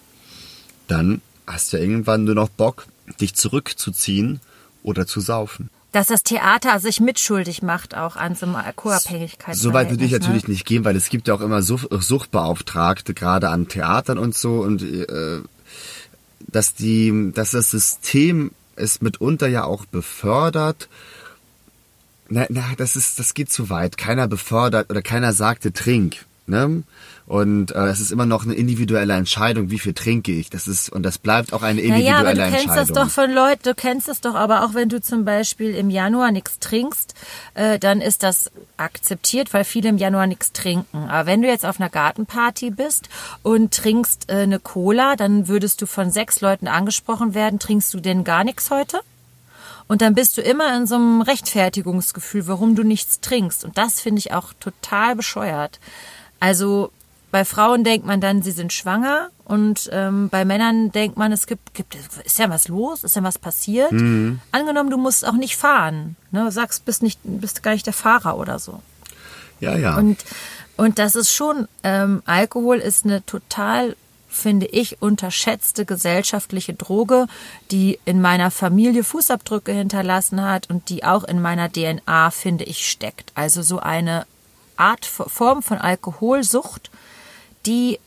dann 0.87 1.21
hast 1.49 1.73
du 1.73 1.77
ja 1.77 1.83
irgendwann 1.83 2.23
nur 2.23 2.35
noch 2.35 2.49
Bock, 2.49 2.85
dich 3.19 3.35
zurückzuziehen 3.35 4.39
oder 4.83 5.07
zu 5.07 5.19
saufen. 5.19 5.69
Dass 5.91 6.07
das 6.07 6.21
Theater 6.21 6.79
sich 6.79 6.99
mitschuldig 6.99 7.63
macht 7.63 7.95
auch 7.95 8.15
an 8.15 8.35
so 8.35 8.45
einem 8.45 8.55
Co-Abhängigkeitsverhältnis. 8.75 9.59
So 9.59 9.73
weit 9.73 9.89
würde 9.89 10.05
ich 10.05 10.11
ne? 10.11 10.19
natürlich 10.19 10.47
nicht 10.47 10.65
gehen, 10.65 10.85
weil 10.85 10.95
es 10.95 11.09
gibt 11.09 11.27
ja 11.27 11.33
auch 11.33 11.41
immer 11.41 11.63
Such 11.63 11.87
Suchtbeauftragte, 11.89 13.15
gerade 13.15 13.49
an 13.49 13.67
Theatern 13.67 14.19
und 14.19 14.35
so, 14.35 14.59
und 14.59 14.83
äh, 14.83 15.41
dass 16.47 16.75
die, 16.75 17.31
dass 17.33 17.51
das 17.51 17.71
System 17.71 18.51
es 18.75 19.01
mitunter 19.01 19.47
ja 19.47 19.63
auch 19.63 19.85
befördert. 19.85 20.89
Na, 22.29 22.45
na, 22.49 22.63
das 22.77 22.95
ist, 22.95 23.17
das 23.17 23.33
geht 23.33 23.51
zu 23.51 23.71
weit. 23.71 23.97
Keiner 23.97 24.27
befördert 24.27 24.91
oder 24.91 25.01
keiner 25.01 25.33
sagte 25.33 25.73
trink. 25.73 26.25
Ne? 26.45 26.83
Und 27.29 27.75
äh, 27.75 27.85
es 27.89 27.99
ist 27.99 28.11
immer 28.11 28.25
noch 28.25 28.43
eine 28.43 28.55
individuelle 28.55 29.13
Entscheidung, 29.13 29.69
wie 29.69 29.77
viel 29.77 29.93
trinke 29.93 30.31
ich. 30.31 30.49
Das 30.49 30.67
ist 30.67 30.89
und 30.89 31.03
das 31.03 31.19
bleibt 31.19 31.53
auch 31.53 31.61
eine 31.61 31.79
individuelle 31.79 32.23
Naja, 32.23 32.45
aber 32.47 32.51
du 32.51 32.57
kennst 32.57 32.75
das 32.75 32.87
doch 32.87 33.11
von 33.11 33.31
Leuten, 33.31 33.61
du 33.61 33.75
kennst 33.75 34.07
das 34.07 34.19
doch 34.19 34.33
aber 34.33 34.65
auch, 34.65 34.73
wenn 34.73 34.89
du 34.89 34.99
zum 34.99 35.25
Beispiel 35.25 35.75
im 35.75 35.91
Januar 35.91 36.31
nichts 36.31 36.57
trinkst, 36.57 37.13
äh, 37.53 37.77
dann 37.77 38.01
ist 38.01 38.23
das 38.23 38.49
akzeptiert, 38.77 39.53
weil 39.53 39.63
viele 39.63 39.89
im 39.89 39.99
Januar 39.99 40.25
nichts 40.25 40.53
trinken. 40.53 41.07
Aber 41.07 41.27
wenn 41.27 41.43
du 41.43 41.47
jetzt 41.47 41.67
auf 41.67 41.79
einer 41.79 41.91
Gartenparty 41.91 42.71
bist 42.71 43.09
und 43.43 43.75
trinkst 43.75 44.31
äh, 44.31 44.37
eine 44.37 44.59
Cola, 44.59 45.15
dann 45.15 45.47
würdest 45.47 45.83
du 45.83 45.85
von 45.85 46.09
sechs 46.09 46.41
Leuten 46.41 46.67
angesprochen 46.67 47.35
werden, 47.35 47.59
trinkst 47.59 47.93
du 47.93 47.99
denn 47.99 48.23
gar 48.23 48.43
nichts 48.43 48.71
heute? 48.71 49.01
Und 49.87 50.01
dann 50.01 50.15
bist 50.15 50.35
du 50.35 50.41
immer 50.41 50.75
in 50.75 50.87
so 50.87 50.95
einem 50.95 51.21
Rechtfertigungsgefühl, 51.21 52.47
warum 52.47 52.75
du 52.75 52.81
nichts 52.81 53.19
trinkst. 53.19 53.65
Und 53.65 53.77
das 53.77 54.01
finde 54.01 54.17
ich 54.17 54.33
auch 54.33 54.51
total 54.59 55.15
bescheuert. 55.15 55.79
Also 56.39 56.91
bei 57.31 57.45
Frauen 57.45 57.83
denkt 57.83 58.05
man 58.05 58.21
dann, 58.21 58.41
sie 58.41 58.51
sind 58.51 58.73
schwanger 58.73 59.29
und 59.45 59.89
ähm, 59.91 60.29
bei 60.29 60.45
Männern 60.45 60.91
denkt 60.91 61.17
man, 61.17 61.31
es 61.31 61.47
gibt, 61.47 61.73
gibt, 61.73 61.95
ist 62.23 62.39
ja 62.39 62.49
was 62.49 62.67
los, 62.67 63.03
ist 63.03 63.15
ja 63.15 63.23
was 63.23 63.37
passiert. 63.37 63.91
Angenommen, 64.51 64.89
du 64.89 64.97
musst 64.97 65.27
auch 65.27 65.33
nicht 65.33 65.57
fahren, 65.57 66.15
ne, 66.31 66.51
sagst, 66.51 66.85
bist 66.85 67.03
nicht, 67.03 67.19
bist 67.23 67.63
gar 67.63 67.73
nicht 67.73 67.85
der 67.85 67.93
Fahrer 67.93 68.37
oder 68.37 68.59
so. 68.59 68.81
ja, 69.59 69.75
ja. 69.75 69.97
Und 69.97 70.23
und 70.79 70.97
das 70.97 71.17
ist 71.17 71.33
schon, 71.33 71.67
ähm, 71.83 72.23
Alkohol 72.25 72.77
ist 72.77 73.03
eine 73.03 73.25
total, 73.25 73.97
finde 74.29 74.65
ich, 74.65 75.01
unterschätzte 75.01 75.83
gesellschaftliche 75.83 76.73
Droge, 76.73 77.27
die 77.69 77.99
in 78.05 78.21
meiner 78.21 78.49
Familie 78.49 79.03
Fußabdrücke 79.03 79.73
hinterlassen 79.73 80.41
hat 80.41 80.69
und 80.69 80.87
die 80.87 81.03
auch 81.03 81.25
in 81.25 81.41
meiner 81.41 81.69
DNA, 81.69 82.31
finde 82.31 82.63
ich, 82.63 82.89
steckt. 82.89 83.33
Also 83.35 83.61
so 83.61 83.79
eine 83.79 84.25
Art, 84.77 85.05
Form 85.05 85.61
von 85.61 85.79
Alkoholsucht, 85.79 86.89
die, 87.65 87.99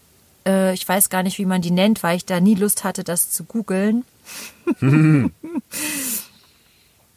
äh, 0.47 0.75
ich 0.75 0.89
weiß 0.89 1.11
gar 1.11 1.23
nicht, 1.23 1.39
wie 1.39 1.47
man 1.47 1.63
die 1.63 1.71
nennt, 1.71 2.03
weil 2.03 2.17
ich 2.17 2.27
da 2.27 2.41
nie 2.41 2.55
Lust 2.55 2.85
hatte, 2.85 3.05
das 3.05 3.31
zu 3.31 3.45
googeln. 3.45 4.05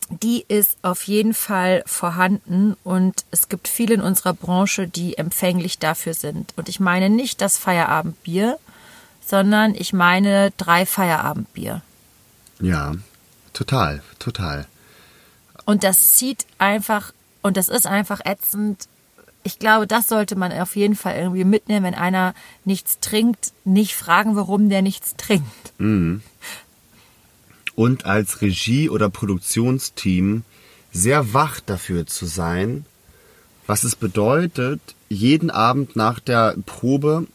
die 0.09 0.45
ist 0.47 0.77
auf 0.81 1.03
jeden 1.03 1.33
Fall 1.33 1.83
vorhanden 1.85 2.75
und 2.83 3.25
es 3.31 3.49
gibt 3.49 3.67
viele 3.67 3.95
in 3.95 4.01
unserer 4.01 4.33
Branche, 4.33 4.87
die 4.87 5.17
empfänglich 5.17 5.79
dafür 5.79 6.13
sind. 6.13 6.53
Und 6.55 6.69
ich 6.69 6.79
meine 6.79 7.09
nicht 7.09 7.41
das 7.41 7.57
Feierabendbier, 7.57 8.59
sondern 9.25 9.73
ich 9.75 9.93
meine 9.93 10.51
drei 10.57 10.85
Feierabendbier. 10.85 11.81
ja, 12.59 12.93
total, 13.53 14.03
total. 14.19 14.67
Und 15.65 15.83
das 15.83 16.13
zieht 16.13 16.45
einfach, 16.59 17.11
und 17.41 17.57
das 17.57 17.69
ist 17.69 17.87
einfach 17.87 18.21
ätzend. 18.23 18.87
Ich 19.45 19.59
glaube, 19.59 19.85
das 19.85 20.07
sollte 20.07 20.35
man 20.35 20.51
auf 20.51 20.75
jeden 20.75 20.95
Fall 20.95 21.15
irgendwie 21.15 21.43
mitnehmen, 21.45 21.85
wenn 21.85 21.93
einer 21.93 22.33
nichts 22.65 22.99
trinkt, 22.99 23.53
nicht 23.63 23.95
fragen, 23.95 24.35
warum 24.35 24.69
der 24.69 24.81
nichts 24.81 25.15
trinkt. 25.15 25.73
und 27.75 28.05
als 28.05 28.41
Regie- 28.41 28.89
oder 28.89 29.09
Produktionsteam 29.09 30.43
sehr 30.91 31.33
wach 31.33 31.59
dafür 31.59 32.07
zu 32.07 32.25
sein, 32.25 32.85
was 33.67 33.83
es 33.83 33.95
bedeutet, 33.95 34.81
jeden 35.09 35.51
Abend 35.51 35.95
nach 35.95 36.19
der 36.19 36.55
Probe 36.65 37.27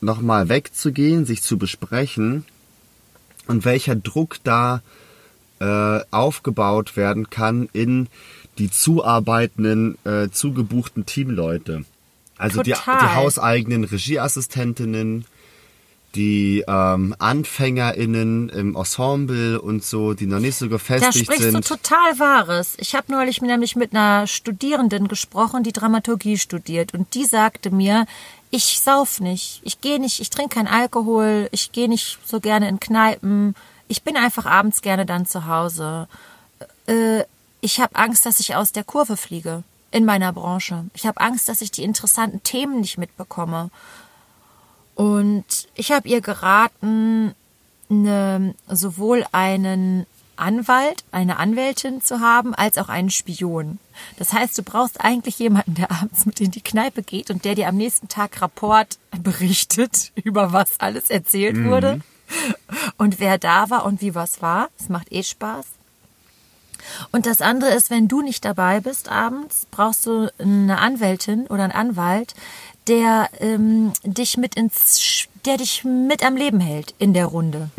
nochmal 0.00 0.48
wegzugehen, 0.48 1.24
sich 1.24 1.42
zu 1.42 1.56
besprechen 1.56 2.44
und 3.46 3.64
welcher 3.64 3.94
Druck 3.94 4.38
da 4.42 4.82
äh, 5.60 6.00
aufgebaut 6.10 6.96
werden 6.96 7.30
kann 7.30 7.68
in 7.72 8.08
die 8.58 8.70
zuarbeitenden, 8.70 9.98
äh, 10.04 10.28
zugebuchten 10.30 11.06
Teamleute. 11.06 11.84
Also 12.36 12.62
die, 12.62 12.72
Total. 12.72 12.98
die 13.00 13.14
hauseigenen 13.14 13.84
Regieassistentinnen, 13.84 15.24
die 16.14 16.64
ähm, 16.66 17.14
AnfängerInnen 17.18 18.48
im 18.48 18.76
Ensemble 18.76 19.60
und 19.60 19.84
so, 19.84 20.14
die 20.14 20.26
noch 20.26 20.38
nicht 20.38 20.56
so 20.56 20.66
Da 20.66 20.72
gefestigt 20.72 21.26
sprichst 21.26 21.42
sind. 21.42 21.54
du 21.54 21.60
total 21.60 22.18
Wahres. 22.18 22.74
Ich 22.78 22.94
habe 22.94 23.10
neulich 23.10 23.42
nämlich 23.42 23.74
mit 23.76 23.92
einer 23.92 24.26
Studierenden 24.26 25.08
gesprochen, 25.08 25.64
die 25.64 25.72
Dramaturgie 25.72 26.38
studiert. 26.38 26.94
Und 26.94 27.14
die 27.14 27.24
sagte 27.24 27.70
mir, 27.70 28.06
ich 28.50 28.80
sauf 28.80 29.20
nicht, 29.20 29.60
ich 29.64 29.80
gehe 29.80 29.98
nicht, 29.98 30.20
ich 30.20 30.30
trinke 30.30 30.56
keinen 30.56 30.68
Alkohol, 30.68 31.48
ich 31.50 31.72
gehe 31.72 31.88
nicht 31.88 32.18
so 32.24 32.38
gerne 32.38 32.68
in 32.68 32.78
Kneipen, 32.78 33.56
ich 33.88 34.02
bin 34.02 34.16
einfach 34.16 34.46
abends 34.46 34.82
gerne 34.82 35.06
dann 35.06 35.26
zu 35.26 35.46
Hause. 35.46 36.08
Äh, 36.86 37.24
ich 37.64 37.80
habe 37.80 37.96
Angst, 37.96 38.26
dass 38.26 38.40
ich 38.40 38.54
aus 38.54 38.72
der 38.72 38.84
Kurve 38.84 39.16
fliege 39.16 39.62
in 39.90 40.04
meiner 40.04 40.34
Branche. 40.34 40.84
Ich 40.92 41.06
habe 41.06 41.22
Angst, 41.22 41.48
dass 41.48 41.62
ich 41.62 41.70
die 41.70 41.82
interessanten 41.82 42.42
Themen 42.42 42.80
nicht 42.80 42.98
mitbekomme. 42.98 43.70
Und 44.94 45.44
ich 45.74 45.90
habe 45.90 46.06
ihr 46.06 46.20
geraten, 46.20 47.34
eine, 47.88 48.54
sowohl 48.68 49.24
einen 49.32 50.04
Anwalt, 50.36 51.04
eine 51.10 51.38
Anwältin 51.38 52.02
zu 52.02 52.20
haben, 52.20 52.54
als 52.54 52.76
auch 52.76 52.90
einen 52.90 53.08
Spion. 53.08 53.78
Das 54.18 54.34
heißt, 54.34 54.58
du 54.58 54.62
brauchst 54.62 55.00
eigentlich 55.00 55.38
jemanden, 55.38 55.74
der 55.74 55.90
abends 55.90 56.26
mit 56.26 56.42
in 56.42 56.50
die 56.50 56.60
Kneipe 56.60 57.02
geht 57.02 57.30
und 57.30 57.46
der 57.46 57.54
dir 57.54 57.68
am 57.68 57.76
nächsten 57.76 58.08
Tag 58.08 58.42
Rapport 58.42 58.98
berichtet 59.22 60.12
über 60.22 60.52
was 60.52 60.80
alles 60.80 61.08
erzählt 61.08 61.64
wurde 61.64 62.02
und 62.98 63.20
wer 63.20 63.38
da 63.38 63.70
war 63.70 63.86
und 63.86 64.02
wie 64.02 64.14
was 64.14 64.42
war. 64.42 64.68
Es 64.78 64.90
macht 64.90 65.10
eh 65.12 65.22
Spaß. 65.22 65.64
Und 67.12 67.26
das 67.26 67.40
andere 67.40 67.70
ist, 67.70 67.90
wenn 67.90 68.08
du 68.08 68.22
nicht 68.22 68.44
dabei 68.44 68.80
bist 68.80 69.08
abends, 69.08 69.66
brauchst 69.70 70.06
du 70.06 70.30
eine 70.38 70.78
Anwältin 70.78 71.46
oder 71.46 71.64
einen 71.64 71.72
Anwalt, 71.72 72.34
der 72.86 73.28
ähm, 73.40 73.92
dich 74.02 74.36
mit 74.36 74.54
ins, 74.56 75.26
der 75.44 75.56
dich 75.56 75.84
mit 75.84 76.24
am 76.24 76.36
Leben 76.36 76.60
hält 76.60 76.94
in 76.98 77.14
der 77.14 77.26
Runde. 77.26 77.70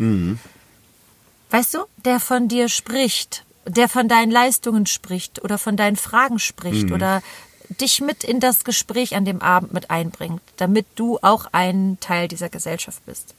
Weißt 1.50 1.74
du, 1.74 1.78
der 2.04 2.18
von 2.20 2.48
dir 2.48 2.68
spricht, 2.68 3.44
der 3.66 3.88
von 3.88 4.08
deinen 4.08 4.30
Leistungen 4.30 4.86
spricht 4.86 5.42
oder 5.44 5.58
von 5.58 5.76
deinen 5.76 5.96
Fragen 5.96 6.38
spricht 6.38 6.90
oder 6.92 7.22
dich 7.80 8.00
mit 8.00 8.24
in 8.24 8.40
das 8.40 8.64
Gespräch 8.64 9.16
an 9.16 9.24
dem 9.24 9.42
Abend 9.42 9.72
mit 9.72 9.90
einbringt, 9.90 10.42
damit 10.56 10.86
du 10.96 11.18
auch 11.22 11.46
ein 11.52 11.98
Teil 12.00 12.28
dieser 12.28 12.48
Gesellschaft 12.48 13.04
bist. 13.06 13.34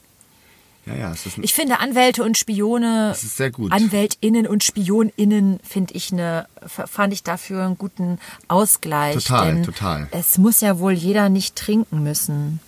Ja, 0.87 0.95
ja, 0.95 1.11
es 1.11 1.25
ist, 1.25 1.37
Ich 1.39 1.53
finde 1.53 1.79
Anwälte 1.79 2.23
und 2.23 2.37
Spione, 2.37 3.09
Das 3.09 3.23
ist 3.23 3.37
sehr 3.37 3.51
gut. 3.51 3.71
Anwältinnen 3.71 4.47
und 4.47 4.63
Spioninnen 4.63 5.59
finde 5.63 5.93
ich 5.93 6.11
eine, 6.11 6.47
fand 6.65 7.13
ich 7.13 7.23
dafür 7.23 7.65
einen 7.65 7.77
guten 7.77 8.19
Ausgleich. 8.47 9.15
Total, 9.15 9.53
denn 9.55 9.63
total. 9.63 10.07
Es 10.11 10.37
muss 10.37 10.61
ja 10.61 10.79
wohl 10.79 10.93
jeder 10.93 11.29
nicht 11.29 11.55
trinken 11.55 12.03
müssen. 12.03 12.59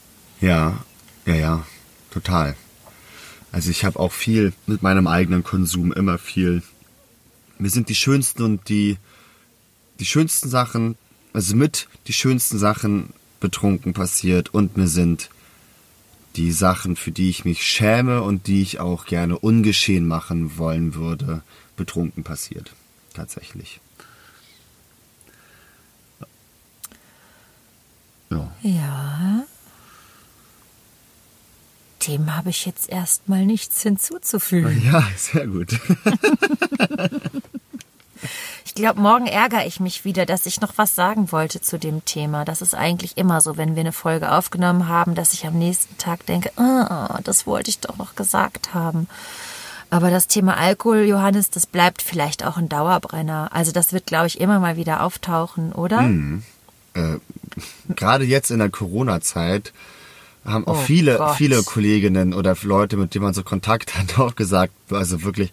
ja, 0.41 0.77
ja, 1.25 1.35
ja, 1.35 1.65
total. 2.11 2.55
Also 3.51 3.69
ich 3.69 3.85
habe 3.85 3.99
auch 3.99 4.11
viel 4.11 4.53
mit 4.67 4.81
meinem 4.83 5.07
eigenen 5.07 5.43
Konsum 5.43 5.91
immer 5.91 6.17
viel. 6.17 6.63
Mir 7.57 7.69
sind 7.69 7.89
die 7.89 7.95
schönsten 7.95 8.43
und 8.43 8.69
die 8.69 8.97
die 9.99 10.05
schönsten 10.05 10.49
Sachen, 10.49 10.95
also 11.33 11.55
mit 11.55 11.87
die 12.07 12.13
schönsten 12.13 12.57
Sachen 12.57 13.09
betrunken 13.39 13.93
passiert 13.93 14.53
und 14.53 14.77
mir 14.77 14.87
sind 14.87 15.29
die 16.39 16.53
Sachen, 16.53 16.95
für 16.95 17.11
die 17.11 17.29
ich 17.29 17.43
mich 17.43 17.63
schäme 17.63 18.21
und 18.21 18.47
die 18.47 18.61
ich 18.61 18.79
auch 18.79 19.05
gerne 19.05 19.37
ungeschehen 19.37 20.07
machen 20.07 20.57
wollen 20.57 20.95
würde, 20.95 21.43
betrunken 21.75 22.23
passiert. 22.23 22.71
Tatsächlich. 23.13 23.81
Ja. 28.61 29.45
Dem 32.07 32.35
habe 32.35 32.49
ich 32.49 32.65
jetzt 32.65 32.89
erstmal 32.89 33.45
nichts 33.45 33.81
hinzuzufügen. 33.83 34.81
Ja, 34.85 35.07
sehr 35.17 35.47
gut. 35.47 35.79
Ich 38.69 38.75
glaube, 38.75 39.01
morgen 39.01 39.25
ärgere 39.25 39.65
ich 39.65 39.79
mich 39.79 40.05
wieder, 40.05 40.27
dass 40.27 40.45
ich 40.45 40.61
noch 40.61 40.73
was 40.77 40.93
sagen 40.93 41.31
wollte 41.31 41.59
zu 41.59 41.79
dem 41.79 42.05
Thema. 42.05 42.45
Das 42.45 42.61
ist 42.61 42.75
eigentlich 42.75 43.17
immer 43.17 43.41
so, 43.41 43.57
wenn 43.57 43.75
wir 43.75 43.79
eine 43.81 43.91
Folge 43.91 44.31
aufgenommen 44.31 44.87
haben, 44.87 45.15
dass 45.15 45.33
ich 45.33 45.47
am 45.47 45.57
nächsten 45.57 45.97
Tag 45.97 46.23
denke, 46.27 46.51
ah, 46.55 47.19
das 47.23 47.47
wollte 47.47 47.71
ich 47.71 47.79
doch 47.79 47.97
noch 47.97 48.13
gesagt 48.15 48.75
haben. 48.75 49.07
Aber 49.89 50.11
das 50.11 50.27
Thema 50.27 50.55
Alkohol, 50.55 50.99
Johannes, 51.05 51.49
das 51.49 51.65
bleibt 51.65 52.03
vielleicht 52.03 52.45
auch 52.45 52.57
ein 52.57 52.69
Dauerbrenner. 52.69 53.49
Also 53.51 53.71
das 53.71 53.91
wird, 53.91 54.05
glaube 54.05 54.27
ich, 54.27 54.39
immer 54.39 54.59
mal 54.59 54.77
wieder 54.77 55.01
auftauchen, 55.01 55.73
oder? 55.73 56.01
Mhm. 56.01 56.43
Äh, 56.93 57.15
Gerade 57.95 58.23
jetzt 58.23 58.51
in 58.51 58.59
der 58.59 58.69
Corona-Zeit 58.69 59.73
haben 60.45 60.67
auch 60.67 60.77
Oh 60.77 60.81
viele, 60.83 61.17
Gott. 61.17 61.35
viele 61.37 61.63
Kolleginnen 61.63 62.35
oder 62.35 62.55
Leute, 62.61 62.97
mit 62.97 63.15
denen 63.15 63.25
man 63.25 63.33
so 63.33 63.41
Kontakt 63.41 63.97
hat, 63.97 64.19
auch 64.19 64.35
gesagt, 64.35 64.73
also 64.91 65.23
wirklich, 65.23 65.51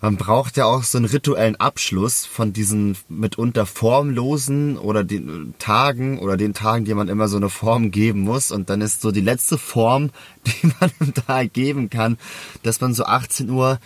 man 0.00 0.16
braucht 0.16 0.56
ja 0.56 0.64
auch 0.64 0.82
so 0.82 0.98
einen 0.98 1.06
rituellen 1.06 1.56
Abschluss 1.56 2.24
von 2.24 2.52
diesen 2.52 2.96
mitunter 3.08 3.66
formlosen 3.66 4.78
oder 4.78 5.04
den 5.04 5.54
Tagen 5.58 6.18
oder 6.18 6.36
den 6.36 6.54
Tagen, 6.54 6.86
die 6.86 6.94
man 6.94 7.08
immer 7.08 7.28
so 7.28 7.36
eine 7.36 7.50
Form 7.50 7.90
geben 7.90 8.20
muss. 8.20 8.50
Und 8.50 8.70
dann 8.70 8.80
ist 8.80 9.02
so 9.02 9.12
die 9.12 9.20
letzte 9.20 9.58
Form, 9.58 10.10
die 10.46 10.72
man 10.80 11.14
Tag 11.14 11.52
geben 11.52 11.90
kann, 11.90 12.18
dass 12.62 12.80
man 12.80 12.94
so 12.94 13.04
18 13.04 13.50
Uhr 13.50 13.78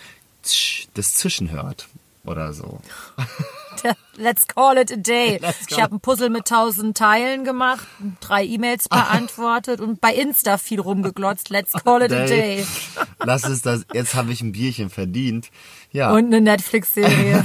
das 0.93 1.15
Zischen 1.15 1.51
hört 1.51 1.87
oder 2.25 2.53
so. 2.53 2.79
Let's 4.17 4.47
call 4.47 4.77
it 4.77 4.91
a 4.91 4.95
day. 4.95 5.39
Ich 5.69 5.81
habe 5.81 5.95
ein 5.95 5.99
Puzzle 5.99 6.29
mit 6.29 6.47
tausend 6.47 6.97
Teilen 6.97 7.43
gemacht, 7.43 7.85
drei 8.21 8.45
E-Mails 8.45 8.87
beantwortet 8.87 9.81
und 9.81 9.99
bei 9.99 10.13
Insta 10.13 10.57
viel 10.57 10.79
rumgeglotzt. 10.79 11.49
Let's 11.49 11.73
call 11.73 12.01
it 12.01 12.11
a 12.11 12.25
day. 12.25 12.65
Lass 13.23 13.43
es 13.43 13.61
das, 13.61 13.85
jetzt 13.93 14.15
habe 14.15 14.31
ich 14.31 14.41
ein 14.41 14.53
Bierchen 14.53 14.89
verdient. 14.89 15.49
Ja. 15.91 16.11
Und 16.11 16.25
eine 16.27 16.41
Netflix-Serie. 16.41 17.43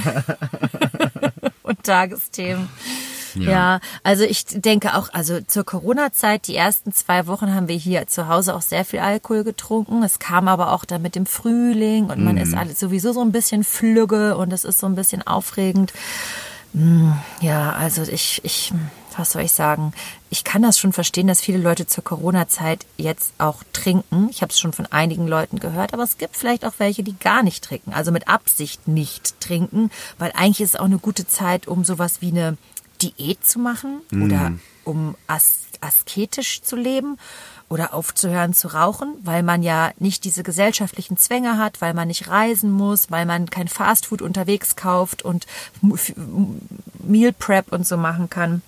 und 1.63 1.83
Tagesthemen. 1.83 2.69
Ja. 3.35 3.81
also 4.03 4.25
ich 4.25 4.45
denke 4.47 4.95
auch, 4.97 5.09
also 5.13 5.41
zur 5.41 5.65
Corona-Zeit, 5.65 6.47
die 6.47 6.57
ersten 6.57 6.93
zwei 6.93 7.27
Wochen 7.27 7.55
haben 7.55 7.69
wir 7.69 7.77
hier 7.77 8.07
zu 8.07 8.29
Hause 8.29 8.55
auch 8.55 8.63
sehr 8.63 8.85
viel 8.85 9.01
Alkohol 9.01 9.45
getrunken. 9.45 10.03
Es 10.03 10.19
kam 10.19 10.49
aber 10.49 10.73
auch 10.73 10.85
dann 10.85 11.03
mit 11.03 11.15
dem 11.15 11.27
Frühling 11.27 12.07
und 12.07 12.23
man 12.25 12.37
ist 12.37 12.55
alles 12.55 12.79
sowieso 12.81 13.13
so 13.13 13.21
ein 13.23 13.33
bisschen 13.33 13.65
flügge 13.65 14.37
und 14.37 14.53
es 14.53 14.65
ist 14.65 14.79
so 14.79 14.87
ein 14.87 14.95
bisschen 14.95 15.27
aufregend. 15.27 15.93
Hm, 16.73 17.15
Ja, 17.41 17.73
also 17.73 18.03
ich, 18.03 18.41
ich, 18.45 18.73
was 19.17 19.33
soll 19.33 19.43
ich 19.43 19.53
sagen? 19.53 19.93
Ich 20.31 20.45
kann 20.45 20.63
das 20.63 20.79
schon 20.79 20.93
verstehen, 20.93 21.27
dass 21.27 21.41
viele 21.41 21.59
Leute 21.59 21.87
zur 21.89 22.05
Corona-Zeit 22.05 22.87
jetzt 22.97 23.33
auch 23.39 23.65
trinken. 23.73 24.29
Ich 24.31 24.43
habe 24.43 24.53
es 24.53 24.61
schon 24.61 24.73
von 24.73 24.87
einigen 24.87 25.27
Leuten 25.27 25.59
gehört, 25.59 25.93
aber 25.93 26.05
es 26.05 26.17
gibt 26.19 26.37
vielleicht 26.37 26.65
auch 26.65 26.75
welche, 26.79 27.03
die 27.03 27.19
gar 27.19 27.43
nicht 27.43 27.65
trinken, 27.65 27.93
also 27.93 28.13
mit 28.13 28.29
Absicht 28.29 28.87
nicht 28.87 29.41
trinken, 29.41 29.91
weil 30.19 30.31
eigentlich 30.37 30.61
ist 30.61 30.75
es 30.75 30.81
auch 30.81 30.85
eine 30.85 30.99
gute 30.99 31.27
Zeit, 31.27 31.67
um 31.67 31.85
sowas 31.85 32.19
wie 32.21 32.29
eine 32.31 32.57
Diät 33.03 33.45
zu 33.47 33.59
machen 33.59 34.01
oder 34.13 34.53
um 34.85 35.15
as 35.27 35.67
asketisch 35.81 36.61
zu 36.61 36.77
leben 36.77 37.17
oder 37.71 37.95
aufzuhören 37.95 38.53
zu 38.53 38.69
rauchen, 38.69 39.15
weil 39.23 39.43
man 39.43 39.63
ja 39.63 39.93
nicht 39.99 40.25
diese 40.25 40.43
gesellschaftlichen 40.43 41.17
Zwänge 41.17 41.57
hat, 41.57 41.81
weil 41.81 41.95
man 41.95 42.09
nicht 42.09 42.29
reisen 42.29 42.71
muss, 42.71 43.11
weil 43.11 43.25
man 43.25 43.49
kein 43.49 43.69
Fastfood 43.69 44.21
unterwegs 44.21 44.77
kauft 44.77 45.23
und 45.23 45.47
Meal 47.03 47.33
Prep 47.33 47.73
und 47.73 47.87
so 47.87 47.97
machen 47.97 48.29
kann. 48.29 48.63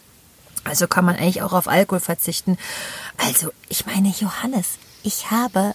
Also 0.65 0.87
kann 0.87 1.05
man 1.05 1.17
eigentlich 1.17 1.43
auch 1.43 1.53
auf 1.53 1.67
Alkohol 1.67 2.01
verzichten. 2.01 2.57
Also, 3.19 3.51
ich 3.69 3.85
meine, 3.85 4.09
Johannes, 4.09 4.79
ich 5.03 5.31
habe 5.33 5.75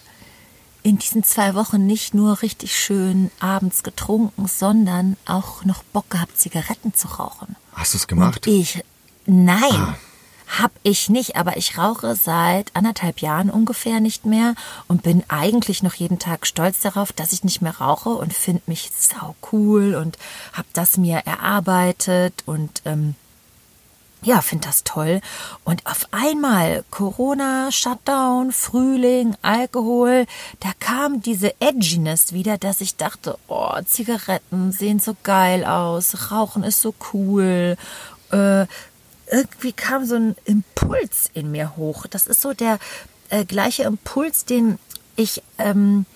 in 0.82 0.98
diesen 0.98 1.22
zwei 1.22 1.54
Wochen 1.54 1.86
nicht 1.86 2.14
nur 2.14 2.42
richtig 2.42 2.76
schön 2.76 3.30
abends 3.40 3.82
getrunken, 3.82 4.46
sondern 4.46 5.16
auch 5.26 5.64
noch 5.64 5.82
Bock 5.82 6.10
gehabt, 6.10 6.38
Zigaretten 6.38 6.94
zu 6.94 7.08
rauchen. 7.08 7.56
Hast 7.72 7.94
du 7.94 7.98
es 7.98 8.06
gemacht? 8.06 8.46
Ich, 8.46 8.82
nein, 9.26 9.94
hab 10.48 10.72
ich 10.82 11.10
nicht, 11.10 11.36
aber 11.36 11.56
ich 11.56 11.76
rauche 11.76 12.16
seit 12.16 12.74
anderthalb 12.74 13.20
Jahren 13.20 13.50
ungefähr 13.50 14.00
nicht 14.00 14.24
mehr 14.24 14.54
und 14.86 15.02
bin 15.02 15.22
eigentlich 15.28 15.82
noch 15.82 15.94
jeden 15.94 16.18
Tag 16.18 16.46
stolz 16.46 16.80
darauf, 16.80 17.12
dass 17.12 17.32
ich 17.32 17.44
nicht 17.44 17.60
mehr 17.60 17.76
rauche 17.78 18.10
und 18.10 18.32
finde 18.32 18.62
mich 18.66 18.90
sau 18.96 19.36
cool 19.52 19.94
und 19.94 20.16
hab 20.54 20.66
das 20.72 20.96
mir 20.96 21.18
erarbeitet 21.18 22.42
und 22.46 22.82
ähm, 22.86 23.14
ja, 24.22 24.40
finde 24.40 24.66
das 24.66 24.84
toll. 24.84 25.20
Und 25.64 25.86
auf 25.86 26.06
einmal 26.10 26.84
Corona, 26.90 27.70
Shutdown, 27.70 28.52
Frühling, 28.52 29.36
Alkohol, 29.42 30.26
da 30.60 30.70
kam 30.80 31.22
diese 31.22 31.60
Edginess 31.60 32.32
wieder, 32.32 32.58
dass 32.58 32.80
ich 32.80 32.96
dachte, 32.96 33.38
oh, 33.46 33.80
Zigaretten 33.84 34.72
sehen 34.72 34.98
so 34.98 35.16
geil 35.22 35.64
aus, 35.64 36.30
Rauchen 36.32 36.64
ist 36.64 36.80
so 36.80 36.94
cool. 37.12 37.76
Äh, 38.32 38.66
irgendwie 39.30 39.72
kam 39.72 40.04
so 40.04 40.16
ein 40.16 40.36
Impuls 40.44 41.30
in 41.34 41.50
mir 41.50 41.76
hoch. 41.76 42.06
Das 42.06 42.26
ist 42.26 42.40
so 42.40 42.54
der 42.54 42.78
äh, 43.30 43.44
gleiche 43.44 43.84
Impuls, 43.84 44.44
den 44.44 44.78
ich 45.16 45.42
ähm, 45.58 46.06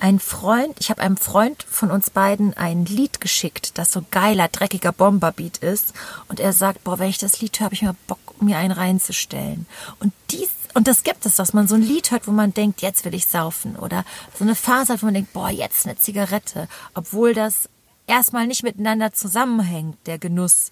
ein 0.00 0.18
Freund, 0.18 0.76
ich 0.80 0.90
habe 0.90 1.02
einem 1.02 1.16
Freund 1.16 1.62
von 1.68 1.90
uns 1.90 2.10
beiden 2.10 2.56
ein 2.56 2.86
Lied 2.86 3.20
geschickt, 3.20 3.78
das 3.78 3.92
so 3.92 4.04
geiler, 4.10 4.48
dreckiger 4.48 4.92
Bomberbeat 4.92 5.58
ist. 5.58 5.92
Und 6.28 6.40
er 6.40 6.52
sagt, 6.52 6.84
boah, 6.84 6.98
wenn 6.98 7.10
ich 7.10 7.18
das 7.18 7.40
Lied 7.40 7.58
höre, 7.58 7.66
habe 7.66 7.74
ich 7.74 7.82
mal 7.82 7.94
Bock, 8.06 8.18
mir 8.40 8.58
einen 8.58 8.72
reinzustellen. 8.72 9.66
Und 9.98 10.12
dies, 10.30 10.50
und 10.74 10.88
das 10.88 11.02
gibt 11.02 11.26
es, 11.26 11.36
dass 11.36 11.52
man 11.52 11.68
so 11.68 11.74
ein 11.74 11.82
Lied 11.82 12.10
hört, 12.10 12.26
wo 12.26 12.32
man 12.32 12.54
denkt, 12.54 12.82
jetzt 12.82 13.04
will 13.04 13.14
ich 13.14 13.26
saufen. 13.26 13.76
Oder 13.76 14.04
so 14.36 14.44
eine 14.44 14.54
Phase 14.54 14.92
hat, 14.94 15.02
wo 15.02 15.06
man 15.06 15.14
denkt, 15.14 15.32
boah, 15.32 15.50
jetzt 15.50 15.86
eine 15.86 15.98
Zigarette. 15.98 16.68
Obwohl 16.94 17.34
das 17.34 17.68
erstmal 18.06 18.46
nicht 18.46 18.62
miteinander 18.62 19.12
zusammenhängt, 19.12 19.98
der 20.06 20.18
Genuss 20.18 20.70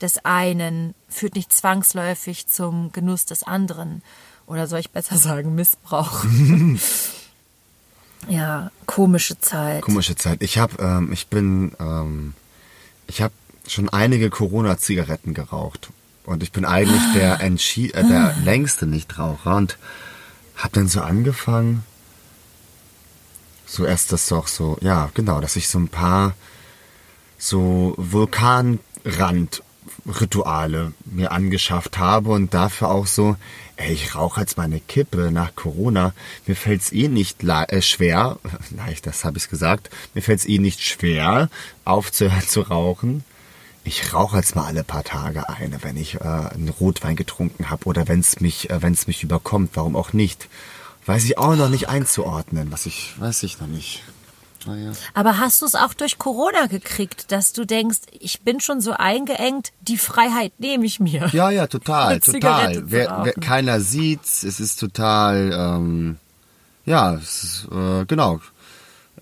des 0.00 0.24
einen 0.24 0.94
führt 1.08 1.34
nicht 1.34 1.52
zwangsläufig 1.52 2.46
zum 2.46 2.92
Genuss 2.92 3.26
des 3.26 3.42
anderen. 3.42 4.02
Oder 4.46 4.66
soll 4.66 4.80
ich 4.80 4.90
besser 4.90 5.16
sagen, 5.18 5.54
Missbrauch. 5.54 6.24
Ja, 8.28 8.70
komische 8.86 9.38
Zeit. 9.40 9.82
Komische 9.82 10.14
Zeit. 10.16 10.42
Ich 10.42 10.58
habe, 10.58 10.82
ähm, 10.82 11.12
ich 11.12 11.26
bin, 11.26 11.72
ähm, 11.80 12.34
ich 13.06 13.20
habe 13.20 13.34
schon 13.66 13.88
einige 13.88 14.30
Corona-Zigaretten 14.30 15.34
geraucht 15.34 15.90
und 16.24 16.40
ich 16.42 16.52
bin 16.52 16.64
eigentlich 16.64 17.02
der 17.14 17.40
entschi 17.40 17.90
äh, 17.90 18.06
der 18.06 18.36
längste 18.44 18.86
Nichtraucher 18.86 19.56
und 19.56 19.76
habe 20.56 20.74
dann 20.74 20.88
so 20.88 21.00
angefangen, 21.00 21.84
so 23.66 23.84
erst 23.84 24.12
das 24.12 24.28
doch 24.28 24.46
so, 24.48 24.78
ja 24.80 25.10
genau, 25.14 25.40
dass 25.40 25.56
ich 25.56 25.68
so 25.68 25.78
ein 25.78 25.88
paar 25.88 26.34
so 27.38 27.94
Vulkanrand-Rituale 27.96 30.92
mir 31.04 31.32
angeschafft 31.32 31.98
habe 31.98 32.30
und 32.30 32.54
dafür 32.54 32.90
auch 32.90 33.08
so, 33.08 33.36
ey, 33.82 33.92
ich 33.92 34.14
rauche 34.14 34.40
jetzt 34.40 34.56
mal 34.56 34.64
eine 34.64 34.80
Kippe 34.80 35.30
nach 35.32 35.54
Corona. 35.54 36.14
Mir 36.46 36.56
fällt's 36.56 36.92
eh 36.92 37.08
nicht 37.08 37.42
äh, 37.42 37.82
schwer, 37.82 38.38
leicht, 38.70 39.06
das 39.06 39.24
habe 39.24 39.38
ich 39.38 39.48
gesagt, 39.48 39.90
mir 40.14 40.22
fällt's 40.22 40.46
eh 40.46 40.58
nicht 40.58 40.82
schwer, 40.82 41.48
aufzuhören 41.84 42.42
zu 42.46 42.62
rauchen. 42.62 43.24
Ich 43.84 44.14
rauche 44.14 44.36
jetzt 44.36 44.54
mal 44.54 44.66
alle 44.66 44.84
paar 44.84 45.02
Tage 45.02 45.48
eine, 45.48 45.82
wenn 45.82 45.96
ich 45.96 46.14
äh, 46.16 46.20
einen 46.20 46.68
Rotwein 46.68 47.16
getrunken 47.16 47.68
habe 47.68 47.86
oder 47.86 48.06
wenn's 48.06 48.40
mich, 48.40 48.70
äh, 48.70 48.80
wenn's 48.80 49.08
mich 49.08 49.24
überkommt, 49.24 49.70
warum 49.74 49.96
auch 49.96 50.12
nicht. 50.12 50.48
Weiß 51.04 51.24
ich 51.24 51.36
auch 51.36 51.56
noch 51.56 51.68
nicht 51.68 51.88
einzuordnen, 51.88 52.70
was 52.70 52.86
ich, 52.86 53.14
weiß 53.18 53.42
ich 53.42 53.58
noch 53.58 53.66
nicht. 53.66 54.04
Naja. 54.66 54.92
Aber 55.14 55.38
hast 55.38 55.62
du 55.62 55.66
es 55.66 55.74
auch 55.74 55.94
durch 55.94 56.18
Corona 56.18 56.66
gekriegt, 56.66 57.32
dass 57.32 57.52
du 57.52 57.64
denkst, 57.64 57.98
ich 58.18 58.42
bin 58.42 58.60
schon 58.60 58.80
so 58.80 58.92
eingeengt, 58.92 59.72
die 59.80 59.98
Freiheit 59.98 60.52
nehme 60.58 60.86
ich 60.86 61.00
mir? 61.00 61.28
Ja, 61.32 61.50
ja, 61.50 61.66
total, 61.66 62.20
total. 62.20 62.82
Wer, 62.86 63.20
wer, 63.24 63.32
keiner 63.34 63.80
sieht's, 63.80 64.42
es 64.42 64.60
ist 64.60 64.78
total, 64.78 65.52
ähm, 65.52 66.16
ja, 66.84 67.14
es 67.14 67.44
ist, 67.44 67.68
äh, 67.72 68.04
genau, 68.06 68.40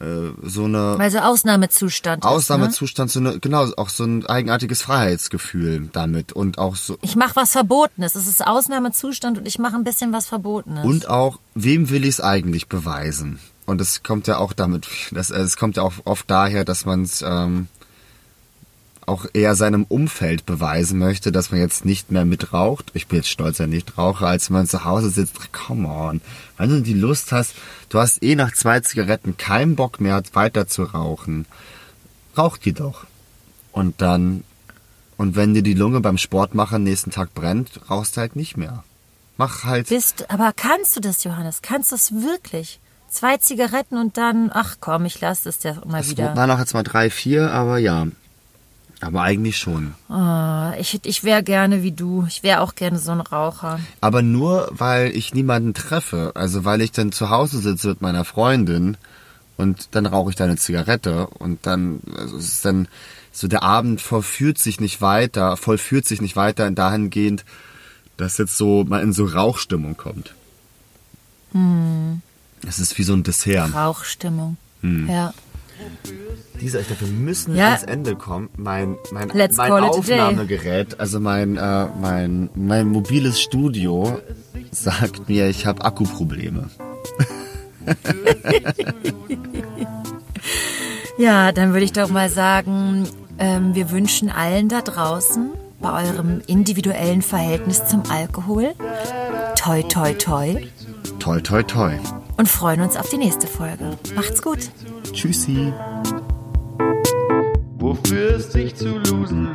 äh, 0.01 0.33
so 0.43 0.65
eine 0.65 0.99
Weil 0.99 1.11
so 1.11 1.19
Ausnahmezustand 1.19 2.25
ist, 2.25 2.29
ne? 2.29 2.31
Ausnahmezustand, 2.31 3.11
so 3.11 3.21
eine, 3.21 3.39
genau, 3.39 3.67
auch 3.77 3.91
so 3.91 4.05
ein 4.05 4.25
eigenartiges 4.27 4.83
Freiheitsgefühl 4.83 5.91
damit 5.93 6.33
und 6.33 6.59
auch 6.59 6.75
so, 6.77 6.97
Ich 7.03 7.17
mache 7.17 7.37
was 7.37 7.53
Verbotenes. 7.53 8.15
Es 8.15 8.27
ist 8.27 8.47
Ausnahmezustand 8.47 9.39
und 9.39 9.47
ich 9.47 9.59
mache 9.59 9.77
ein 9.77 9.85
bisschen 9.85 10.13
was 10.13 10.27
Verbotenes. 10.27 10.85
und 10.85 11.09
auch, 11.09 11.39
wem 11.55 11.91
will 11.91 12.05
ich 12.05 12.15
es 12.15 12.21
eigentlich 12.21 12.69
beweisen? 12.69 13.41
Und 13.71 13.81
es 13.81 14.03
kommt 14.03 14.27
ja 14.27 14.39
auch 14.39 14.53
damit, 14.53 14.89
das, 15.13 15.31
es 15.31 15.57
kommt 15.57 15.77
ja 15.77 15.85
auch 15.85 15.93
oft 16.05 16.29
daher, 16.29 16.65
dass 16.65 16.87
man 16.87 17.03
es 17.03 17.23
ähm, 17.23 17.69
auch 19.07 19.27
eher 19.33 19.55
seinem 19.55 19.85
Umfeld 19.85 20.45
beweisen 20.45 20.99
möchte, 20.99 21.31
dass 21.31 21.53
man 21.53 21.61
jetzt 21.61 21.85
nicht 21.85 22.11
mehr 22.11 22.25
mitraucht. 22.25 22.91
Ich 22.95 23.07
bin 23.07 23.19
jetzt 23.19 23.29
stolzer 23.29 23.69
Nichtraucher, 23.69 24.27
als 24.27 24.51
wenn 24.51 24.57
man 24.57 24.67
zu 24.67 24.85
Hause 24.85 25.11
sitzt. 25.11 25.53
Come 25.53 25.87
on. 25.87 26.21
Wenn 26.57 26.71
du 26.71 26.83
die 26.83 26.95
Lust 26.95 27.31
hast, 27.31 27.55
du 27.91 28.01
hast 28.01 28.21
eh 28.25 28.35
nach 28.35 28.53
zwei 28.55 28.81
Zigaretten 28.81 29.37
keinen 29.37 29.77
Bock 29.77 30.01
mehr 30.01 30.21
weiter 30.33 30.67
zu 30.67 30.83
rauchen. 30.83 31.47
Rauch 32.37 32.57
die 32.57 32.73
doch. 32.73 33.07
Und 33.71 34.03
dann, 34.03 34.43
und 35.17 35.37
wenn 35.37 35.55
dir 35.55 35.63
die 35.63 35.75
Lunge 35.75 36.01
beim 36.01 36.19
Sport 36.19 36.57
machen 36.57 36.83
nächsten 36.83 37.13
Tag 37.13 37.35
brennt, 37.35 37.89
rauchst 37.89 38.17
du 38.17 38.23
halt 38.23 38.35
nicht 38.35 38.57
mehr. 38.57 38.83
Mach 39.37 39.63
halt. 39.63 39.91
Bist, 39.91 40.29
aber 40.29 40.53
kannst 40.57 40.97
du 40.97 41.01
das, 41.01 41.23
Johannes? 41.23 41.63
Kannst 41.63 41.93
du 41.93 41.95
es 41.95 42.11
wirklich? 42.11 42.81
Zwei 43.11 43.37
Zigaretten 43.39 43.99
und 43.99 44.17
dann, 44.17 44.51
ach 44.53 44.77
komm, 44.81 45.05
ich 45.05 45.21
lasse 45.21 45.45
das 45.45 45.63
ja 45.63 45.75
mal 45.85 46.01
Es 46.01 46.11
wieder. 46.11 46.37
waren 46.37 46.51
auch 46.51 46.59
jetzt 46.61 46.75
mal 46.75 46.83
drei, 46.85 47.11
vier, 47.11 47.51
aber 47.53 47.79
ja. 47.79 48.07
Aber 49.03 49.23
eigentlich 49.23 49.57
schon. 49.57 49.95
Oh, 50.11 50.71
ich 50.79 51.01
ich 51.05 51.25
wäre 51.25 51.43
gerne 51.43 51.83
wie 51.83 51.93
du. 51.93 52.27
Ich 52.29 52.43
wäre 52.43 52.61
auch 52.61 52.75
gerne 52.75 52.99
so 52.99 53.13
ein 53.13 53.21
Raucher. 53.21 53.81
Aber 54.03 54.21
nur, 54.23 54.69
weil 54.73 55.17
ich 55.17 55.33
niemanden 55.35 55.73
treffe. 55.75 56.33
Also 56.35 56.65
weil 56.67 56.83
ich 56.83 56.93
dann 56.93 57.11
zu 57.11 57.31
Hause 57.31 57.61
sitze 57.61 57.89
mit 57.89 58.03
meiner 58.03 58.25
Freundin 58.27 58.97
und 59.57 59.89
dann 59.93 60.05
rauche 60.07 60.31
ich 60.31 60.37
da 60.37 60.45
eine 60.45 60.57
Zigarette 60.57 61.27
und 61.27 61.67
dann, 61.67 62.01
also 62.17 62.37
es 62.37 62.49
ist 62.49 62.65
dann 62.65 62.89
so 63.33 63.49
der 63.49 63.63
Abend 63.63 64.01
vollführt 64.01 64.59
sich 64.59 64.81
nicht 64.81 65.01
weiter, 65.01 65.57
vollführt 65.57 66.05
sich 66.07 66.21
nicht 66.21 66.37
weiter 66.37 66.67
in 66.67 66.75
dahingehend, 66.75 67.45
dass 68.19 68.39
jetzt 68.39 68.57
so 68.57 68.85
mal 68.85 69.03
in 69.03 69.13
so 69.13 69.25
Rauchstimmung 69.25 69.97
kommt. 69.97 70.35
Es 72.67 72.79
ist 72.79 72.97
wie 72.99 73.03
so 73.03 73.13
ein 73.15 73.23
Dessert. 73.23 73.75
Rauchstimmung. 73.75 74.57
Hm. 74.83 75.09
Ja. 75.09 75.33
Dieser, 76.61 76.81
ich 76.81 76.87
glaube, 76.89 77.07
wir 77.07 77.09
müssen 77.13 77.57
Ja. 77.57 77.69
ans 77.69 77.85
Ende 77.85 78.15
kommen. 78.17 78.49
Mein, 78.57 78.97
mein, 79.13 79.29
Let's 79.31 79.57
mein. 79.57 79.73
Aufnahmegerät, 79.73 81.01
also 81.01 81.21
mein, 81.21 81.57
äh, 81.57 81.87
mein, 82.01 82.51
mein 82.55 82.89
mobiles 82.89 83.41
Studio, 83.41 84.21
sagt 84.71 85.29
mir, 85.29 85.49
ich 85.49 85.67
habe 85.67 85.85
Akkuprobleme. 85.85 86.69
Ja, 91.19 91.53
dann 91.53 91.73
würde 91.73 91.85
ich 91.85 91.93
doch 91.93 92.09
mal 92.09 92.31
sagen, 92.31 93.07
ähm, 93.39 93.75
wir 93.75 93.91
wünschen 93.91 94.31
allen 94.31 94.69
da 94.71 94.81
draußen 94.81 95.51
bei 95.79 96.07
eurem 96.09 96.41
individuellen 96.47 97.21
Verhältnis 97.21 97.87
zum 97.87 98.05
Alkohol 98.11 98.73
toi 99.55 99.83
toi 99.83 100.15
toi 100.15 100.57
Toi, 101.19 101.41
toi, 101.41 101.63
toi. 101.63 101.93
Und 102.41 102.49
freuen 102.49 102.81
uns 102.81 102.97
auf 102.97 103.11
die 103.11 103.19
nächste 103.19 103.47
Folge. 103.47 103.99
Macht's 104.17 104.41
gut. 104.41 104.61
Tschüssi. 105.13 105.75
wofür 107.75 108.37
es 108.37 108.51
sich 108.51 108.75
zu 108.75 108.97
losen. 108.97 109.49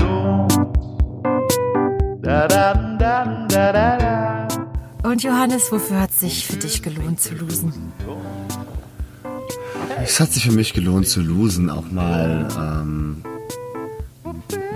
Und 5.04 5.24
Johannes, 5.24 5.72
wofür 5.72 6.00
hat 6.00 6.12
sich 6.12 6.46
für 6.46 6.58
dich 6.58 6.84
gelohnt 6.84 7.20
zu 7.20 7.34
losen? 7.34 7.92
Es 10.04 10.20
hat 10.20 10.32
sich 10.32 10.44
für 10.44 10.52
mich 10.52 10.74
gelohnt 10.74 11.08
zu 11.08 11.22
losen, 11.22 11.72
auch 11.72 11.90
mal, 11.90 12.48
ähm, 12.56 13.24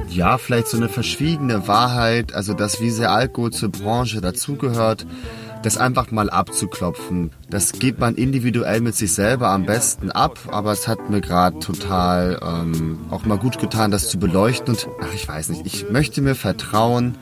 ja, 0.09 0.39
vielleicht 0.39 0.67
so 0.67 0.77
eine 0.77 0.89
verschwiegene 0.89 1.67
Wahrheit, 1.67 2.33
also 2.33 2.55
das, 2.55 2.81
wie 2.81 2.89
sehr 2.89 3.11
Alkohol 3.11 3.51
zur 3.51 3.69
Branche 3.69 4.19
dazugehört, 4.19 5.05
das 5.63 5.77
einfach 5.77 6.11
mal 6.11 6.29
abzuklopfen. 6.29 7.31
Das 7.49 7.73
geht 7.73 7.99
man 7.99 8.15
individuell 8.15 8.81
mit 8.81 8.95
sich 8.95 9.13
selber 9.13 9.49
am 9.49 9.65
besten 9.65 10.11
ab, 10.11 10.39
aber 10.47 10.71
es 10.71 10.87
hat 10.87 11.09
mir 11.09 11.21
gerade 11.21 11.59
total 11.59 12.39
ähm, 12.41 12.99
auch 13.09 13.25
mal 13.25 13.37
gut 13.37 13.59
getan, 13.59 13.91
das 13.91 14.09
zu 14.09 14.19
beleuchten 14.19 14.73
und, 14.73 14.87
ach, 15.01 15.13
ich 15.13 15.27
weiß 15.27 15.49
nicht, 15.49 15.65
ich 15.65 15.89
möchte 15.89 16.21
mir 16.21 16.35
vertrauen, 16.35 17.17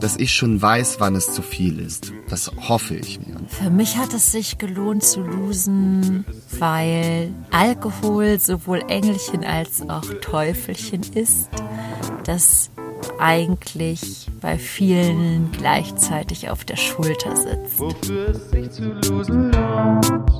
dass 0.00 0.16
ich 0.16 0.32
schon 0.32 0.60
weiß, 0.60 1.00
wann 1.00 1.16
es 1.16 1.32
zu 1.32 1.42
viel 1.42 1.80
ist. 1.80 2.12
Das 2.28 2.50
hoffe 2.68 2.94
ich 2.94 3.18
mir. 3.20 3.36
Für 3.48 3.70
mich 3.70 3.96
hat 3.96 4.14
es 4.14 4.32
sich 4.32 4.58
gelohnt 4.58 5.02
zu 5.02 5.20
losen, 5.20 6.24
weil 6.58 7.32
Alkohol 7.50 8.38
sowohl 8.38 8.82
Engelchen 8.88 9.44
als 9.44 9.88
auch 9.88 10.04
Teufelchen 10.20 11.02
ist, 11.14 11.48
das 12.24 12.70
eigentlich 13.18 14.26
bei 14.40 14.58
vielen 14.58 15.50
gleichzeitig 15.52 16.50
auf 16.50 16.64
der 16.64 16.76
Schulter 16.76 17.36
sitzt. 17.36 17.78
Wofür 17.78 18.28
es 18.28 18.50
sich 18.50 18.70
zu 18.70 18.84
losen 19.10 19.52
lohnt. 19.52 20.30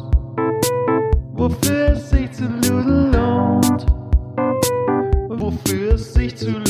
Wofür 1.33 1.93
es 1.93 2.11
sich 2.11 2.33
zu 2.33 2.45
losen 2.45 3.13
lohnt. 3.13 3.87
Wofür 5.29 5.95
es 5.95 6.15
sich 6.15 6.37
zu 6.37 6.51
losen 6.51 6.68